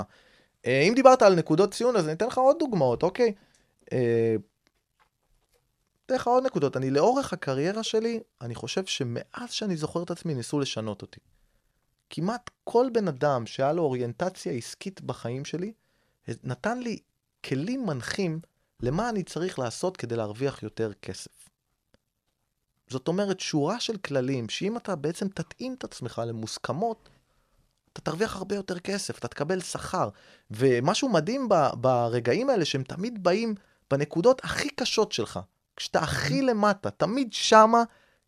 אה, 0.66 0.80
אם 0.88 0.92
דיברת 0.94 1.22
על 1.22 1.34
נקודות 1.34 1.74
ציון, 1.74 1.96
אז 1.96 2.04
אני 2.04 2.12
אתן 2.12 2.26
לך 2.26 2.38
עוד 2.38 2.56
דוגמאות, 2.58 3.02
אוקיי? 3.02 3.32
אה, 3.92 4.36
אתן 6.06 6.14
לך 6.14 6.26
עוד 6.26 6.44
נקודות. 6.46 6.76
אני 6.76 6.90
לאורך 6.90 7.32
הקריירה 7.32 7.82
שלי, 7.82 8.20
אני 8.40 8.54
חושב 8.54 8.86
שמאז 8.86 9.50
שאני 9.50 9.76
זוכר 9.76 10.02
את 10.02 10.10
עצמי, 10.10 10.34
ניסו 10.34 10.60
לשנות 10.60 11.02
אותי. 11.02 11.20
כמעט 12.10 12.50
כל 12.64 12.86
בן 12.92 13.08
אדם 13.08 13.46
שהיה 13.46 13.72
לו 13.72 13.82
אוריינטציה 13.82 14.52
עסקית 14.52 15.00
בחיים 15.00 15.44
שלי, 15.44 15.72
נתן 16.44 16.78
לי 16.78 16.98
כלים 17.44 17.86
מנחים 17.86 18.40
למה 18.82 19.08
אני 19.08 19.22
צריך 19.22 19.58
לעשות 19.58 19.96
כדי 19.96 20.16
להרוויח 20.16 20.62
יותר 20.62 20.92
כסף. 20.92 21.48
זאת 22.88 23.08
אומרת, 23.08 23.40
שורה 23.40 23.80
של 23.80 23.96
כללים, 23.96 24.48
שאם 24.48 24.76
אתה 24.76 24.96
בעצם 24.96 25.28
תתאים 25.28 25.74
את 25.74 25.84
עצמך 25.84 26.22
למוסכמות, 26.26 27.08
אתה 27.92 28.00
תרוויח 28.00 28.36
הרבה 28.36 28.56
יותר 28.56 28.78
כסף, 28.78 29.18
אתה 29.18 29.28
תקבל 29.28 29.60
שכר. 29.60 30.08
ומשהו 30.50 31.08
מדהים 31.08 31.48
ב, 31.48 31.54
ברגעים 31.74 32.50
האלה, 32.50 32.64
שהם 32.64 32.82
תמיד 32.82 33.24
באים 33.24 33.54
בנקודות 33.90 34.44
הכי 34.44 34.68
קשות 34.68 35.12
שלך. 35.12 35.40
כשאתה 35.76 36.00
הכי 36.00 36.42
למטה, 36.42 36.90
תמיד 36.90 37.32
שמה 37.32 37.82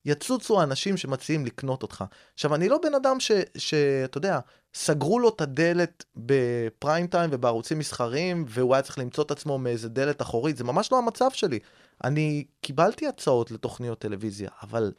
יצוצו 0.04 0.60
האנשים 0.60 0.96
שמציעים 0.96 1.46
לקנות 1.46 1.82
אותך. 1.82 2.04
עכשיו, 2.34 2.54
אני 2.54 2.68
לא 2.68 2.78
בן 2.82 2.94
אדם 2.94 3.16
שאתה 3.56 4.18
יודע, 4.18 4.40
סגרו 4.74 5.18
לו 5.18 5.28
את 5.28 5.40
הדלת 5.40 6.04
בפריים 6.16 7.06
טיים 7.06 7.30
ובערוצים 7.32 7.78
מסחריים, 7.78 8.44
והוא 8.48 8.74
היה 8.74 8.82
צריך 8.82 8.98
למצוא 8.98 9.24
את 9.24 9.30
עצמו 9.30 9.58
מאיזה 9.58 9.88
דלת 9.88 10.22
אחורית, 10.22 10.56
זה 10.56 10.64
ממש 10.64 10.92
לא 10.92 10.98
המצב 10.98 11.30
שלי. 11.32 11.58
אני 12.04 12.44
קיבלתי 12.60 13.06
הצעות 13.06 13.50
לתוכניות 13.50 13.98
טלוויזיה, 13.98 14.50
אבל 14.62 14.92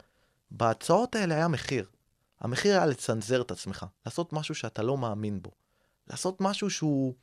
בהצעות 0.50 1.16
האלה 1.16 1.34
היה 1.34 1.48
מחיר. 1.48 1.86
המחיר 2.40 2.76
היה 2.76 2.86
לצנזר 2.86 3.40
את 3.40 3.50
עצמך, 3.50 3.86
לעשות 4.06 4.32
משהו 4.32 4.54
שאתה 4.54 4.82
לא 4.82 4.98
מאמין 4.98 5.42
בו. 5.42 5.50
לעשות 6.10 6.40
משהו 6.40 6.70
שהוא, 6.70 7.14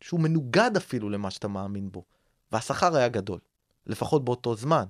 שהוא 0.00 0.20
מנוגד 0.20 0.70
אפילו 0.76 1.10
למה 1.10 1.30
שאתה 1.30 1.48
מאמין 1.48 1.92
בו. 1.92 2.04
והשכר 2.52 2.96
היה 2.96 3.08
גדול, 3.08 3.38
לפחות 3.86 4.24
באותו 4.24 4.56
זמן. 4.56 4.84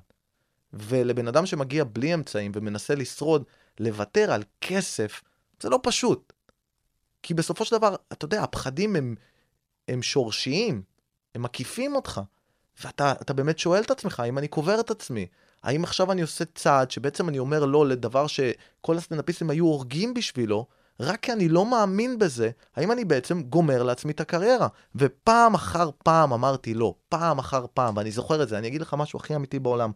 ולבן 0.72 1.28
אדם 1.28 1.46
שמגיע 1.46 1.84
בלי 1.92 2.14
אמצעים 2.14 2.52
ומנסה 2.54 2.94
לשרוד, 2.94 3.44
לוותר 3.80 4.32
על 4.32 4.42
כסף, 4.60 5.22
זה 5.60 5.68
לא 5.68 5.80
פשוט. 5.82 6.32
כי 7.22 7.34
בסופו 7.34 7.64
של 7.64 7.76
דבר, 7.76 7.96
אתה 8.12 8.24
יודע, 8.24 8.42
הפחדים 8.42 8.96
הם, 8.96 9.14
הם 9.88 10.02
שורשיים, 10.02 10.82
הם 11.34 11.42
מקיפים 11.42 11.94
אותך. 11.94 12.20
ואתה 12.84 13.32
באמת 13.34 13.58
שואל 13.58 13.82
את 13.82 13.90
עצמך, 13.90 14.20
האם 14.20 14.38
אני 14.38 14.48
קובר 14.48 14.80
את 14.80 14.90
עצמי? 14.90 15.26
האם 15.62 15.84
עכשיו 15.84 16.12
אני 16.12 16.22
עושה 16.22 16.44
צעד 16.54 16.90
שבעצם 16.90 17.28
אני 17.28 17.38
אומר 17.38 17.64
לא 17.64 17.86
לדבר 17.86 18.26
שכל 18.26 18.96
הסטנדאפיסטים 18.96 19.50
היו 19.50 19.64
הורגים 19.64 20.14
בשבילו, 20.14 20.66
רק 21.00 21.20
כי 21.20 21.32
אני 21.32 21.48
לא 21.48 21.66
מאמין 21.66 22.18
בזה, 22.18 22.50
האם 22.76 22.92
אני 22.92 23.04
בעצם 23.04 23.42
גומר 23.42 23.82
לעצמי 23.82 24.12
את 24.12 24.20
הקריירה? 24.20 24.68
ופעם 24.94 25.54
אחר 25.54 25.90
פעם 26.04 26.32
אמרתי 26.32 26.74
לא, 26.74 26.94
פעם 27.08 27.38
אחר 27.38 27.66
פעם, 27.74 27.96
ואני 27.96 28.10
זוכר 28.10 28.42
את 28.42 28.48
זה, 28.48 28.58
אני 28.58 28.68
אגיד 28.68 28.80
לך 28.80 28.94
משהו 28.94 29.18
הכי 29.18 29.36
אמיתי 29.36 29.58
בעולם. 29.58 29.90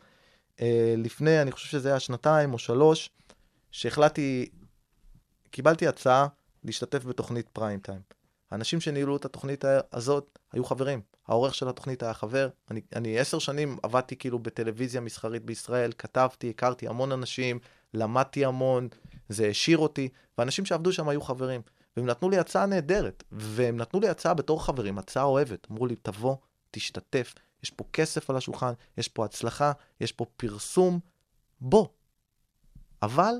אה, 0.60 0.94
לפני, 0.98 1.42
אני 1.42 1.52
חושב 1.52 1.68
שזה 1.68 1.88
היה 1.88 2.00
שנתיים 2.00 2.52
או 2.52 2.58
שלוש, 2.58 3.10
שהחלטתי, 3.70 4.50
קיבלתי 5.50 5.86
הצעה 5.86 6.26
להשתתף 6.64 7.04
בתוכנית 7.04 7.48
פריים 7.48 7.80
טיים. 7.80 8.00
האנשים 8.50 8.80
שניהלו 8.80 9.16
את 9.16 9.24
התוכנית 9.24 9.64
הזאת 9.92 10.38
היו 10.52 10.64
חברים. 10.64 11.00
העורך 11.28 11.54
של 11.54 11.68
התוכנית 11.68 12.02
היה 12.02 12.14
חבר. 12.14 12.48
אני, 12.70 12.80
אני 12.96 13.18
עשר 13.18 13.38
שנים 13.38 13.78
עבדתי 13.82 14.16
כאילו 14.16 14.38
בטלוויזיה 14.38 15.00
מסחרית 15.00 15.44
בישראל, 15.44 15.92
כתבתי, 15.98 16.50
הכרתי 16.50 16.88
המון 16.88 17.12
אנשים, 17.12 17.58
למדתי 17.94 18.44
המון, 18.44 18.88
זה 19.28 19.46
העשיר 19.46 19.78
אותי, 19.78 20.08
ואנשים 20.38 20.64
שעבדו 20.64 20.92
שם 20.92 21.08
היו 21.08 21.20
חברים. 21.20 21.60
והם 21.96 22.06
נתנו 22.06 22.30
לי 22.30 22.38
הצעה 22.38 22.66
נהדרת, 22.66 23.24
והם 23.32 23.76
נתנו 23.76 24.00
לי 24.00 24.08
הצעה 24.08 24.34
בתור 24.34 24.64
חברים, 24.64 24.98
הצעה 24.98 25.24
אוהבת. 25.24 25.66
אמרו 25.70 25.86
לי, 25.86 25.96
תבוא, 25.96 26.36
תשתתף, 26.70 27.34
יש 27.64 27.70
פה 27.70 27.84
כסף 27.92 28.30
על 28.30 28.36
השולחן, 28.36 28.72
יש 28.98 29.08
פה 29.08 29.24
הצלחה, 29.24 29.72
יש 30.00 30.12
פה 30.12 30.24
פרסום, 30.36 31.00
בוא. 31.60 31.88
אבל, 33.02 33.34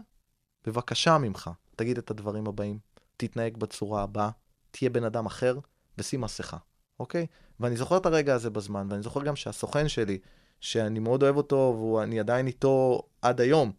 בבקשה 0.66 1.18
ממך, 1.18 1.50
תגיד 1.76 1.98
את 1.98 2.10
הדברים 2.10 2.46
הבאים. 2.46 2.78
תתנהג 3.16 3.56
בצורה 3.56 4.02
הבאה, 4.02 4.30
תהיה 4.70 4.90
בן 4.90 5.04
אדם 5.04 5.26
אחר 5.26 5.58
ושים 5.98 6.20
מסכה, 6.20 6.56
אוקיי? 7.00 7.26
ואני 7.60 7.76
זוכר 7.76 7.96
את 7.96 8.06
הרגע 8.06 8.34
הזה 8.34 8.50
בזמן, 8.50 8.86
ואני 8.90 9.02
זוכר 9.02 9.24
גם 9.24 9.36
שהסוכן 9.36 9.88
שלי, 9.88 10.18
שאני 10.60 10.98
מאוד 10.98 11.22
אוהב 11.22 11.36
אותו, 11.36 11.92
ואני 11.96 12.20
עדיין 12.20 12.46
איתו 12.46 13.02
עד 13.22 13.40
היום, 13.40 13.72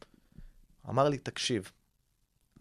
אמר 0.89 1.09
לי, 1.09 1.17
תקשיב, 1.17 1.71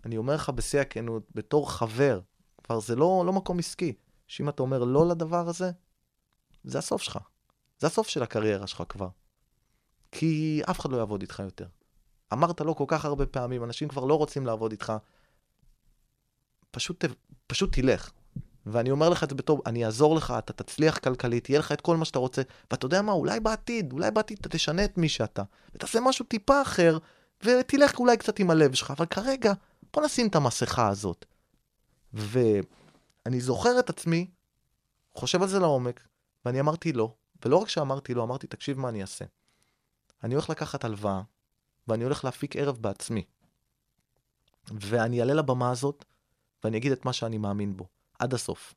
אני 0.05 0.17
אומר 0.17 0.35
לך 0.35 0.51
בשיא 0.51 0.81
הכנות, 0.81 1.23
בתור 1.35 1.73
חבר, 1.73 2.21
כבר 2.65 2.81
זה 2.81 2.97
לא, 2.97 3.23
לא 3.27 3.33
מקום 3.33 3.59
עסקי, 3.59 3.93
שאם 4.27 4.49
אתה 4.49 4.63
אומר 4.63 4.85
לא 4.85 5.09
לדבר 5.09 5.49
הזה, 5.49 5.71
זה 6.65 6.79
הסוף 6.79 7.03
שלך. 7.03 7.19
זה 7.85 7.89
הסוף 7.89 8.09
של 8.09 8.23
הקריירה 8.23 8.67
שלך 8.67 8.83
כבר. 8.89 9.09
כי 10.13 10.63
אף 10.71 10.81
אחד 10.81 10.93
לא 10.93 10.97
יעבוד 10.97 11.21
איתך 11.21 11.39
יותר. 11.39 11.67
אמרת 12.33 12.61
לא 12.61 12.73
כל 12.73 12.85
כך 12.89 13.05
הרבה 13.05 13.27
פעמים, 13.27 13.65
אנשים 13.65 13.89
כבר 13.89 14.05
לא 14.05 14.15
רוצים 14.15 14.47
לעבוד 14.47 14.71
איתך, 14.71 14.93
פשוט, 16.71 17.05
פשוט 17.47 17.73
תלך. 17.73 18.11
ואני 18.67 18.91
אומר 18.91 19.09
לך 19.09 19.25
את 19.25 19.31
זה 19.31 19.35
בתור, 19.35 19.63
אני 19.67 19.85
אעזור 19.85 20.17
לך, 20.17 20.35
אתה 20.39 20.53
תצליח 20.53 20.99
כלכלית, 20.99 21.51
יהיה 21.51 21.59
לך 21.59 21.73
את 21.73 21.81
כל 21.81 21.97
מה 21.97 22.05
שאתה 22.05 22.19
רוצה, 22.19 22.43
ואתה 22.71 22.87
יודע 22.87 23.03
מה, 23.03 23.13
אולי 23.13 23.41
בעתיד, 23.41 23.93
אולי 23.93 24.11
בעתיד 24.11 24.39
אתה 24.41 24.49
תשנה 24.49 24.85
את 24.85 24.99
מי 24.99 25.09
שאתה, 25.09 25.43
ותעשה 25.75 26.01
משהו 26.01 26.25
טיפה 26.25 26.63
אחר, 26.63 26.99
ותלך 27.43 27.99
אולי 27.99 28.17
קצת 28.17 28.39
עם 28.39 28.51
הלב 28.51 28.75
שלך, 28.75 28.91
אבל 28.91 29.07
כרגע, 29.07 29.53
בוא 29.93 30.05
נשים 30.05 30.27
את 30.27 30.35
המסכה 30.35 30.89
הזאת. 30.89 31.25
ואני 32.13 33.41
זוכר 33.41 33.79
את 33.79 33.91
עצמי, 33.91 34.31
חושב 35.15 35.43
על 35.43 35.49
זה 35.49 35.59
לעומק, 35.59 36.01
ואני 36.45 36.61
אמרתי 36.61 36.93
לא, 36.93 37.15
ולא 37.45 37.57
רק 37.57 37.69
שאמרתי 37.69 38.15
לא, 38.15 38.23
אמרתי, 38.23 38.47
תקשיב 38.47 38.79
מה 38.79 38.89
אני 38.89 39.03
אעשה. 39.03 39.25
אני 40.25 40.35
הולך 40.35 40.51
לקחת 40.51 40.85
הלוואה, 40.85 41.23
ואני 41.89 42.05
הולך 42.05 42.25
להפיק 42.25 42.57
ערב 42.57 42.79
בעצמי. 42.81 43.25
ואני 44.73 45.21
אעלה 45.21 45.35
לבמה 45.35 45.71
הזאת, 45.71 46.05
ואני 46.65 46.77
אגיד 46.77 46.93
את 46.93 47.05
מה 47.05 47.13
שאני 47.13 47.39
מאמין 47.39 47.77
בו, 47.77 47.87
עד 48.19 48.35
הסוף. 48.35 48.75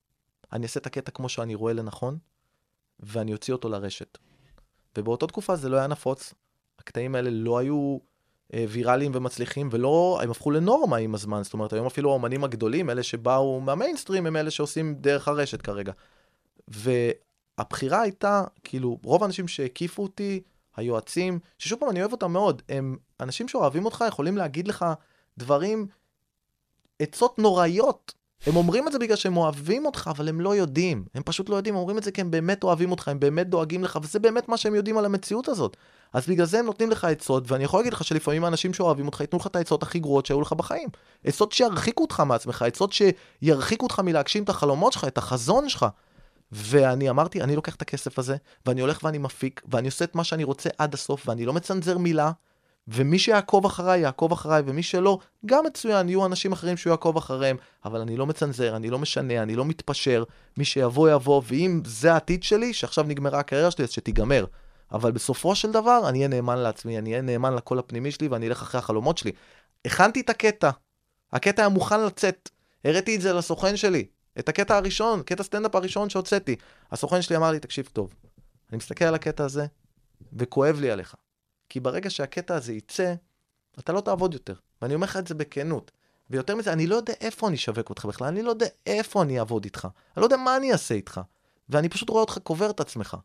אני 0.54 0.64
אעשה 0.64 0.80
את 0.80 0.86
הקטע 0.86 1.12
כמו 1.12 1.30
שאני 1.30 1.56
רואה 1.56 1.74
לנכון, 1.74 2.18
ואני 3.00 3.34
אוציא 3.34 3.54
אותו 3.54 3.70
לרשת. 3.70 4.18
ובאותה 4.98 5.28
תקופה 5.28 5.56
זה 5.56 5.70
לא 5.70 5.78
היה 5.78 5.88
נפוץ, 5.88 6.34
הקטעים 6.80 7.16
האלה 7.16 7.30
לא 7.30 7.58
היו 7.58 7.98
אה, 8.54 8.66
ויראליים 8.70 9.12
ומצליחים, 9.16 9.70
ולא, 9.72 10.20
הם 10.24 10.32
הפכו 10.32 10.52
לנורמה 10.52 10.98
עם 10.98 11.16
הזמן, 11.16 11.44
זאת 11.44 11.54
אומרת, 11.54 11.74
היום 11.74 11.86
אפילו 11.86 12.10
האומנים 12.10 12.44
הגדולים, 12.44 12.90
אלה 12.90 13.04
שבאו 13.04 13.62
מהמיינסטרים, 13.62 14.26
הם 14.26 14.36
אלה 14.36 14.52
שעושים 14.52 14.96
דרך 14.96 15.28
הרשת 15.28 15.62
כרגע. 15.62 15.92
והבחירה 17.58 18.02
הייתה, 18.02 18.44
כאילו, 18.64 19.00
רוב 19.04 19.24
האנשים 19.24 19.48
שהקיפו 19.48 20.04
אותי, 20.04 20.42
היועצים, 20.76 21.40
ששוב 21.58 21.80
פעם, 21.80 21.90
אני 21.90 22.00
אוהב 22.00 22.12
אותם 22.12 22.32
מאוד, 22.32 22.62
הם 22.70 22.98
אנשים 23.20 23.48
שאוהבים 23.48 23.86
אותך, 23.86 24.04
יכולים 24.08 24.38
להגיד 24.38 24.68
לך 24.68 24.86
דברים, 25.38 25.88
עצות 27.00 27.40
נוראיות. 27.40 28.14
הם 28.46 28.56
אומרים 28.56 28.88
את 28.88 28.92
זה 28.92 29.00
בגלל 29.00 29.16
שהם 29.16 29.38
אוהבים 29.38 29.86
אותך, 29.86 30.10
אבל 30.16 30.30
הם 30.30 30.42
לא 30.42 30.56
יודעים. 30.56 31.06
הם 31.16 31.24
פשוט 31.24 31.50
לא 31.50 31.56
יודעים, 31.56 31.76
הם 31.76 31.80
אומרים 31.80 31.98
את 31.98 32.04
זה 32.04 32.12
כי 32.12 32.22
הם 32.22 32.32
באמת 32.32 32.64
אוהבים 32.64 32.92
אותך, 32.92 33.08
הם 33.08 33.20
באמת 33.20 33.50
דואגים 33.50 33.84
לך, 33.84 34.00
וזה 34.04 34.20
באמת 34.20 34.50
מה 34.50 34.58
שהם 34.58 34.76
יודעים 34.76 34.98
על 34.98 35.06
המציאות 35.06 35.48
הזאת. 35.48 35.78
אז 36.14 36.28
בגלל 36.28 36.46
זה 36.46 36.60
הם 36.60 36.66
נותנים 36.66 36.92
לך 36.92 37.06
עצות, 37.06 37.52
ואני 37.52 37.64
יכול 37.64 37.80
להגיד 37.80 37.94
לך 37.94 38.04
שלפעמים 38.04 38.44
האנשים 38.44 38.74
שאוהבים 38.74 39.06
אותך 39.06 39.22
ייתנו 39.22 39.40
לך 39.40 39.48
את 39.48 39.56
העצות 39.56 39.84
הכי 39.84 40.00
גרועות 40.00 40.26
שהיו 40.26 40.42
לך 40.42 40.54
בחיים. 40.54 40.90
עצות 41.24 41.52
שירחיקו 41.52 42.04
אותך 42.04 42.20
מעצמך, 42.20 42.62
עצות 42.62 42.94
שירחיקו 42.94 43.86
אותך 43.86 44.00
מלהגשים 44.00 44.44
את 44.44 44.50
החלומות 44.50 44.94
שלך, 44.94 45.04
את 45.04 45.18
החזון 45.18 45.70
שלך. 45.70 45.86
ואני 46.52 47.10
אמרתי, 47.10 47.42
אני 47.42 47.56
לוקח 47.56 47.76
את 47.76 47.82
הכסף 47.82 48.20
הזה, 48.20 48.36
ואני 48.66 48.82
הולך 48.82 49.00
ואני 49.04 49.18
מפיק, 49.18 49.62
ואני 49.72 49.88
עושה 49.88 50.06
את 50.06 50.16
מה 50.16 50.24
שאני 50.24 50.44
רוצה 50.44 50.70
עד 50.78 50.94
הסוף, 50.94 51.28
ואני 51.28 51.46
לא 51.46 51.54
מצנזר 51.54 51.98
מילה, 51.98 52.32
ומי 52.88 53.20
שיעקוב 53.20 53.66
אחריי, 53.66 54.02
יעקוב 54.02 54.32
אחריי, 54.32 54.64
ומי 54.66 54.84
שלא, 54.84 55.20
גם 55.46 55.66
מצוין, 55.66 56.10
יהיו 56.10 56.26
אנשים 56.26 56.52
אחרים 56.52 56.78
שהוא 56.78 56.92
יעקוב 56.92 57.18
אחריהם, 57.18 57.58
אבל 57.86 58.02
אני 58.02 58.18
לא 58.18 58.26
מצנזר, 58.26 58.76
אני 58.76 58.90
לא 58.90 59.00
משנה, 59.00 59.44
אני 59.44 59.56
לא 59.56 59.66
מתפשר, 59.66 60.24
מי 60.58 60.66
שיבוא 60.66 61.10
יבוא, 61.10 61.42
ואם 61.46 61.82
זה 61.86 62.14
העתיד 62.14 62.44
שלי, 62.44 62.74
שעכשיו 62.74 63.04
נגמרה 63.08 63.40
הקריירה 63.40 63.72
שלי, 63.72 63.84
אז 63.84 63.92
שתיגמר. 63.92 64.46
אבל 64.92 65.12
בסופו 65.12 65.56
של 65.56 65.72
דבר, 65.72 66.10
אני 66.10 66.18
אהיה 66.18 66.28
נאמן 66.28 66.58
לעצמי, 66.58 66.98
אני 66.98 67.10
אהיה 67.10 67.22
נאמן 67.22 67.54
לקול 67.54 67.80
הפנימי 67.80 68.12
שלי, 68.12 68.28
ואני 68.28 68.48
אלך 68.48 68.62
אחרי 68.62 68.80
החלומות 68.80 69.18
שלי. 69.18 69.32
הכנתי 69.86 70.22
את 70.22 70.30
הקטע, 70.30 70.70
הקטע 71.34 71.62
היה 71.62 71.70
מוכן 71.70 72.04
לצאת, 72.06 72.50
הראיתי 72.86 73.16
את 73.16 73.22
זה 73.22 73.34
לסוכן 73.34 73.78
שלי, 73.78 74.06
את 74.40 74.50
הקטע 74.50 74.76
הראשון, 74.76 75.24
קטע 75.24 75.44
סטנדאפ 75.44 75.76
הראשון 75.76 76.10
שהוצאתי. 76.10 76.56
הסוכן 76.92 77.22
שלי 77.22 77.38
אמר 77.38 77.52
לי, 77.52 77.60
תקשיב 77.60 77.90
טוב, 77.94 78.14
אני 78.70 78.78
מסתכל 78.78 79.06
על 79.06 79.16
הקטע 79.16 79.46
הזה, 79.46 79.66
וכואב 80.34 80.80
לי 80.80 80.92
עליך. 80.92 81.16
כי 81.70 81.80
ברגע 81.80 82.10
שהקטע 82.10 82.56
הזה 82.56 82.74
יצא, 82.74 83.14
אתה 83.80 83.94
לא 83.94 84.02
תעבוד 84.02 84.34
יותר. 84.34 84.54
ואני 84.82 84.96
אומר 84.96 85.06
לך 85.06 85.18
את 85.18 85.28
זה 85.28 85.36
בכנות. 85.36 85.92
ויותר 86.30 86.56
מזה, 86.56 86.74
אני 86.74 86.88
לא 86.88 86.96
יודע 86.96 87.14
איפה 87.22 87.48
אני 87.48 87.56
אשווק 87.56 87.90
אותך 87.90 88.06
בכלל, 88.06 88.28
אני 88.28 88.44
לא 88.44 88.50
יודע 88.50 88.66
איפה 88.86 89.22
אני 89.22 89.40
אעבוד 89.40 89.64
איתך. 89.64 89.88
אני 90.16 90.22
לא 90.22 90.26
יודע 90.26 90.38
מה 90.38 90.58
אני 90.58 90.72
אעשה 90.72 90.96
איתך. 90.96 91.22
ואני 91.70 91.90
פשוט 91.90 92.10
רואה 92.10 92.22
אותך 92.22 92.38
קובר 92.44 92.70
את 92.70 92.80
עצמך. 92.80 93.18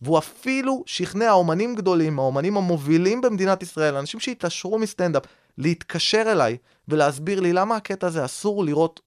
והוא 0.00 0.18
אפילו 0.18 0.82
שכנע 0.86 1.32
אומנים 1.32 1.74
גדולים, 1.74 2.18
האומנים 2.18 2.56
המובילים 2.56 3.20
במדינת 3.20 3.62
ישראל, 3.62 3.96
אנשים 3.96 4.20
שהתעשרו 4.20 4.78
מסטנדאפ, 4.78 5.22
להתקשר 5.58 6.22
אליי 6.26 6.56
ולהסביר 6.88 7.40
לי 7.40 7.52
למה 7.52 7.76
הקטע 7.76 8.06
הזה 8.06 8.24
אסור 8.24 8.64
לראות 8.64 9.00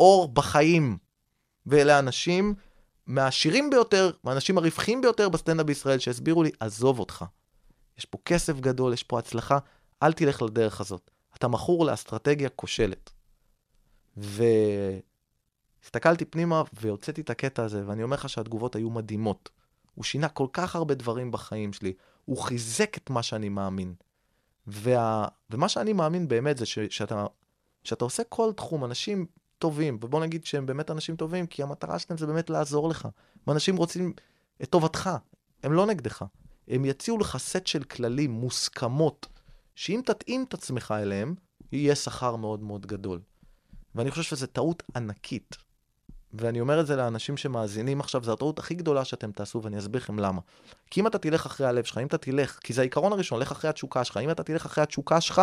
אור 0.00 0.28
בחיים. 0.28 0.98
ואלה 1.66 1.98
אנשים 1.98 2.54
מהעשירים 3.06 3.70
ביותר, 3.70 4.10
מהאנשים 4.24 4.58
הרווחים 4.58 5.00
ביותר 5.00 5.28
בסטנדאפ 5.28 5.66
בישראל, 5.66 5.98
שהסבירו 5.98 6.42
לי, 6.42 6.50
עזוב 6.60 6.98
אותך. 6.98 7.24
יש 7.98 8.04
פה 8.04 8.18
כסף 8.24 8.60
גדול, 8.60 8.92
יש 8.92 9.02
פה 9.02 9.18
הצלחה, 9.18 9.58
אל 10.02 10.12
תלך 10.12 10.42
לדרך 10.42 10.80
הזאת. 10.80 11.10
אתה 11.36 11.48
מכור 11.48 11.84
לאסטרטגיה 11.86 12.48
כושלת. 12.48 13.10
והסתכלתי 15.82 16.24
פנימה 16.24 16.62
והוצאתי 16.72 17.20
את 17.20 17.30
הקטע 17.30 17.64
הזה, 17.64 17.82
ואני 17.86 18.02
אומר 18.02 18.16
לך 18.16 18.28
שהתגובות 18.28 18.76
היו 18.76 18.90
מדהימות. 18.90 19.50
הוא 19.94 20.04
שינה 20.04 20.28
כל 20.28 20.46
כך 20.52 20.76
הרבה 20.76 20.94
דברים 20.94 21.30
בחיים 21.30 21.72
שלי, 21.72 21.92
הוא 22.24 22.38
חיזק 22.38 22.96
את 22.96 23.10
מה 23.10 23.22
שאני 23.22 23.48
מאמין. 23.48 23.94
וה... 24.66 25.28
ומה 25.50 25.68
שאני 25.68 25.92
מאמין 25.92 26.28
באמת 26.28 26.58
זה 26.58 26.66
ש... 26.66 26.78
שאתה... 26.78 27.26
שאתה 27.84 28.04
עושה 28.04 28.22
כל 28.24 28.52
תחום, 28.56 28.84
אנשים 28.84 29.26
טובים, 29.58 29.98
ובוא 30.02 30.20
נגיד 30.20 30.44
שהם 30.44 30.66
באמת 30.66 30.90
אנשים 30.90 31.16
טובים, 31.16 31.46
כי 31.46 31.62
המטרה 31.62 31.98
שלהם 31.98 32.18
זה 32.18 32.26
באמת 32.26 32.50
לעזור 32.50 32.88
לך. 32.88 33.08
ואנשים 33.46 33.76
רוצים 33.76 34.12
את 34.62 34.70
טובתך, 34.70 35.10
הם 35.62 35.72
לא 35.72 35.86
נגדך. 35.86 36.24
הם 36.68 36.84
יציעו 36.84 37.18
לך 37.18 37.36
סט 37.36 37.66
של 37.66 37.82
כללים, 37.82 38.30
מוסכמות, 38.30 39.26
שאם 39.74 40.00
תתאים 40.04 40.44
את 40.48 40.54
עצמך 40.54 40.94
אליהם, 40.96 41.34
יהיה 41.72 41.94
שכר 41.94 42.36
מאוד 42.36 42.62
מאוד 42.62 42.86
גדול. 42.86 43.20
ואני 43.94 44.10
חושב 44.10 44.22
שזו 44.22 44.46
טעות 44.46 44.82
ענקית. 44.96 45.56
ואני 46.32 46.60
אומר 46.60 46.80
את 46.80 46.86
זה 46.86 46.96
לאנשים 46.96 47.36
שמאזינים 47.36 48.00
עכשיו, 48.00 48.24
זו 48.24 48.32
הטעות 48.32 48.58
הכי 48.58 48.74
גדולה 48.74 49.04
שאתם 49.04 49.32
תעשו, 49.32 49.62
ואני 49.62 49.78
אסביר 49.78 50.00
לכם 50.00 50.18
למה. 50.18 50.40
כי 50.90 51.00
אם 51.00 51.06
אתה 51.06 51.18
תלך 51.18 51.46
אחרי 51.46 51.66
הלב 51.66 51.84
שלך, 51.84 51.98
אם 51.98 52.06
אתה 52.06 52.18
תלך, 52.18 52.58
כי 52.58 52.72
זה 52.72 52.80
העיקרון 52.80 53.12
הראשון, 53.12 53.40
לך 53.40 53.52
אחרי 53.52 53.70
התשוקה 53.70 54.04
שלך, 54.04 54.16
אם 54.16 54.30
אתה 54.30 54.42
תלך 54.42 54.66
אחרי 54.66 54.82
התשוקה 54.82 55.20
שלך, 55.20 55.42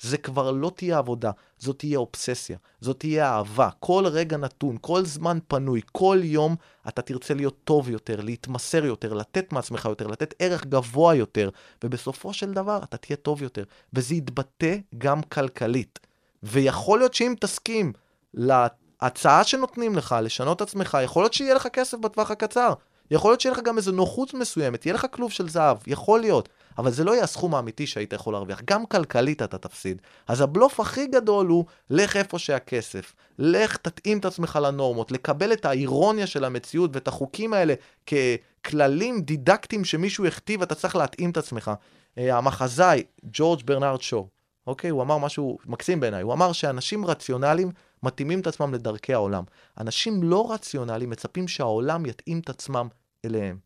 זה 0.00 0.18
כבר 0.18 0.50
לא 0.50 0.72
תהיה 0.76 0.98
עבודה, 0.98 1.30
זאת 1.58 1.78
תהיה 1.78 1.98
אובססיה, 1.98 2.58
זאת 2.80 3.00
תהיה 3.00 3.32
אהבה. 3.32 3.68
כל 3.80 4.04
רגע 4.06 4.36
נתון, 4.36 4.76
כל 4.80 5.04
זמן 5.04 5.38
פנוי, 5.48 5.80
כל 5.92 6.20
יום 6.22 6.56
אתה 6.88 7.02
תרצה 7.02 7.34
להיות 7.34 7.56
טוב 7.64 7.90
יותר, 7.90 8.20
להתמסר 8.20 8.84
יותר, 8.84 9.12
לתת 9.12 9.52
מעצמך 9.52 9.84
יותר, 9.84 10.06
לתת 10.06 10.34
ערך 10.38 10.66
גבוה 10.66 11.14
יותר, 11.14 11.50
ובסופו 11.84 12.32
של 12.32 12.52
דבר 12.52 12.80
אתה 12.84 12.96
תהיה 12.96 13.16
טוב 13.16 13.42
יותר. 13.42 13.64
וזה 13.92 14.14
יתבטא 14.14 14.76
גם 14.98 15.22
כלכלית. 15.22 15.98
ויכול 16.42 16.98
להיות 16.98 17.14
שאם 17.14 17.34
תסכים 17.40 17.92
להצעה 18.34 19.44
שנותנים 19.44 19.96
לך, 19.96 20.16
לשנות 20.22 20.62
עצמך, 20.62 20.98
יכול 21.04 21.22
להיות 21.22 21.34
שיהיה 21.34 21.54
לך 21.54 21.66
כסף 21.66 21.98
בטווח 21.98 22.30
הקצר. 22.30 22.72
יכול 23.10 23.30
להיות 23.30 23.40
שיהיה 23.40 23.52
לך 23.52 23.60
גם 23.64 23.76
איזו 23.76 23.92
נוחות 23.92 24.34
מסוימת, 24.34 24.86
יהיה 24.86 24.94
לך 24.94 25.06
כלוב 25.10 25.32
של 25.32 25.48
זהב, 25.48 25.76
יכול 25.86 26.20
להיות. 26.20 26.48
אבל 26.78 26.90
זה 26.90 27.04
לא 27.04 27.12
יהיה 27.12 27.24
הסכום 27.24 27.54
האמיתי 27.54 27.86
שהיית 27.86 28.12
יכול 28.12 28.34
להרוויח. 28.34 28.60
גם 28.64 28.86
כלכלית 28.86 29.42
אתה 29.42 29.58
תפסיד. 29.58 30.02
אז 30.28 30.40
הבלוף 30.40 30.80
הכי 30.80 31.06
גדול 31.06 31.46
הוא, 31.46 31.64
לך 31.90 32.16
איפה 32.16 32.38
שהכסף. 32.38 33.14
לך 33.38 33.76
תתאים 33.76 34.18
את 34.18 34.24
עצמך 34.24 34.58
לנורמות, 34.62 35.12
לקבל 35.12 35.52
את 35.52 35.64
האירוניה 35.64 36.26
של 36.26 36.44
המציאות 36.44 36.90
ואת 36.94 37.08
החוקים 37.08 37.52
האלה 37.52 37.74
ככללים 38.06 39.20
דידקטיים 39.20 39.84
שמישהו 39.84 40.26
הכתיב, 40.26 40.62
אתה 40.62 40.74
צריך 40.74 40.96
להתאים 40.96 41.30
את 41.30 41.36
עצמך. 41.36 41.70
אה, 42.18 42.36
המחזאי, 42.38 43.02
ג'ורג' 43.24 43.62
ברנרד 43.64 44.02
שו, 44.02 44.28
אוקיי? 44.66 44.90
הוא 44.90 45.02
אמר 45.02 45.18
משהו 45.18 45.58
מקסים 45.66 46.00
בעיניי. 46.00 46.22
הוא 46.22 46.32
אמר 46.32 46.52
שאנשים 46.52 47.06
רציונליים 47.06 47.70
מתאימים 48.02 48.40
את 48.40 48.46
עצמם 48.46 48.74
לדרכי 48.74 49.14
העולם. 49.14 49.44
אנשים 49.80 50.22
לא 50.22 50.52
רציונליים 50.52 51.10
מצפים 51.10 51.48
שהעולם 51.48 52.06
יתאים 52.06 52.40
את 52.40 52.50
עצמם 52.50 52.88
אליהם. 53.24 53.63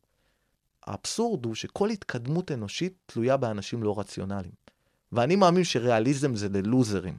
האבסורד 0.88 1.44
הוא 1.44 1.54
שכל 1.54 1.90
התקדמות 1.90 2.52
אנושית 2.52 2.92
תלויה 3.06 3.36
באנשים 3.36 3.82
לא 3.82 4.00
רציונליים. 4.00 4.52
ואני 5.12 5.36
מאמין 5.36 5.64
שריאליזם 5.64 6.36
זה 6.36 6.48
ללוזרים. 6.48 7.18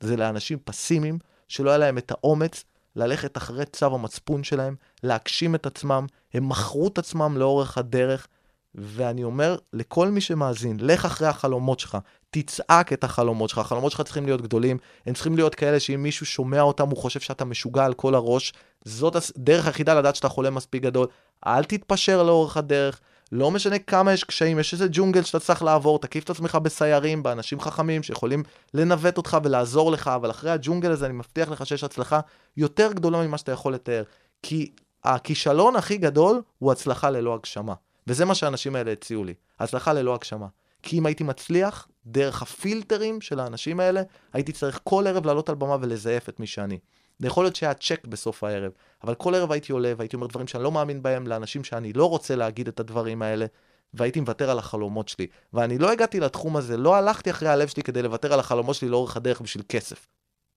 זה 0.00 0.16
לאנשים 0.16 0.58
פסימיים, 0.64 1.18
שלא 1.48 1.70
היה 1.70 1.78
להם 1.78 1.98
את 1.98 2.10
האומץ 2.10 2.64
ללכת 2.96 3.36
אחרי 3.36 3.64
צו 3.64 3.94
המצפון 3.94 4.44
שלהם, 4.44 4.76
להגשים 5.02 5.54
את 5.54 5.66
עצמם, 5.66 6.06
הם 6.34 6.48
מכרו 6.48 6.88
את 6.88 6.98
עצמם 6.98 7.36
לאורך 7.36 7.78
הדרך, 7.78 8.26
ואני 8.74 9.24
אומר 9.24 9.56
לכל 9.72 10.08
מי 10.08 10.20
שמאזין, 10.20 10.76
לך 10.80 11.04
אחרי 11.04 11.28
החלומות 11.28 11.80
שלך, 11.80 11.98
תצעק 12.30 12.92
את 12.92 13.04
החלומות 13.04 13.50
שלך, 13.50 13.58
החלומות 13.58 13.92
שלך 13.92 14.02
צריכים 14.02 14.26
להיות 14.26 14.42
גדולים, 14.42 14.78
הם 15.06 15.14
צריכים 15.14 15.36
להיות 15.36 15.54
כאלה 15.54 15.80
שאם 15.80 16.02
מישהו 16.02 16.26
שומע 16.26 16.60
אותם, 16.60 16.88
הוא 16.88 16.96
חושב 16.96 17.20
שאתה 17.20 17.44
משוגע 17.44 17.84
על 17.84 17.94
כל 17.94 18.14
הראש, 18.14 18.52
זאת 18.84 19.16
הדרך 19.16 19.66
היחידה 19.66 19.94
לדעת 19.94 20.16
שאתה 20.16 20.28
חולה 20.28 20.50
מספיק 20.50 20.82
גדול, 20.82 21.06
אל 21.46 21.64
תתפשר 21.64 22.22
לאורך 22.22 22.56
הדרך, 22.56 23.00
לא 23.32 23.50
משנה 23.50 23.78
כמה 23.78 24.12
יש 24.12 24.24
קשיים, 24.24 24.58
יש 24.58 24.72
איזה 24.72 24.86
ג'ונגל 24.92 25.22
שאתה 25.22 25.40
צריך 25.40 25.62
לעבור, 25.62 25.98
תקיף 25.98 26.24
את 26.24 26.30
עצמך 26.30 26.54
בסיירים, 26.54 27.22
באנשים 27.22 27.60
חכמים 27.60 28.02
שיכולים 28.02 28.42
לנווט 28.74 29.16
אותך 29.16 29.36
ולעזור 29.44 29.92
לך, 29.92 30.08
אבל 30.08 30.30
אחרי 30.30 30.50
הג'ונגל 30.50 30.90
הזה 30.90 31.06
אני 31.06 31.14
מבטיח 31.14 31.50
לך 31.50 31.66
שיש 31.66 31.84
הצלחה 31.84 32.20
יותר 32.56 32.92
גדולה 32.92 33.26
ממה 33.26 33.38
שאתה 33.38 33.52
יכול 33.52 33.74
לתאר. 33.74 34.02
כי 34.42 34.72
הכישלון 35.04 35.76
הכי 35.76 35.96
גדול 35.96 36.42
הוא 36.58 36.72
הצלחה 36.72 37.10
ללא 37.10 37.34
הגשמה. 37.34 37.74
וזה 38.06 38.24
מה 38.24 38.34
שהאנשים 38.34 38.76
האלה 38.76 38.92
הציעו 38.92 39.24
לי, 39.24 39.34
הצלחה 39.60 39.92
ללא 39.92 40.14
הגשמה. 40.14 40.46
כי 40.82 40.98
אם 40.98 41.06
הייתי 41.06 41.24
מצליח, 41.24 41.88
דרך 42.10 42.42
הפילטרים 42.42 43.20
של 43.20 43.40
האנשים 43.40 43.80
האלה, 43.80 44.02
הייתי 44.32 44.52
צריך 44.52 44.80
כל 44.84 45.06
ערב 45.06 45.26
לעלות 45.26 45.48
על 45.48 45.54
במה 45.54 45.76
ולזייף 45.80 46.28
את 46.28 46.40
מי 46.40 46.46
שאני. 46.46 46.78
זה 47.18 47.26
יכול 47.26 47.44
להיות 47.44 47.56
שהיה 47.56 47.74
צ'ק 47.74 48.06
בסוף 48.06 48.44
הערב, 48.44 48.72
אבל 49.04 49.14
כל 49.14 49.34
ערב 49.34 49.52
הייתי 49.52 49.72
עולה 49.72 49.92
והייתי 49.96 50.16
אומר 50.16 50.26
דברים 50.26 50.46
שאני 50.46 50.62
לא 50.62 50.72
מאמין 50.72 51.02
בהם 51.02 51.26
לאנשים 51.26 51.64
שאני 51.64 51.92
לא 51.92 52.08
רוצה 52.08 52.36
להגיד 52.36 52.68
את 52.68 52.80
הדברים 52.80 53.22
האלה, 53.22 53.46
והייתי 53.94 54.20
מוותר 54.20 54.50
על 54.50 54.58
החלומות 54.58 55.08
שלי. 55.08 55.26
ואני 55.52 55.78
לא 55.78 55.92
הגעתי 55.92 56.20
לתחום 56.20 56.56
הזה, 56.56 56.76
לא 56.76 56.94
הלכתי 56.94 57.30
אחרי 57.30 57.48
הלב 57.48 57.68
שלי 57.68 57.82
כדי 57.82 58.02
לוותר 58.02 58.32
על 58.32 58.40
החלומות 58.40 58.76
שלי 58.76 58.88
לאורך 58.88 59.16
הדרך 59.16 59.40
בשביל 59.40 59.64
כסף. 59.68 60.06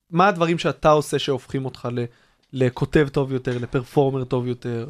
מה 0.10 0.28
הדברים 0.28 0.58
שאתה 0.58 0.90
עושה 0.90 1.20
שהופכים 1.20 1.66
אותך 1.66 1.88
ל... 1.92 2.04
לכותב 2.54 3.08
טוב 3.12 3.32
יותר, 3.32 3.58
לפרפורמר 3.58 4.24
טוב 4.24 4.48
יותר? 4.48 4.90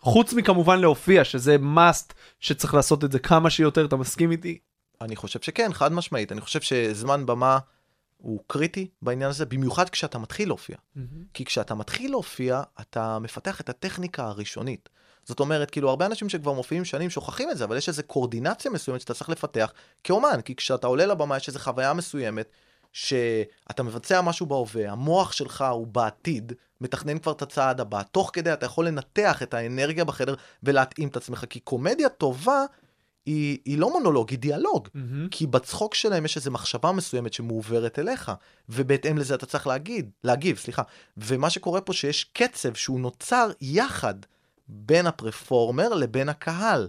חוץ 0.00 0.32
מכמובן 0.32 0.80
להופיע, 0.80 1.24
שזה 1.24 1.56
must 1.76 2.12
שצריך 2.40 2.74
לעשות 2.74 3.04
את 3.04 3.12
זה 3.12 3.18
כמה 3.18 3.50
שיותר, 3.50 3.84
אתה 3.84 3.96
מסכים 3.96 4.30
איתי? 4.30 4.58
אני 5.00 5.16
חושב 5.16 5.40
שכן, 5.40 5.72
חד 5.72 5.92
משמעית. 5.92 6.32
אני 6.32 6.40
חושב 6.40 6.60
שזמן 6.60 7.26
במה 7.26 7.58
הוא 8.16 8.40
קריטי 8.46 8.88
בעניין 9.02 9.30
הזה, 9.30 9.46
במיוחד 9.46 9.88
כשאתה 9.88 10.18
מתחיל 10.18 10.48
להופיע. 10.48 10.76
Mm-hmm. 10.76 11.00
כי 11.34 11.44
כשאתה 11.44 11.74
מתחיל 11.74 12.10
להופיע, 12.10 12.62
אתה 12.80 13.18
מפתח 13.18 13.60
את 13.60 13.68
הטכניקה 13.68 14.24
הראשונית. 14.24 14.88
זאת 15.24 15.40
אומרת, 15.40 15.70
כאילו, 15.70 15.90
הרבה 15.90 16.06
אנשים 16.06 16.28
שכבר 16.28 16.52
מופיעים 16.52 16.84
שנים 16.84 17.10
שוכחים 17.10 17.50
את 17.50 17.58
זה, 17.58 17.64
אבל 17.64 17.76
יש 17.76 17.88
איזו 17.88 18.02
קורדינציה 18.06 18.70
מסוימת 18.70 19.00
שאתה 19.00 19.14
צריך 19.14 19.30
לפתח 19.30 19.72
כאומן, 20.04 20.40
כי 20.44 20.56
כשאתה 20.56 20.86
עולה 20.86 21.06
לבמה 21.06 21.36
יש 21.36 21.48
איזו 21.48 21.58
חוויה 21.58 21.92
מסוימת, 21.92 22.50
שאתה 22.92 23.82
מבצע 23.82 24.20
משהו 24.20 24.46
בהווה, 24.46 24.92
המוח 24.92 25.32
שלך 25.32 25.64
הוא 25.70 25.86
בעתיד, 25.86 26.52
מתכנן 26.80 27.18
כבר 27.18 27.32
את 27.32 27.42
הצעד 27.42 27.80
הבא, 27.80 28.02
תוך 28.02 28.30
כדי 28.32 28.52
אתה 28.52 28.66
יכול 28.66 28.86
לנתח 28.86 29.42
את 29.42 29.54
האנרגיה 29.54 30.04
בחדר 30.04 30.34
ולהתאים 30.62 31.08
את 31.08 31.16
עצמך, 31.16 31.44
כי 31.50 31.60
קומדיה 31.60 32.08
טובה 32.08 32.64
היא, 33.26 33.58
היא 33.64 33.78
לא 33.78 33.92
מונולוג, 33.92 34.30
היא 34.30 34.38
דיאלוג. 34.38 34.88
מהמם. 34.94 35.28
כי 35.30 35.46
בצחוק 35.46 35.94
שלהם 35.94 36.24
יש 36.24 36.36
איזו 36.36 36.50
מחשבה 36.50 36.92
מסוימת 36.92 37.32
שמועברת 37.32 37.98
אליך, 37.98 38.32
ובהתאם 38.68 39.18
לזה 39.18 39.34
אתה 39.34 39.46
צריך 39.46 39.66
להגיד, 39.66 40.10
להגיב, 40.24 40.56
סליחה. 40.56 40.82
ומה 41.16 41.50
שקורה 41.50 41.80
פה 41.80 41.92
שיש 41.92 42.24
קצב 42.24 42.74
שהוא 42.74 43.00
נוצר 43.00 43.50
יחד 43.60 44.14
בין 44.68 45.06
הפרפורמר 45.06 45.88
לבין 45.88 46.28
הקהל, 46.28 46.88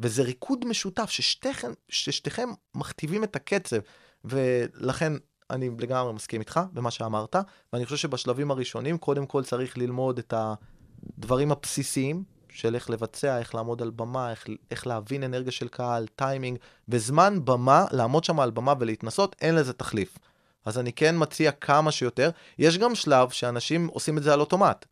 וזה 0.00 0.22
ריקוד 0.22 0.64
משותף 0.64 1.10
ששתיכם, 1.10 1.72
ששתיכם 1.88 2.48
מכתיבים 2.74 3.24
את 3.24 3.36
הקצב, 3.36 3.76
ולכן 4.24 5.12
אני 5.50 5.70
לגמרי 5.78 6.12
מסכים 6.12 6.40
איתך 6.40 6.60
במה 6.72 6.90
שאמרת, 6.90 7.36
ואני 7.72 7.84
חושב 7.84 7.96
שבשלבים 7.96 8.50
הראשונים 8.50 8.98
קודם 8.98 9.26
כל 9.26 9.44
צריך 9.44 9.78
ללמוד 9.78 10.18
את 10.18 10.34
הדברים 10.36 11.52
הבסיסיים 11.52 12.24
של 12.50 12.74
איך 12.74 12.90
לבצע, 12.90 13.38
איך 13.38 13.54
לעמוד 13.54 13.82
על 13.82 13.90
במה, 13.90 14.30
איך, 14.30 14.46
איך 14.70 14.86
להבין 14.86 15.24
אנרגיה 15.24 15.52
של 15.52 15.68
קהל, 15.68 16.06
טיימינג, 16.16 16.58
בזמן 16.88 17.44
במה, 17.44 17.84
לעמוד 17.90 18.24
שם 18.24 18.40
על 18.40 18.50
במה 18.50 18.74
ולהתנסות, 18.78 19.36
אין 19.40 19.54
לזה 19.54 19.72
תחליף. 19.72 20.18
אז 20.64 20.78
אני 20.78 20.92
כן 20.92 21.14
מציע 21.18 21.52
כמה 21.52 21.92
שיותר. 21.92 22.30
יש 22.58 22.78
גם 22.78 22.94
שלב 22.94 23.30
שאנשים 23.30 23.86
עושים 23.86 24.18
את 24.18 24.22
זה 24.22 24.32
על 24.32 24.40
אוטומט. 24.40 24.86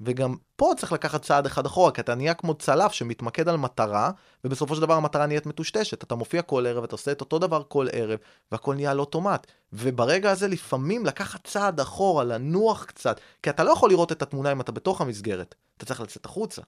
וגם 0.00 0.34
פה 0.56 0.72
צריך 0.76 0.92
לקחת 0.92 1.22
צעד 1.22 1.46
אחד 1.46 1.66
אחורה, 1.66 1.92
כי 1.92 2.00
אתה 2.00 2.14
נהיה 2.14 2.34
כמו 2.34 2.54
צלף 2.54 2.92
שמתמקד 2.92 3.48
על 3.48 3.56
מטרה, 3.56 4.10
ובסופו 4.44 4.74
של 4.74 4.80
דבר 4.80 4.94
המטרה 4.94 5.26
נהיית 5.26 5.46
מטושטשת. 5.46 6.04
אתה 6.04 6.14
מופיע 6.14 6.42
כל 6.42 6.66
ערב, 6.66 6.84
אתה 6.84 6.94
עושה 6.94 7.12
את 7.12 7.20
אותו 7.20 7.38
דבר 7.38 7.62
כל 7.68 7.86
ערב, 7.92 8.18
והכל 8.52 8.74
נהיה 8.74 8.90
על 8.90 9.00
אוטומט. 9.00 9.46
וברגע 9.72 10.30
הזה 10.30 10.48
לפעמים 10.48 11.06
לקחת 11.06 11.46
צעד 11.46 11.80
אחורה, 11.80 12.24
לנוח 12.24 12.84
קצת, 12.84 13.20
כי 13.42 13.50
אתה 13.50 13.64
לא 13.64 13.70
יכול 13.70 13.90
לראות 13.90 14.12
את 14.12 14.22
התמונה 14.22 14.52
אם 14.52 14.60
אתה 14.60 14.72
בתוך 14.72 15.00
המסגרת, 15.00 15.54
אתה 15.76 15.86
צריך 15.86 16.00
לצאת 16.00 16.24
החוצה. 16.24 16.62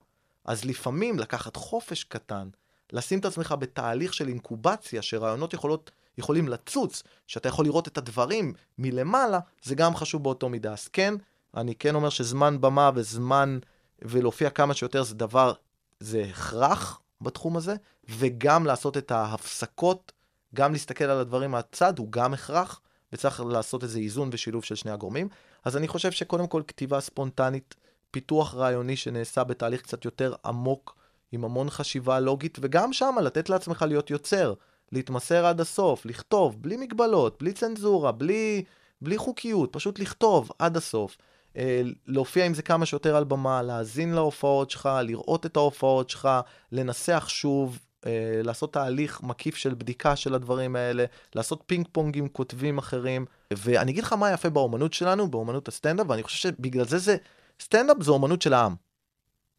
אז 0.44 0.64
לפעמים 0.64 1.18
לקחת 1.18 1.56
חופש 1.56 2.04
קטן, 2.04 2.48
לשים 2.92 3.18
את 3.18 3.24
עצמך 3.24 3.54
בתהליך 3.58 4.14
של 4.14 4.28
אינקובציה, 4.28 5.02
שרעיונות 5.02 5.54
יכולות, 5.54 5.90
יכולים 6.18 6.48
לצוץ, 6.48 7.02
שאתה 7.26 7.48
יכול 7.48 7.64
לראות 7.64 7.88
את 7.88 7.98
הדברים 7.98 8.52
מלמעלה, 8.78 9.38
זה 9.62 9.74
גם 9.74 9.96
חשוב 9.96 10.22
באותו 10.22 10.48
מידה. 10.48 10.72
אז 10.72 10.88
כן, 10.88 11.14
אני 11.56 11.74
כן 11.74 11.94
אומר 11.94 12.08
שזמן 12.08 12.60
במה 12.60 12.90
וזמן 12.94 13.58
ולהופיע 14.02 14.50
כמה 14.50 14.74
שיותר 14.74 15.02
זה 15.02 15.14
דבר, 15.14 15.52
זה 16.00 16.26
הכרח 16.30 17.00
בתחום 17.20 17.56
הזה, 17.56 17.74
וגם 18.08 18.66
לעשות 18.66 18.96
את 18.96 19.10
ההפסקות, 19.10 20.12
גם 20.54 20.72
להסתכל 20.72 21.04
על 21.04 21.18
הדברים 21.18 21.50
מהצד, 21.50 21.98
הוא 21.98 22.12
גם 22.12 22.34
הכרח, 22.34 22.80
וצריך 23.12 23.42
לעשות 23.48 23.82
איזה 23.82 23.98
איזון 23.98 24.30
ושילוב 24.32 24.64
של 24.64 24.74
שני 24.74 24.90
הגורמים. 24.90 25.28
אז 25.64 25.76
אני 25.76 25.88
חושב 25.88 26.10
שקודם 26.10 26.46
כל 26.46 26.62
כתיבה 26.68 27.00
ספונטנית, 27.00 27.74
פיתוח 28.14 28.54
רעיוני 28.54 28.96
שנעשה 28.96 29.44
בתהליך 29.44 29.82
קצת 29.82 30.04
יותר 30.04 30.34
עמוק, 30.44 30.96
עם 31.32 31.44
המון 31.44 31.70
חשיבה 31.70 32.20
לוגית, 32.20 32.58
וגם 32.60 32.92
שם 32.92 33.14
לתת 33.22 33.48
לעצמך 33.48 33.84
להיות 33.88 34.10
יוצר, 34.10 34.54
להתמסר 34.92 35.46
עד 35.46 35.60
הסוף, 35.60 36.06
לכתוב, 36.06 36.62
בלי 36.62 36.76
מגבלות, 36.76 37.36
בלי 37.40 37.52
צנזורה, 37.52 38.12
בלי, 38.12 38.64
בלי 39.00 39.18
חוקיות, 39.18 39.72
פשוט 39.72 39.98
לכתוב 39.98 40.50
עד 40.58 40.76
הסוף. 40.76 41.16
אה, 41.56 41.82
להופיע 42.06 42.44
עם 42.44 42.54
זה 42.54 42.62
כמה 42.62 42.86
שיותר 42.86 43.16
על 43.16 43.24
במה, 43.24 43.62
להאזין 43.62 44.12
להופעות 44.12 44.70
שלך, 44.70 44.88
לראות 45.02 45.46
את 45.46 45.56
ההופעות 45.56 46.10
שלך, 46.10 46.28
לנסח 46.72 47.26
שוב, 47.28 47.78
אה, 48.06 48.40
לעשות 48.42 48.72
תהליך 48.72 49.22
מקיף 49.22 49.56
של 49.56 49.74
בדיקה 49.74 50.16
של 50.16 50.34
הדברים 50.34 50.76
האלה, 50.76 51.04
לעשות 51.34 51.62
פינג 51.66 51.86
פונג 51.92 52.18
עם 52.18 52.28
כותבים 52.28 52.78
אחרים. 52.78 53.26
ואני 53.52 53.92
אגיד 53.92 54.04
לך 54.04 54.12
מה 54.12 54.32
יפה 54.32 54.50
באומנות 54.50 54.92
שלנו, 54.92 55.30
באומנות 55.30 55.68
הסטנדאפ, 55.68 56.06
ואני 56.08 56.22
חושב 56.22 56.38
שבגלל 56.38 56.84
זה 56.84 56.98
זה, 56.98 57.16
סטנדאפ 57.62 57.96
זה 58.00 58.10
אומנות 58.10 58.42
של 58.42 58.54
העם. 58.54 58.74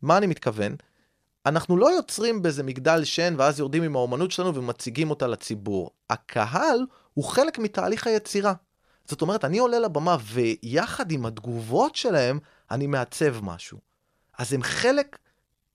מה 0.02 0.18
אני 0.18 0.28
מתכוון? 0.28 0.76
אנחנו 1.46 1.78
לא 1.78 1.92
יוצרים 1.96 2.42
באיזה 2.42 2.64
מגדל 2.64 3.04
שן 3.04 3.36
ואז 3.38 3.60
יורדים 3.60 3.84
עם 3.84 3.96
האומנות 3.96 4.32
שלנו 4.32 4.56
ומציגים 4.56 5.10
אותה 5.10 5.28
לציבור. 5.28 5.90
הקהל 6.10 6.86
הוא 7.14 7.26
חלק 7.26 7.60
מתהליך 7.60 8.08
היצירה. 8.08 8.54
זאת 9.06 9.22
אומרת, 9.22 9.46
אני 9.46 9.58
עולה 9.58 9.80
לבמה 9.80 10.18
ויחד 10.24 11.12
עם 11.12 11.26
התגובות 11.26 11.96
שלהם, 11.96 12.40
אני 12.72 12.88
מעצב 12.88 13.44
משהו. 13.44 13.78
אז 14.38 14.54
הם 14.54 14.64
חלק, 14.64 15.18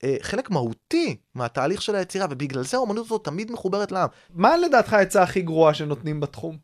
אה, 0.05 0.17
חלק 0.23 0.51
מהותי 0.51 1.17
מהתהליך 1.35 1.83
של 1.83 1.95
היצירה, 1.95 2.27
ובגלל 2.31 2.65
זה 2.65 2.77
האומנות 2.77 3.07
הזאת 3.07 3.25
תמיד 3.25 3.51
מחוברת 3.51 3.93
לעם. 3.93 4.09
מה 4.31 4.57
לדעתך 4.57 4.93
העצה 4.93 5.23
הכי 5.23 5.43
גרועה 5.43 5.75
שנותנים 5.75 6.21
בתחום? 6.21 6.57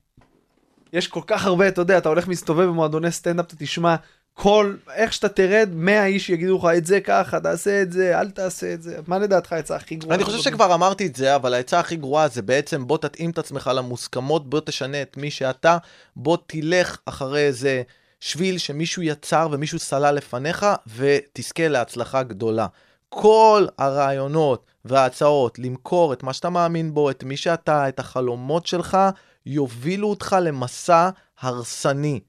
יש 0.93 1.09
כל 1.09 1.21
כך 1.27 1.45
הרבה, 1.45 1.69
אתה 1.69 1.81
יודע, 1.81 1.99
אתה 1.99 2.09
הולך 2.09 2.29
מסתובב 2.29 2.65
במועדוני 2.65 3.13
סטנדאפ, 3.13 3.47
אתה 3.47 3.57
תשמע 3.59 3.97
כל, 4.39 4.75
איך 4.95 5.13
שאתה 5.13 5.29
תרד, 5.29 5.69
100 5.73 6.07
איש 6.07 6.31
יגידו 6.31 6.59
לך 6.59 6.65
את 6.77 6.87
זה 6.87 7.01
ככה, 7.01 7.41
תעשה 7.41 7.83
את 7.83 7.93
זה, 7.93 8.21
אל 8.21 8.31
תעשה 8.31 8.75
את 8.75 8.83
זה. 8.83 8.99
מה 9.07 9.19
לדעתך 9.19 9.53
העצה 9.53 9.77
הכי 9.77 9.97
גרועה? 9.97 10.17
אני 10.17 10.25
חושב? 10.25 10.39
שכבר 10.39 10.75
אמרתי 10.75 11.07
את 11.07 11.17
זה, 11.17 11.35
אבל 11.35 11.55
העצה 11.55 11.81
הכי 11.81 11.97
גרועה 11.97 12.29
זה 12.29 12.43
בעצם 12.43 12.87
בוא 12.87 12.99
תתאים 12.99 13.31
את 13.31 13.39
עצמך 13.39 13.71
למוסכמות, 13.75 14.51
בוא 14.51 14.61
תשנה 14.61 15.03
את 15.03 15.17
מי 15.17 15.31
שאתה, 15.31 15.79
בוא 16.17 16.37
תלך 16.47 16.99
אחרי 17.07 17.41
איזה 17.41 17.83
שביל 18.21 18.59
שמישהו 18.59 19.03
יצר 19.03 19.49
ומישהו 19.53 19.79
סלל 19.79 20.15
לפניך, 20.15 20.67
ותזכה 20.97 21.69
להצלחה 21.69 22.23
גדולה. 22.23 22.67
כל 23.09 23.67
הרעיונות 23.79 24.65
וההצעות 24.85 25.59
למכור 25.59 26.13
את 26.13 26.23
מה 26.23 26.33
שאתה 26.33 26.51
מאמין 26.51 26.95
בו, 26.95 27.11
את 27.11 27.25
מי 27.25 27.37
שאתה, 27.37 27.89
את 27.89 27.99
החלומות 27.99 28.67
שלך, 28.67 28.99
יובילו 29.47 30.09
אותך 30.11 30.37
למסע 30.43 31.11
הרסני. 31.41 32.21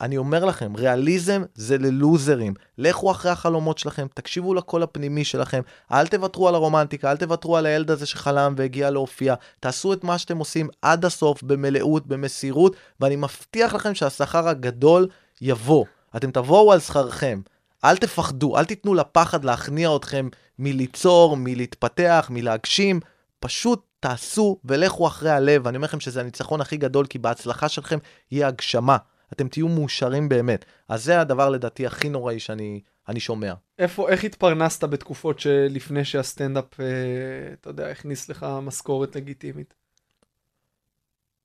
אני 0.00 0.16
אומר 0.16 0.44
לכם, 0.44 0.76
ריאליזם 0.76 1.42
זה 1.54 1.78
ללוזרים. 1.78 2.54
לכו 2.78 3.10
אחרי 3.10 3.30
החלומות 3.30 3.78
שלכם, 3.78 4.06
תקשיבו 4.14 4.54
לקול 4.54 4.82
הפנימי 4.82 5.24
שלכם, 5.24 5.60
אל 5.92 6.06
תוותרו 6.06 6.48
על 6.48 6.54
הרומנטיקה, 6.54 7.10
אל 7.10 7.16
תוותרו 7.16 7.56
על 7.56 7.66
הילד 7.66 7.90
הזה 7.90 8.06
שחלם 8.06 8.54
והגיע 8.56 8.90
להופיע. 8.90 9.34
תעשו 9.60 9.92
את 9.92 10.04
מה 10.04 10.18
שאתם 10.18 10.38
עושים 10.38 10.68
עד 10.82 11.04
הסוף, 11.04 11.42
במלאות, 11.42 12.06
במסירות, 12.06 12.76
ואני 13.00 13.16
מבטיח 13.16 13.74
לכם 13.74 13.94
שהשכר 13.94 14.48
הגדול 14.48 15.08
יבוא. 15.40 15.84
אתם 16.16 16.30
תבואו 16.30 16.72
על 16.72 16.80
שכרכם. 16.80 17.40
אל 17.84 17.96
תפחדו, 17.96 18.58
אל 18.58 18.64
תיתנו 18.64 18.94
לפחד 18.94 19.44
להכניע 19.44 19.96
אתכם 19.96 20.28
מליצור, 20.58 21.36
מלהתפתח, 21.36 22.26
מלהגשים. 22.30 23.00
פשוט 23.40 23.82
תעשו 24.00 24.58
ולכו 24.64 25.06
אחרי 25.06 25.30
הלב. 25.30 25.66
אני 25.66 25.76
אומר 25.76 25.86
לכם 25.88 26.00
שזה 26.00 26.20
הניצחון 26.20 26.60
הכי 26.60 26.76
גדול, 26.76 27.06
כי 27.06 27.18
בהצלחה 27.18 27.68
שלכם 27.68 27.98
יהיה 28.30 28.48
הגשמה. 28.48 28.96
אתם 29.32 29.48
תהיו 29.48 29.68
מאושרים 29.68 30.28
באמת. 30.28 30.64
אז 30.88 31.04
זה 31.04 31.20
הדבר 31.20 31.50
לדעתי 31.50 31.86
הכי 31.86 32.08
נוראי 32.08 32.38
שאני 32.38 32.80
אני 33.08 33.20
שומע. 33.20 33.54
איפה, 33.78 34.08
איך 34.08 34.24
התפרנסת 34.24 34.84
בתקופות 34.84 35.38
שלפני 35.38 36.04
שהסטנדאפ, 36.04 36.80
אה, 36.80 37.52
אתה 37.52 37.70
יודע, 37.70 37.88
הכניס 37.88 38.28
לך 38.28 38.46
משכורת 38.62 39.16
לגיטימית? 39.16 39.74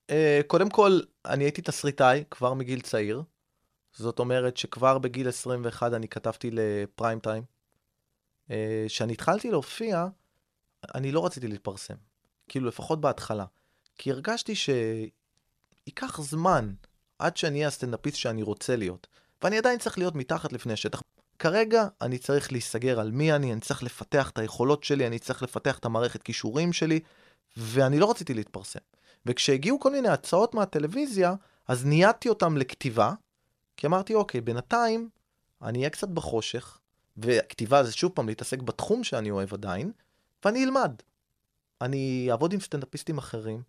אה, 0.10 0.42
קודם 0.48 0.70
כל, 0.70 1.00
אני 1.26 1.44
הייתי 1.44 1.62
תסריטאי 1.62 2.24
כבר 2.32 2.54
מגיל 2.54 2.82
צעיר. 2.82 3.24
זאת 3.94 4.20
אומרת 4.20 4.58
שכבר 4.58 4.98
בגיל 4.98 5.28
21 5.28 5.94
אני 5.94 6.08
כתבתי 6.08 6.50
לפריים 6.52 7.20
טיים. 7.20 7.44
אה, 8.52 8.86
כשאני 8.88 9.14
התחלתי 9.14 9.52
להופיע, 9.52 10.08
אני 10.96 11.12
לא 11.12 11.26
רציתי 11.26 11.48
להתפרסם. 11.48 11.96
כאילו, 12.48 12.68
לפחות 12.68 13.02
בהתחלה. 13.02 13.46
כי 13.96 14.12
הרגשתי 14.12 14.54
שייקח 14.56 16.22
זמן 16.22 16.74
עד 17.22 17.38
שאני 17.38 17.58
אהיה 17.58 17.68
הסטנדאפיסט 17.68 18.18
שאני 18.18 18.44
רוצה 18.44 18.76
להיות. 18.76 19.08
ואני 19.44 19.58
עדיין 19.58 19.80
צריך 19.80 19.98
להיות 19.98 20.16
מתחת 20.16 20.54
לפני 20.54 20.74
השטח. 20.74 21.02
כרגע 21.40 21.88
אני 22.02 22.18
צריך 22.18 22.52
להיסגר 22.52 23.00
על 23.00 23.12
מי 23.12 23.34
אני, 23.34 23.54
אני 23.54 23.62
צריך 23.62 23.84
לפתח 23.84 24.30
את 24.30 24.38
היכולות 24.38 24.84
שלי, 24.84 25.08
אני 25.08 25.20
צריך 25.20 25.44
לפתח 25.44 25.78
את 25.80 25.86
המערכת 25.86 26.24
כישורים 26.24 26.74
שלי, 26.74 27.00
ואני 27.58 28.00
לא 28.00 28.12
רציתי 28.12 28.34
להתפרסם. 28.34 28.80
וכשהגיעו 29.26 29.80
כל 29.80 29.92
מיני 29.92 30.10
הצעות 30.10 30.54
מהטלוויזיה, 30.54 31.34
אז 31.68 31.86
ניידתי 31.86 32.30
אותם 32.30 32.58
לכתיבה, 32.58 33.14
כי 33.78 33.88
אמרתי, 33.88 34.16
אוקיי, 34.16 34.42
בינתיים 34.42 35.10
אני 35.62 35.80
אהיה 35.80 35.90
קצת 35.90 36.08
בחושך, 36.08 36.80
וכתיבה 37.18 37.84
זה 37.84 37.92
שוב 37.92 38.12
פעם 38.12 38.28
להתעסק 38.28 38.62
בתחום 38.62 39.04
שאני 39.04 39.32
אוהב 39.32 39.54
עדיין, 39.54 39.92
ואני 40.46 40.64
אלמד. 40.64 40.92
אני 41.82 42.28
אעבוד 42.32 42.54
עם 42.54 42.60
סטנדאפיסטים 42.60 43.18
אחרים, 43.18 43.62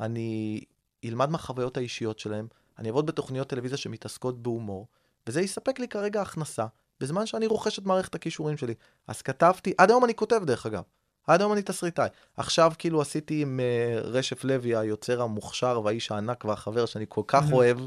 אני 0.00 0.60
אלמד 1.04 1.30
מהחוויות 1.30 1.76
האישיות 1.76 2.18
שלהם, 2.18 2.48
אני 2.78 2.88
אעבוד 2.88 3.06
בתוכניות 3.06 3.48
טלוויזיה 3.48 3.78
שמתעסקות 3.78 4.42
בהומור, 4.42 4.86
וזה 5.26 5.40
יספק 5.40 5.78
לי 5.78 5.88
כרגע 5.88 6.22
הכנסה, 6.22 6.66
בזמן 7.00 7.26
שאני 7.26 7.46
רוכש 7.46 7.78
את 7.78 7.84
מערכת 7.84 8.14
הכישורים 8.14 8.56
שלי. 8.56 8.74
אז 9.06 9.22
כתבתי, 9.22 9.72
עד 9.78 9.90
היום 9.90 10.04
אני 10.04 10.14
כותב 10.14 10.40
דרך 10.44 10.66
אגב, 10.66 10.82
עד 11.26 11.40
היום 11.40 11.52
אני 11.52 11.62
תסריטאי. 11.62 12.08
עכשיו 12.36 12.72
כאילו 12.78 13.00
עשיתי 13.00 13.42
עם 13.42 13.60
uh, 13.60 14.06
רשף 14.06 14.44
לוי, 14.44 14.76
היוצר 14.76 15.22
המוכשר 15.22 15.80
והאיש 15.84 16.12
הענק 16.12 16.44
והחבר 16.44 16.86
שאני 16.86 17.04
כל 17.08 17.22
כך 17.26 17.44
אוהב, 17.52 17.78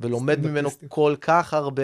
ולומד 0.00 0.40
ממנו. 0.40 0.68
כל 0.88 1.14
כך 1.20 1.54
הרבה 1.54 1.82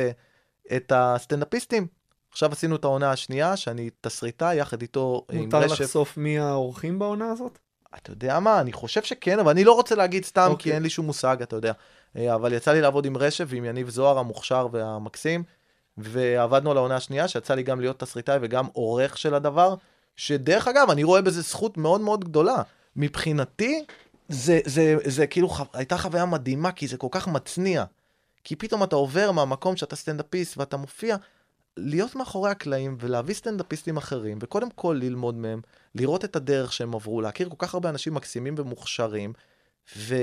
את 0.76 0.92
הסטנדאפיסטים. 0.94 1.86
עכשיו 2.30 2.52
עשינו 2.52 2.76
את 2.76 2.84
העונה 2.84 3.12
השנייה, 3.12 3.56
שאני 3.56 3.90
תסריטאי 4.00 4.56
יחד 4.56 4.82
איתו 4.82 5.26
עם 5.32 5.44
מותר 5.44 5.58
רשף. 5.58 5.80
לחשוף 5.80 6.16
מי 6.16 6.38
האורחים 6.38 6.98
בעונה 6.98 7.30
הזאת? 7.30 7.58
אתה 7.96 8.10
יודע 8.10 8.40
מה, 8.40 8.60
אני 8.60 8.72
חושב 8.72 9.02
שכן, 9.02 9.38
אבל 9.38 9.50
אני 9.50 9.64
לא 9.64 9.72
רוצה 9.72 9.94
להגיד 9.94 10.24
סתם, 10.24 10.46
okay. 10.46 10.50
אוקיי. 10.50 10.62
כי 10.62 10.72
אין 10.74 10.82
לי 10.82 10.90
שום 10.90 11.06
מושג, 11.06 11.42
אתה 11.42 11.56
יודע. 11.56 11.72
אה, 12.16 12.34
אבל 12.34 12.52
יצא 12.52 12.72
לי 12.72 12.80
לעבוד 12.80 13.06
עם 13.06 13.16
רשף 13.16 13.44
ועם 13.48 13.64
יניב 13.64 13.88
זוהר 13.88 14.18
המוכשר 14.18 14.68
והמקסים, 14.72 15.42
ועבדנו 15.98 16.70
על 16.70 16.76
העונה 16.76 16.96
השנייה, 16.96 17.28
שיצא 17.28 17.54
לי 17.54 17.62
גם 17.62 17.80
להיות 17.80 17.98
תסריטאי 17.98 18.38
וגם 18.42 18.66
עורך 18.72 19.18
של 19.18 19.34
הדבר, 19.34 19.74
שדרך 20.16 20.68
אגב, 20.68 20.90
אני 20.90 21.04
רואה 21.04 21.22
בזה 21.22 21.42
זכות 21.42 21.76
מאוד 21.76 22.00
מאוד 22.00 22.24
גדולה. 22.24 22.62
מבחינתי, 22.96 23.84
זה, 24.28 24.60
זה, 24.64 24.96
זה 25.04 25.26
כאילו 25.26 25.48
ח... 25.48 25.60
הייתה 25.72 25.98
חוויה 25.98 26.24
מדהימה, 26.24 26.72
כי 26.72 26.88
זה 26.88 26.96
כל 26.96 27.08
כך 27.10 27.28
מצניע. 27.28 27.84
כי 28.44 28.56
פתאום 28.56 28.82
אתה 28.82 28.96
עובר 28.96 29.32
מהמקום 29.32 29.76
שאתה 29.76 29.96
סטנדאפיסט 29.96 30.58
ואתה 30.58 30.76
מופיע, 30.76 31.16
להיות 31.76 32.16
מאחורי 32.16 32.50
הקלעים 32.50 32.96
ולהביא 33.00 33.34
סטנדאפיסטים 33.34 33.96
אחרים, 33.96 34.38
וקודם 34.40 34.70
כל 34.70 34.98
ללמוד 35.02 35.34
מהם, 35.34 35.60
לראות 35.94 36.24
את 36.24 36.36
הדרך 36.36 36.72
שהם 36.72 36.94
עברו, 36.94 37.20
להכיר 37.20 37.48
כל 37.48 37.56
כך 37.58 37.74
הרבה 37.74 37.88
אנשים 37.88 38.14
מקסימים 38.14 38.54
ומוכשרים, 38.58 39.32
ו... 39.96 40.14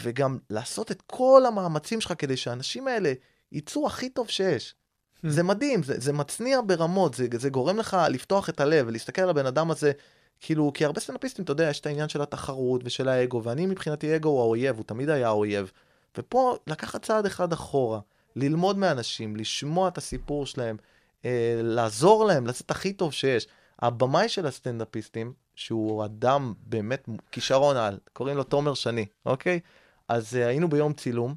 וגם 0.00 0.38
לעשות 0.50 0.90
את 0.90 1.02
כל 1.06 1.42
המאמצים 1.46 2.00
שלך 2.00 2.12
כדי 2.18 2.36
שהאנשים 2.36 2.88
האלה 2.88 3.12
יצאו 3.52 3.86
הכי 3.86 4.10
טוב 4.10 4.28
שיש. 4.28 4.74
זה 5.22 5.42
מדהים, 5.42 5.82
זה, 5.82 5.94
זה 6.00 6.12
מצניע 6.12 6.60
ברמות, 6.66 7.14
זה, 7.14 7.26
זה 7.38 7.50
גורם 7.50 7.76
לך 7.76 7.96
לפתוח 8.10 8.48
את 8.48 8.60
הלב 8.60 8.86
ולהסתכל 8.88 9.22
על 9.22 9.30
הבן 9.30 9.46
אדם 9.46 9.70
הזה, 9.70 9.92
כאילו, 10.40 10.72
כי 10.74 10.84
הרבה 10.84 11.00
סטנדאפיסטים, 11.00 11.44
אתה 11.44 11.52
יודע, 11.52 11.70
יש 11.70 11.80
את 11.80 11.86
העניין 11.86 12.08
של 12.08 12.22
התחרות 12.22 12.80
ושל 12.84 13.08
האגו, 13.08 13.42
ואני 13.42 13.66
מבחינתי 13.66 14.16
אגו 14.16 14.28
הוא 14.28 14.40
האויב, 14.40 14.76
הוא 14.76 14.84
תמיד 14.84 15.10
היה 15.10 15.26
האויב. 15.26 15.72
ופה 16.18 16.56
לקחת 16.66 17.04
צעד 17.04 17.26
אחד 17.26 17.52
אחורה, 17.52 18.00
ללמוד 18.36 18.78
מאנשים, 18.78 19.36
לשמוע 19.36 19.88
את 19.88 19.98
הסיפור 19.98 20.46
שלהם, 20.46 20.76
אה, 21.24 21.60
לעזור 21.62 22.24
להם, 22.24 22.46
לצאת 22.46 22.70
הכי 22.70 22.92
טוב 22.92 23.12
שיש. 23.12 23.46
הבמאי 23.82 24.28
של 24.28 24.46
הסטנדאפיסטים, 24.46 25.32
שהוא 25.54 26.04
אדם 26.04 26.52
באמת 26.66 27.08
כישרון 27.32 27.76
על, 27.76 27.98
קוראים 28.12 28.36
לו 28.36 28.44
תומר 28.44 28.74
שני, 28.74 29.06
אוקיי? 29.26 29.60
אז 30.08 30.36
אה, 30.36 30.46
היינו 30.46 30.68
ביום 30.68 30.92
צילום, 30.92 31.34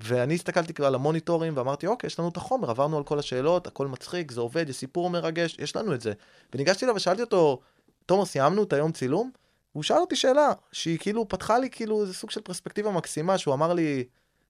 ואני 0.00 0.34
הסתכלתי 0.34 0.74
כבר 0.74 0.86
על 0.86 0.94
המוניטורים 0.94 1.56
ואמרתי, 1.56 1.86
אוקיי, 1.86 2.06
יש 2.06 2.18
לנו 2.18 2.28
את 2.28 2.36
החומר, 2.36 2.70
עברנו 2.70 2.96
על 2.96 3.04
כל 3.04 3.18
השאלות, 3.18 3.66
הכל 3.66 3.86
מצחיק, 3.86 4.30
זה 4.30 4.40
עובד, 4.40 4.68
יש 4.68 4.76
סיפור 4.76 5.10
מרגש, 5.10 5.56
יש 5.58 5.76
לנו 5.76 5.94
את 5.94 6.00
זה. 6.00 6.12
וניגשתי 6.54 6.84
אליו 6.84 6.96
ושאלתי 6.96 7.22
אותו, 7.22 7.60
תומר, 8.06 8.24
סיימנו 8.24 8.62
את 8.62 8.72
היום 8.72 8.92
צילום? 8.92 9.30
והוא 9.74 9.82
שאל 9.82 9.96
אותי 9.96 10.16
שאלה, 10.16 10.52
שהיא 10.72 10.98
כאילו 10.98 11.28
פתחה 11.28 11.58
לי 11.58 11.70
כאילו 11.70 12.02
איזה 12.02 12.14
סוג 12.14 12.30
של 12.30 12.40
פרספקטיבה 12.40 12.90
מקסימה, 12.90 13.38
שהוא 13.38 13.54
אמר 13.54 13.72
לי, 13.72 14.04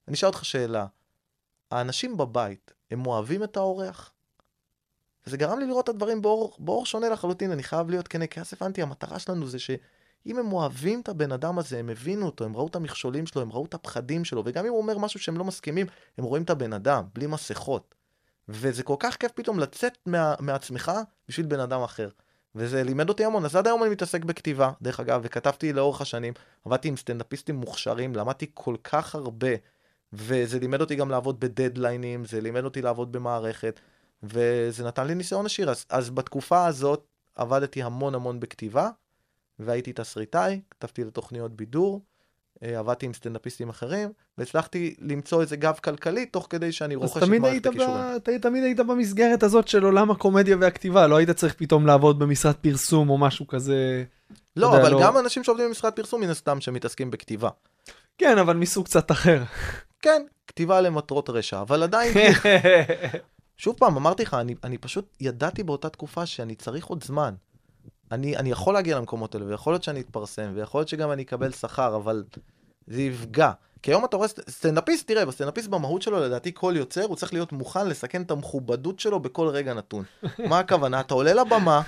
אני 0.07 0.15
אשאל 0.15 0.29
אותך 0.29 0.45
שאלה, 0.45 0.85
האנשים 1.73 2.17
בבית, 2.17 2.73
הם 2.91 3.05
אוהבים 3.05 3.43
את 3.43 3.57
האורח? 3.57 4.13
וזה 5.27 5.37
גרם 5.37 5.59
לי 5.59 5.65
לראות 5.65 5.83
את 5.83 5.89
הדברים 5.89 6.21
באור, 6.21 6.55
באור 6.59 6.85
שונה 6.85 7.09
לחלוטין, 7.09 7.51
אני 7.51 7.63
חייב 7.63 7.89
להיות 7.89 8.07
כנה, 8.07 8.27
כי 8.27 8.39
אז 8.41 8.53
הבנתי, 8.53 8.81
המטרה 8.81 9.19
שלנו 9.19 9.47
זה 9.47 9.59
שאם 9.59 10.39
הם 10.39 10.53
אוהבים 10.53 11.01
את 11.01 11.09
הבן 11.09 11.31
אדם 11.31 11.59
הזה, 11.59 11.79
הם 11.79 11.89
הבינו 11.89 12.25
אותו, 12.25 12.45
הם 12.45 12.55
ראו 12.55 12.67
את 12.67 12.75
המכשולים 12.75 13.25
שלו, 13.25 13.41
הם 13.41 13.51
ראו 13.51 13.65
את 13.65 13.73
הפחדים 13.73 14.25
שלו, 14.25 14.43
וגם 14.45 14.65
אם 14.65 14.71
הוא 14.71 14.81
אומר 14.81 14.97
משהו 14.97 15.19
שהם 15.19 15.37
לא 15.37 15.43
מסכימים, 15.43 15.87
הם 16.17 16.25
רואים 16.25 16.43
את 16.43 16.49
הבן 16.49 16.73
אדם, 16.73 17.03
בלי 17.13 17.27
מסכות. 17.27 17.95
וזה 18.49 18.83
כל 18.83 18.95
כך 18.99 19.15
כיף 19.15 19.31
פתאום 19.31 19.59
לצאת 19.59 19.97
מה, 20.05 20.35
מעצמך 20.39 20.91
בשביל 21.27 21.45
בן 21.45 21.59
אדם 21.59 21.83
אחר. 21.83 22.09
וזה 22.55 22.83
לימד 22.83 23.09
אותי 23.09 23.25
המון, 23.25 23.45
אז 23.45 23.55
עד 23.55 23.67
היום 23.67 23.83
אני 23.83 23.91
מתעסק 23.91 24.25
בכתיבה, 24.25 24.71
דרך 24.81 24.99
אגב, 24.99 25.21
וכתבתי 25.23 25.73
לאורך 25.73 26.01
השנים, 26.01 26.33
עבדתי 26.65 26.87
עם 26.87 26.97
סטנדאפיסטים 26.97 27.55
מוכשרים, 27.55 28.15
למדתי 28.15 28.51
כל 28.53 28.75
כך 28.83 29.15
הרבה, 29.15 29.49
וזה 30.13 30.59
לימד 30.59 30.81
אותי 30.81 30.95
גם 30.95 31.09
לעבוד 31.09 31.39
בדדליינים, 31.39 32.25
זה 32.25 32.41
לימד 32.41 32.63
אותי 32.63 32.81
לעבוד 32.81 33.11
במערכת, 33.11 33.79
וזה 34.23 34.83
נתן 34.87 35.07
לי 35.07 35.15
ניסיון 35.15 35.45
עשיר. 35.45 35.69
אז, 35.69 35.85
אז 35.89 36.09
בתקופה 36.09 36.65
הזאת 36.65 37.03
עבדתי 37.35 37.83
המון 37.83 38.15
המון 38.15 38.39
בכתיבה, 38.39 38.89
והייתי 39.59 39.93
תסריטאי, 39.93 40.61
כתבתי 40.71 41.03
לתוכניות 41.03 41.55
בידור, 41.55 42.01
אה, 42.63 42.79
עבדתי 42.79 43.05
עם 43.05 43.13
סטנדאפיסטים 43.13 43.69
אחרים, 43.69 44.09
והצלחתי 44.37 44.95
למצוא 44.99 45.41
איזה 45.41 45.55
גב 45.55 45.79
כלכלי, 45.83 46.25
תוך 46.25 46.47
כדי 46.49 46.71
שאני 46.71 46.95
אז 46.95 47.01
רוכש 47.01 47.23
את 47.23 47.27
מערכת 47.27 47.65
ב... 47.65 47.69
הכישורים. 47.69 48.19
ת- 48.23 48.29
תמיד 48.29 48.63
היית 48.63 48.79
במסגרת 48.79 49.43
הזאת 49.43 49.67
של 49.67 49.83
עולם 49.83 50.11
הקומדיה 50.11 50.57
והכתיבה, 50.59 51.07
לא 51.07 51.15
היית 51.15 51.29
צריך 51.29 51.53
פתאום 51.57 51.87
לעבוד 51.87 52.19
במשרד 52.19 52.55
פרסום 52.55 53.09
או 53.09 53.17
משהו 53.17 53.47
כזה. 53.47 54.03
לא, 54.55 54.67
יודע, 54.67 54.81
אבל 54.81 54.91
לא- 54.91 55.01
גם 55.01 55.17
אנשים 55.17 55.43
שעובדים 55.43 55.67
במשרד 55.67 55.93
פרסום, 55.93 56.21
מן 56.21 56.29
הסתם, 56.29 56.61
שמתעסקים 56.61 57.11
בכתיבה. 57.11 57.49
כן, 58.17 58.37
אבל 58.37 58.57
מסוג 58.57 58.85
קצת 58.85 59.11
אחר. 59.11 59.43
כן, 60.03 60.23
כתיבה 60.47 60.81
למטרות 60.81 61.29
רשע, 61.29 61.61
אבל 61.61 61.83
עדיין, 61.83 62.13
שוב 63.57 63.75
פעם, 63.79 63.97
אמרתי 63.97 64.23
לך, 64.23 64.33
אני, 64.33 64.55
אני 64.63 64.77
פשוט 64.77 65.17
ידעתי 65.19 65.63
באותה 65.63 65.89
תקופה 65.89 66.25
שאני 66.25 66.55
צריך 66.55 66.85
עוד 66.85 67.03
זמן. 67.03 67.33
אני, 68.11 68.37
אני 68.37 68.51
יכול 68.51 68.73
להגיע 68.73 68.97
למקומות 68.97 69.35
האלה, 69.35 69.45
ויכול 69.47 69.73
להיות 69.73 69.83
שאני 69.83 69.99
אתפרסם, 70.01 70.51
ויכול 70.55 70.79
להיות 70.79 70.87
שגם 70.89 71.11
אני 71.11 71.23
אקבל 71.23 71.51
שכר, 71.51 71.95
אבל 71.95 72.23
זה 72.87 73.01
יפגע. 73.01 73.51
כי 73.81 73.91
היום 73.91 74.05
אתה 74.05 74.17
רואה 74.17 74.27
סט- 74.27 74.49
סטנדאפיסט, 74.49 75.07
תראה, 75.07 75.25
בסטנדאפיסט 75.25 75.67
במהות 75.67 76.01
שלו, 76.01 76.19
לדעתי 76.19 76.51
כל 76.53 76.73
יוצר, 76.77 77.03
הוא 77.03 77.15
צריך 77.15 77.33
להיות 77.33 77.51
מוכן 77.51 77.87
לסכן 77.87 78.21
את 78.21 78.31
המכובדות 78.31 78.99
שלו 78.99 79.19
בכל 79.19 79.47
רגע 79.47 79.73
נתון. 79.73 80.03
מה 80.49 80.59
הכוונה? 80.59 80.99
אתה 80.99 81.13
עולה 81.13 81.33
לבמה, 81.33 81.81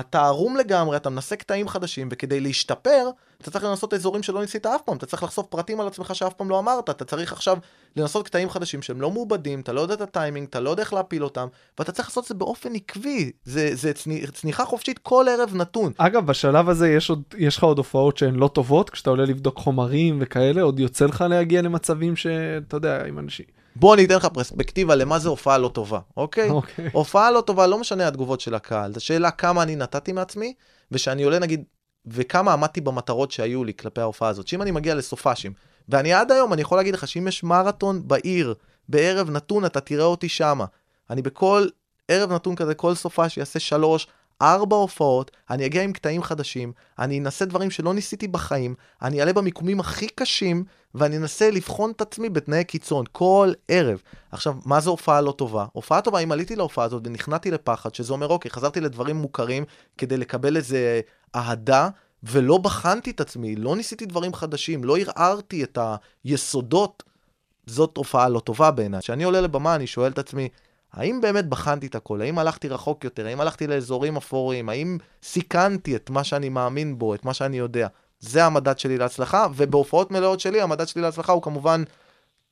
אתה 0.00 0.26
ערום 0.26 0.56
לגמרי, 0.56 0.96
אתה 0.96 1.10
מנסה 1.10 1.36
קטעים 1.36 1.68
חדשים, 1.68 2.08
וכדי 2.10 2.40
להשתפר, 2.40 3.10
אתה 3.42 3.50
צריך 3.50 3.64
לנסות 3.64 3.94
אזורים 3.94 4.22
שלא 4.22 4.40
ניסית 4.40 4.66
אף 4.66 4.80
פעם, 4.84 4.96
אתה 4.96 5.06
צריך 5.06 5.22
לחשוף 5.22 5.46
פרטים 5.46 5.80
על 5.80 5.86
עצמך 5.86 6.14
שאף 6.14 6.34
פעם 6.34 6.50
לא 6.50 6.58
אמרת, 6.58 6.90
אתה 6.90 7.04
צריך 7.04 7.32
עכשיו 7.32 7.58
לנסות 7.96 8.26
קטעים 8.26 8.50
חדשים 8.50 8.82
שהם 8.82 9.00
לא 9.00 9.10
מעובדים, 9.10 9.60
אתה 9.60 9.72
לא 9.72 9.80
יודע 9.80 9.94
את 9.94 10.00
הטיימינג, 10.00 10.46
אתה 10.50 10.60
לא 10.60 10.70
יודע 10.70 10.82
איך 10.82 10.92
להפיל 10.92 11.24
אותם, 11.24 11.46
ואתה 11.78 11.92
צריך 11.92 12.08
לעשות 12.08 12.24
את 12.24 12.28
זה 12.28 12.34
באופן 12.34 12.74
עקבי, 12.74 13.30
זה, 13.44 13.70
זה 13.74 13.92
צני, 13.92 14.26
צניחה 14.26 14.64
חופשית 14.64 14.98
כל 14.98 15.26
ערב 15.30 15.54
נתון. 15.54 15.92
אגב, 15.98 16.26
בשלב 16.26 16.68
הזה 16.68 16.88
יש, 16.88 17.10
עוד, 17.10 17.22
יש 17.38 17.56
לך 17.56 17.64
עוד 17.64 17.78
הופעות 17.78 18.18
שהן 18.18 18.34
לא 18.34 18.48
טובות, 18.48 18.90
כשאתה 18.90 19.10
עולה 19.10 19.24
לבדוק 19.24 19.58
חומרים 19.58 20.18
וכאלה, 20.20 20.62
עוד 20.62 20.80
יוצא 20.80 21.06
לך 21.06 21.24
להגיע 21.28 21.62
למצבים 21.62 22.16
שאתה 22.16 22.76
יודע, 22.76 23.04
עם 23.04 23.18
אנשים. 23.18 23.57
בוא 23.80 23.94
אני 23.94 24.04
אתן 24.04 24.16
לך 24.16 24.26
פרספקטיבה 24.26 24.94
למה 24.94 25.18
זה 25.18 25.28
הופעה 25.28 25.58
לא 25.58 25.68
טובה, 25.68 26.00
אוקיי? 26.16 26.50
אוקיי. 26.50 26.90
הופעה 26.92 27.30
לא 27.30 27.40
טובה, 27.40 27.66
לא 27.66 27.78
משנה 27.78 28.08
התגובות 28.08 28.40
של 28.40 28.54
הקהל, 28.54 28.92
זו 28.94 29.00
שאלה 29.00 29.30
כמה 29.30 29.62
אני 29.62 29.76
נתתי 29.76 30.12
מעצמי, 30.12 30.54
ושאני 30.92 31.22
עולה 31.22 31.38
נגיד, 31.38 31.64
וכמה 32.06 32.52
עמדתי 32.52 32.80
במטרות 32.80 33.30
שהיו 33.30 33.64
לי 33.64 33.74
כלפי 33.74 34.00
ההופעה 34.00 34.28
הזאת. 34.28 34.48
שאם 34.48 34.62
אני 34.62 34.70
מגיע 34.70 34.94
לסופאשים, 34.94 35.52
ואני 35.88 36.12
עד 36.12 36.32
היום, 36.32 36.52
אני 36.52 36.62
יכול 36.62 36.78
להגיד 36.78 36.94
לך 36.94 37.08
שאם 37.08 37.28
יש 37.28 37.44
מרתון 37.44 38.08
בעיר, 38.08 38.54
בערב 38.88 39.30
נתון, 39.30 39.64
אתה 39.64 39.80
תראה 39.80 40.04
אותי 40.04 40.28
שמה. 40.28 40.64
אני 41.10 41.22
בכל 41.22 41.66
ערב 42.08 42.32
נתון 42.32 42.56
כזה, 42.56 42.74
כל 42.74 42.94
סופש 42.94 43.36
יעשה 43.36 43.58
שלוש, 43.58 44.06
ארבע 44.42 44.76
הופעות, 44.76 45.30
אני 45.50 45.66
אגיע 45.66 45.82
עם 45.82 45.92
קטעים 45.92 46.22
חדשים, 46.22 46.72
אני 46.98 47.18
אנסה 47.18 47.44
דברים 47.44 47.70
שלא 47.70 47.94
ניסיתי 47.94 48.28
בחיים, 48.28 48.74
אני 49.02 49.20
אעלה 49.20 49.32
במיקומים 49.32 49.80
הכי 49.80 50.08
קשים, 50.08 50.64
ואני 50.94 51.16
אנסה 51.16 51.50
לבחון 51.50 51.90
את 51.90 52.00
עצמי 52.00 52.28
בתנאי 52.28 52.64
קיצון, 52.64 53.04
כל 53.12 53.52
ערב. 53.68 54.02
עכשיו, 54.32 54.54
מה 54.64 54.80
זה 54.80 54.90
הופעה 54.90 55.20
לא 55.20 55.32
טובה? 55.32 55.66
הופעה 55.72 56.00
טובה, 56.00 56.18
אם 56.18 56.32
עליתי 56.32 56.56
להופעה 56.56 56.84
הזאת 56.84 57.06
ונכנעתי 57.06 57.50
לפחד, 57.50 57.94
שזה 57.94 58.12
אומר, 58.12 58.28
אוקיי, 58.28 58.50
חזרתי 58.50 58.80
לדברים 58.80 59.16
מוכרים 59.16 59.64
כדי 59.98 60.16
לקבל 60.16 60.56
איזה 60.56 61.00
אהדה, 61.34 61.88
ולא 62.22 62.58
בחנתי 62.58 63.10
את 63.10 63.20
עצמי, 63.20 63.56
לא 63.56 63.76
ניסיתי 63.76 64.06
דברים 64.06 64.34
חדשים, 64.34 64.84
לא 64.84 64.96
ערערתי 64.98 65.64
את 65.64 65.78
היסודות, 66.24 67.02
זאת 67.66 67.96
הופעה 67.96 68.28
לא 68.28 68.40
טובה 68.40 68.70
בעיניי. 68.70 69.00
כשאני 69.00 69.24
עולה 69.24 69.40
לבמה, 69.40 69.74
אני 69.74 69.86
שואל 69.86 70.12
את 70.12 70.18
עצמי, 70.18 70.48
האם 70.92 71.20
באמת 71.20 71.46
בחנתי 71.46 71.86
את 71.86 71.94
הכל? 71.94 72.20
האם 72.20 72.38
הלכתי 72.38 72.68
רחוק 72.68 73.04
יותר? 73.04 73.26
האם 73.26 73.40
הלכתי 73.40 73.66
לאזורים 73.66 74.16
אפורים? 74.16 74.68
האם 74.68 74.98
סיכנתי 75.22 75.96
את 75.96 76.10
מה 76.10 76.24
שאני 76.24 76.48
מאמין 76.48 76.98
בו, 76.98 77.14
את 77.14 77.24
מה 77.24 77.34
שאני 77.34 77.58
יודע? 77.58 77.88
זה 78.20 78.44
המדד 78.44 78.78
שלי 78.78 78.98
להצלחה, 78.98 79.46
ובהופעות 79.56 80.10
מלאות 80.10 80.40
שלי, 80.40 80.60
המדד 80.60 80.88
שלי 80.88 81.02
להצלחה 81.02 81.32
הוא 81.32 81.42
כמובן 81.42 81.82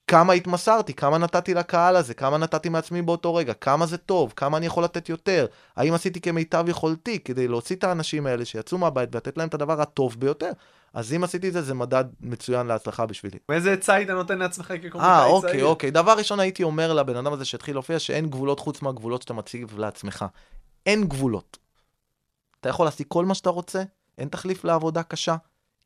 כמה 0.07 0.32
התמסרתי, 0.32 0.94
כמה 0.94 1.18
נתתי 1.18 1.54
לקהל 1.54 1.96
הזה, 1.96 2.14
כמה 2.14 2.38
נתתי 2.38 2.68
מעצמי 2.68 3.02
באותו 3.02 3.34
רגע, 3.34 3.54
כמה 3.54 3.86
זה 3.86 3.98
טוב, 3.98 4.32
כמה 4.36 4.57
אני 4.57 4.66
יכול 4.66 4.84
לתת 4.84 5.09
יותר, 5.09 5.46
האם 5.76 5.94
עשיתי 5.94 6.20
כמיטב 6.20 6.64
יכולתי 6.68 7.18
כדי 7.18 7.48
להוציא 7.48 7.76
את 7.76 7.84
האנשים 7.84 8.26
האלה 8.26 8.44
שיצאו 8.44 8.78
מהבית 8.78 9.14
ולתת 9.14 9.38
להם 9.38 9.48
את 9.48 9.54
הדבר 9.54 9.80
הטוב 9.80 10.16
ביותר. 10.18 10.50
אז 10.94 11.12
אם 11.12 11.24
עשיתי 11.24 11.48
את 11.48 11.52
זה, 11.52 11.62
זה 11.62 11.74
מדד 11.74 12.04
מצוין 12.20 12.66
להצלחה 12.66 13.07
בשבילי. 13.07 13.38
ואיזה 13.48 13.72
עצה 13.72 13.94
היית 13.94 14.11
נותן 14.11 14.38
לעצמך 14.38 14.66
כקומיקאי 14.66 15.00
אה, 15.00 15.22
צעיר? 15.22 15.32
אוקיי, 15.32 15.62
אוקיי. 15.62 15.90
דבר 15.90 16.12
ראשון 16.18 16.40
הייתי 16.40 16.62
אומר 16.62 16.92
לבן 16.92 17.16
אדם 17.16 17.32
הזה 17.32 17.44
שהתחיל 17.44 17.74
להופיע, 17.74 17.98
שאין 17.98 18.30
גבולות 18.30 18.61
חוץ 18.61 18.82
מהגבולות 18.82 19.22
שאתה 19.22 19.34
מציב 19.34 19.78
לעצמך. 19.78 20.24
אין 20.86 21.04
גבולות. 21.04 21.59
אתה 22.61 22.68
יכול 22.68 22.86
להשיג 22.86 23.07
כל 23.09 23.24
מה 23.24 23.34
שאתה 23.34 23.50
רוצה, 23.50 23.82
אין 24.18 24.28
תחליף 24.28 24.64
לעבודה 24.64 25.02
קשה. 25.02 25.36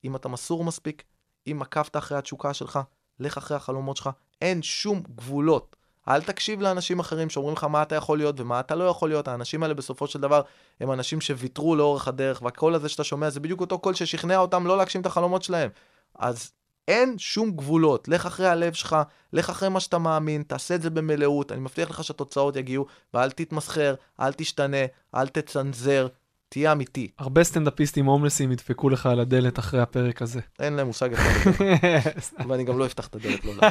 אם 0.04 0.16
אתה 0.16 0.28
מסור 0.28 0.64
מספיק, 0.64 1.02
אם 1.46 1.58
עקבת 1.62 1.96
אחרי 1.96 2.18
התשוקה 2.18 2.54
שלך, 2.54 2.78
לך 3.20 3.36
אחרי 3.36 3.56
החלומות 3.56 3.96
שלך, 3.96 4.10
אין 4.42 4.62
שום 4.62 5.02
גבולות. 5.16 5.76
אל 6.08 6.22
תקשיב 6.22 6.60
לאנשים 6.60 7.00
אחרים 7.00 7.30
שאומרים 7.30 7.56
לך 7.56 7.64
מה 7.64 7.82
אתה 7.82 7.94
יכול 7.94 8.18
להיות 8.18 8.40
ומה 8.40 8.60
אתה 8.60 8.74
לא 8.74 8.84
יכול 8.84 9.08
להיות. 9.08 9.28
האנשים 9.28 9.62
האלה 9.62 9.74
בסופו 9.74 10.06
של 10.06 10.20
דבר 10.20 10.42
הם 10.80 10.92
אנשים 10.92 11.20
שוויתרו 11.20 11.76
לאורך 11.76 12.08
הדרך, 12.08 12.42
והקול 12.42 12.74
הזה 12.74 12.88
שאתה 12.88 13.04
שומע 13.04 13.30
זה 13.30 13.40
בדיוק 13.40 13.60
אותו 13.60 13.78
קול 13.78 13.94
ששכנע 13.94 14.38
אותם 14.38 14.66
לא 14.66 14.78
להגשים 14.78 15.00
את 15.00 15.06
החלומות 15.06 15.42
שלהם. 15.42 15.70
אז 16.18 16.52
אין 16.88 17.18
שום 17.18 17.50
גבולות. 17.50 18.08
לך 18.08 18.26
אחרי 18.26 18.46
הלב 18.46 18.72
שלך, 18.72 18.96
לך 19.32 19.50
אחרי 19.50 19.68
מה 19.68 19.80
שאתה 19.80 19.98
מאמין, 19.98 20.42
תעשה 20.42 20.74
את 20.74 20.82
זה 20.82 20.90
במלאות, 20.90 21.52
אני 21.52 21.60
מבטיח 21.60 21.90
לך 21.90 22.04
שהתוצאות 22.04 22.56
יגיעו, 22.56 22.86
ואל 23.14 23.30
תתמסחר, 23.30 23.94
אל 24.20 24.32
תשתנה, 24.32 24.76
אל 25.14 25.28
תצנזר, 25.28 26.06
תהיה 26.52 26.72
אמיתי. 26.72 27.10
הרבה 27.18 27.44
סטנדאפיסטים 27.44 28.06
הומלסים 28.06 28.52
ידפקו 28.52 28.90
לך 28.90 29.06
על 29.06 29.20
הדלת 29.20 29.58
אחרי 29.58 29.80
הפרק 29.80 30.22
הזה. 30.22 30.40
אין 30.58 30.72
להם 30.72 30.86
מושג 30.86 31.10
לדבר, 31.12 31.66
ואני 32.48 32.64
גם 32.64 32.78
לא 32.78 32.86
אפתח 32.86 33.06
את 33.06 33.14
הדלת, 33.14 33.44
לא 33.44 33.50
יודע. 33.50 33.68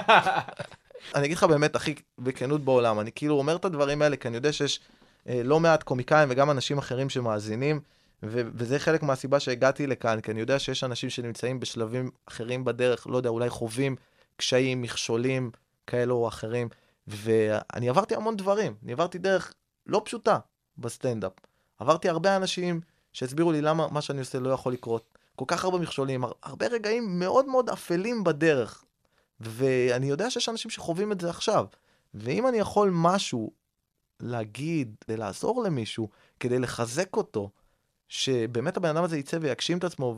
אני 1.16 1.26
אגיד 1.26 1.38
לך 1.38 1.44
באמת, 1.44 1.76
הכי 1.76 1.96
בכנות 2.20 2.62
בעולם, 2.62 3.00
אני 3.00 3.12
כאילו 3.16 3.36
אומר 3.36 3.56
את 3.56 3.66
הדברים 3.66 4.02
האלה, 4.02 4.16
כי 4.16 4.28
אני 4.28 4.36
יודע 4.36 4.54
שיש 4.54 4.80
אה, 5.30 5.42
לא 5.44 5.60
מעט 5.60 5.84
קומיקאים 5.84 6.30
וגם 6.32 6.52
אנשים 6.52 6.78
אחרים 6.78 7.10
שמאזינים, 7.10 7.80
ו- 8.24 8.42
וזה 8.54 8.80
חלק 8.80 9.04
מהסיבה 9.04 9.40
שהגעתי 9.40 9.88
לכאן, 9.88 10.22
כי 10.22 10.32
אני 10.32 10.40
יודע 10.40 10.60
שיש 10.60 10.84
אנשים 10.84 11.10
שנמצאים 11.10 11.60
בשלבים 11.60 12.10
אחרים 12.26 12.66
בדרך, 12.66 13.08
לא 13.08 13.18
יודע, 13.18 13.30
אולי 13.30 13.50
חווים 13.50 13.96
קשיים, 14.36 14.82
מכשולים 14.82 15.52
כאלו 15.88 16.16
או 16.16 16.28
אחרים, 16.28 16.70
ואני 17.08 17.90
עברתי 17.90 18.16
המון 18.16 18.38
דברים, 18.38 18.76
אני 18.84 18.92
עברתי 18.92 19.18
דרך 19.18 19.54
לא 19.86 20.02
פשוטה 20.06 20.38
בסטנדאפ. 20.78 21.32
עברתי 21.80 22.10
הרבה 22.10 22.36
אנשים 22.36 22.82
שהסבירו 23.14 23.52
לי 23.52 23.62
למה 23.62 23.88
מה 23.92 24.02
שאני 24.02 24.20
עושה 24.20 24.40
לא 24.40 24.50
יכול 24.50 24.74
לקרות. 24.74 25.18
כל 25.36 25.46
כך 25.48 25.64
הרבה 25.64 25.78
מכשולים, 25.78 26.24
הר- 26.24 26.32
הרבה 26.44 26.68
רגעים 26.68 27.20
מאוד 27.20 27.46
מאוד 27.48 27.70
אפלים 27.70 28.24
בדרך. 28.24 28.84
ואני 29.40 30.06
יודע 30.10 30.30
שיש 30.30 30.50
אנשים 30.50 30.72
שחווים 30.72 31.12
את 31.12 31.22
זה 31.22 31.30
עכשיו. 31.30 31.66
ואם 32.14 32.48
אני 32.48 32.58
יכול 32.58 32.90
משהו 32.94 33.52
להגיד, 34.20 34.96
לעזור 35.08 35.64
למישהו, 35.64 36.10
כדי 36.40 36.60
לחזק 36.60 37.16
אותו, 37.16 37.50
שבאמת 38.08 38.78
הבן 38.78 38.90
אדם 38.90 39.04
הזה 39.04 39.18
יצא 39.18 39.38
ויגשים 39.42 39.78
את 39.78 39.84
עצמו 39.84 40.16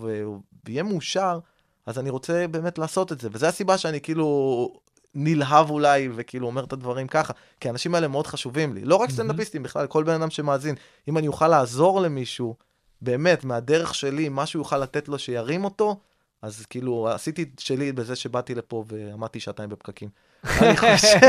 ויהיה 0.66 0.84
מאושר, 0.84 1.39
אז 1.86 1.99
אני 1.99 2.09
רוצה 2.09 2.47
באמת 2.47 2.78
לעשות 2.78 3.12
את 3.12 3.20
זה. 3.22 3.30
וזו 3.32 3.45
הסיבה 3.45 3.78
שאני 3.78 4.01
כאילו 4.01 4.80
נלהב 5.16 5.70
אולי, 5.70 6.09
וכאילו 6.16 6.47
אומר 6.47 6.64
את 6.64 6.74
הדברים 6.74 7.07
ככה, 7.07 7.34
כי 7.59 7.68
האנשים 7.68 7.95
האלה 7.95 8.07
מאוד 8.07 8.28
חשובים 8.28 8.74
לי. 8.74 8.82
לא 8.84 8.95
רק 8.95 9.09
סטנדאפיסטים, 9.09 9.64
בכלל, 9.64 9.88
כל 9.88 10.03
בן 10.03 10.14
אדם 10.14 10.30
שמאזין. 10.30 10.76
אם 11.07 11.18
אני 11.18 11.28
אוכל 11.28 11.47
לעזור 11.47 12.01
למישהו, 12.01 12.55
באמת, 13.01 13.43
מהדרך 13.43 13.95
שלי, 13.95 14.28
משהו 14.32 14.59
יוכל 14.59 14.78
לתת 14.78 15.07
לו 15.07 15.20
שירים 15.20 15.64
אותו, 15.64 15.99
אז 16.41 16.66
כאילו, 16.66 17.09
עשיתי 17.09 17.43
את 17.43 17.59
שלי 17.59 17.91
בזה 17.91 18.16
שבאתי 18.16 18.55
לפה 18.55 18.84
ועמדתי 18.88 19.39
שעתיים 19.39 19.70
בפקקים. 19.70 20.09
אני 20.62 20.78
חושב... 20.78 21.20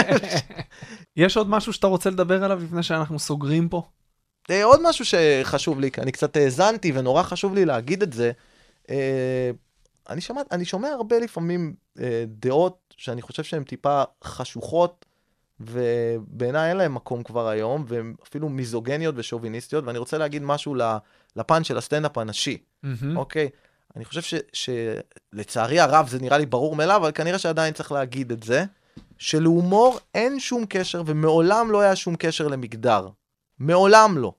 יש 1.16 1.36
עוד 1.36 1.48
משהו 1.48 1.72
שאתה 1.72 1.86
רוצה 1.86 2.10
לדבר 2.10 2.44
עליו 2.44 2.60
לפני 2.64 2.82
שאנחנו 2.82 3.18
סוגרים 3.18 3.68
פה? 3.68 3.82
אה, 4.50 4.64
עוד 4.64 4.80
משהו 4.82 5.04
שחשוב 5.04 5.80
לי, 5.80 5.90
אני 5.98 6.12
קצת 6.12 6.36
האזנתי 6.36 6.92
ונורא 6.94 7.22
חשוב 7.22 7.54
לי 7.54 7.64
להגיד 7.64 8.02
את 8.02 8.12
זה. 8.12 8.32
אני, 10.08 10.20
שמע, 10.20 10.40
אני 10.50 10.64
שומע 10.64 10.88
הרבה 10.88 11.18
לפעמים 11.18 11.74
אה, 12.00 12.24
דעות 12.26 12.94
שאני 12.96 13.22
חושב 13.22 13.42
שהן 13.44 13.64
טיפה 13.64 14.02
חשוכות, 14.24 15.06
ובעיניי 15.60 16.68
אין 16.68 16.76
להן 16.76 16.92
מקום 16.92 17.22
כבר 17.22 17.48
היום, 17.48 17.84
והן 17.88 18.14
אפילו 18.28 18.48
מיזוגניות 18.48 19.14
ושוביניסטיות, 19.18 19.84
ואני 19.84 19.98
רוצה 19.98 20.18
להגיד 20.18 20.42
משהו 20.42 20.76
לפן 21.36 21.64
של 21.64 21.78
הסטנדאפ 21.78 22.18
הנשי, 22.18 22.58
מהמם. 22.82 23.16
אוקיי? 23.16 23.48
אני 23.96 24.04
חושב 24.04 24.22
ש- 24.22 24.34
שלצערי 25.32 25.80
הרב 25.80 26.08
זה 26.08 26.18
נראה 26.20 26.38
לי 26.38 26.46
ברור 26.46 26.76
מאליו, 26.76 26.96
אבל 26.96 27.12
כנראה 27.12 27.38
שעדיין 27.38 27.74
צריך 27.74 27.92
להגיד 27.92 28.32
את 28.32 28.42
זה, 28.42 28.64
שלהומור 29.18 29.98
אין 30.14 30.40
שום 30.40 30.64
קשר, 30.68 31.02
ומעולם 31.06 31.70
לא 31.70 31.80
היה 31.80 31.96
שום 31.96 32.16
קשר 32.16 32.48
למגדר. 32.48 33.08
מעולם 33.58 34.18
לא. 34.18 34.32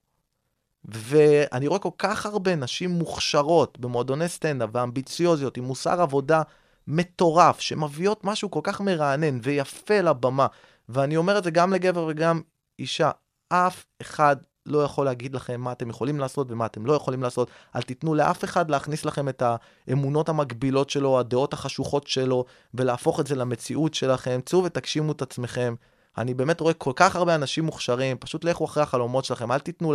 ואני 0.86 1.68
רואה 1.68 1.80
כל 1.80 1.90
כך 1.98 2.26
הרבה 2.26 2.56
נשים 2.56 2.90
מוכשרות 2.90 3.80
במועדוני 3.80 4.28
סטנדאפ 4.28 4.70
ואמביציוזיות 4.74 5.58
עם 5.58 5.64
מוסר 5.64 6.02
עבודה 6.02 6.42
מטורף, 6.88 7.60
שמביאות 7.60 8.24
משהו 8.24 8.52
כל 8.52 8.60
כך 8.64 8.82
מרענן 8.82 9.40
ויפה 9.44 10.02
לבמה. 10.02 10.48
ואני 10.90 11.18
אומר 11.18 11.38
את 11.38 11.44
זה 11.44 11.52
גם 11.52 11.74
לגבר 11.74 12.06
וגם 12.10 12.42
אישה, 12.80 13.12
אף 13.50 13.86
אחד 14.02 14.36
לא 14.66 14.84
יכול 14.84 15.06
להגיד 15.06 15.36
לכם 15.36 15.62
מה 15.62 15.72
אתם 15.72 15.90
יכולים 15.90 16.20
לעשות 16.20 16.52
ומה 16.52 16.66
אתם 16.66 16.86
לא 16.86 16.94
יכולים 16.94 17.24
לעשות. 17.24 17.50
אל 17.76 17.82
תיתנו 17.82 18.14
לאף 18.14 18.44
אחד 18.44 18.70
להכניס 18.70 19.06
לכם 19.06 19.30
את 19.30 19.44
האמונות 19.88 20.30
המקבילות 20.30 20.90
שלו, 20.90 21.20
הדעות 21.20 21.54
החשוכות 21.54 22.08
שלו, 22.08 22.46
ולהפוך 22.74 23.20
את 23.20 23.28
זה 23.28 23.36
למציאות 23.36 23.94
שלכם. 23.94 24.40
צאו 24.46 24.64
ותגשימו 24.64 25.12
את 25.12 25.22
עצמכם. 25.22 25.76
אני 26.18 26.34
באמת 26.34 26.60
רואה 26.60 26.74
כל 26.74 26.92
כך 26.96 27.16
הרבה 27.16 27.36
אנשים 27.36 27.64
מוכשרים, 27.66 28.18
פשוט 28.18 28.44
לכו 28.44 28.66
אחרי 28.66 28.84
החלומות 28.84 29.26
שלכם, 29.26 29.52
אל 29.52 29.60
תיתנו 29.60 29.94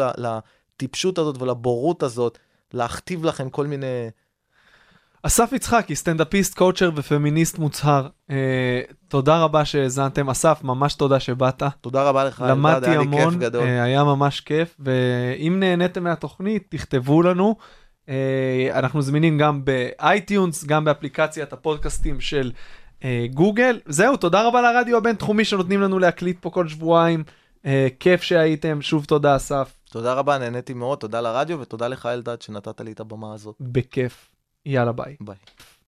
לטיפשות 0.79 1.19
הזאת 1.19 1.43
ולבורות 1.43 2.03
הזאת 2.03 2.39
להכתיב 2.73 3.25
לכם 3.25 3.51
כל 3.51 3.67
מיני... 3.67 4.09
אסף 5.23 5.53
יצחקי, 5.53 5.97
סטנדאפיסט, 5.97 6.55
קואוצ'ר 6.55 6.91
ופמיניסט 6.95 7.59
מוצהר. 7.59 8.09
אה, 8.31 8.81
תודה 9.09 9.43
רבה 9.43 9.65
שהאזנתם. 9.65 10.31
אסף, 10.31 10.61
ממש 10.65 10.95
תודה 10.95 11.21
שבאת. 11.21 11.63
תודה 11.81 12.03
רבה 12.03 12.25
לך, 12.25 12.43
אלדד, 12.43 12.51
למדתי 12.51 12.91
היה 12.91 13.01
לי 13.01 13.07
כיף 13.17 13.35
גדול. 13.35 13.63
אה, 13.63 13.83
היה 13.83 14.05
ממש 14.05 14.41
כיף, 14.41 14.77
ואם 14.79 15.57
נהניתם 15.61 16.05
מהתוכנית, 16.05 16.67
תכתבו 16.69 17.23
לנו. 17.23 17.57
אה, 18.09 18.69
אנחנו 18.73 19.03
זמינים 19.03 19.39
גם 19.39 19.65
באייטיונס, 19.65 20.65
גם 20.65 20.85
באפליקציית 20.85 21.53
הפודקאסטים 21.53 22.21
של 22.21 22.53
אה, 23.05 23.27
גוגל. 23.35 23.81
זהו, 23.87 24.17
תודה 24.17 24.47
רבה 24.47 24.63
לרדיו 24.63 24.97
הבינתחומי 24.97 25.45
שנותנים 25.45 25.81
לנו 25.81 25.99
להקליט 25.99 26.37
פה 26.41 26.51
כל 26.51 26.69
שבועיים. 26.69 27.25
אה, 27.67 27.89
כיף 28.01 28.23
שהייתם, 28.23 28.83
שוב 28.83 29.05
תודה 29.05 29.37
אסף, 29.37 29.78
תודה 29.91 30.15
רבה, 30.15 30.39
נהניתי 30.39 30.75
מאוד, 30.75 30.99
תודה 30.99 31.21
לרדיו 31.21 31.61
ותודה 31.61 31.89
לך 31.89 32.07
אלדד 32.07 32.43
שנתת 32.43 32.81
לי 32.81 32.93
את 32.93 33.01
הבמה 33.01 33.35
הזאת. 33.35 33.57
בכיף. 33.61 34.31
יאללה 34.67 34.93
ביי. 34.93 35.17
ביי. 35.21 35.37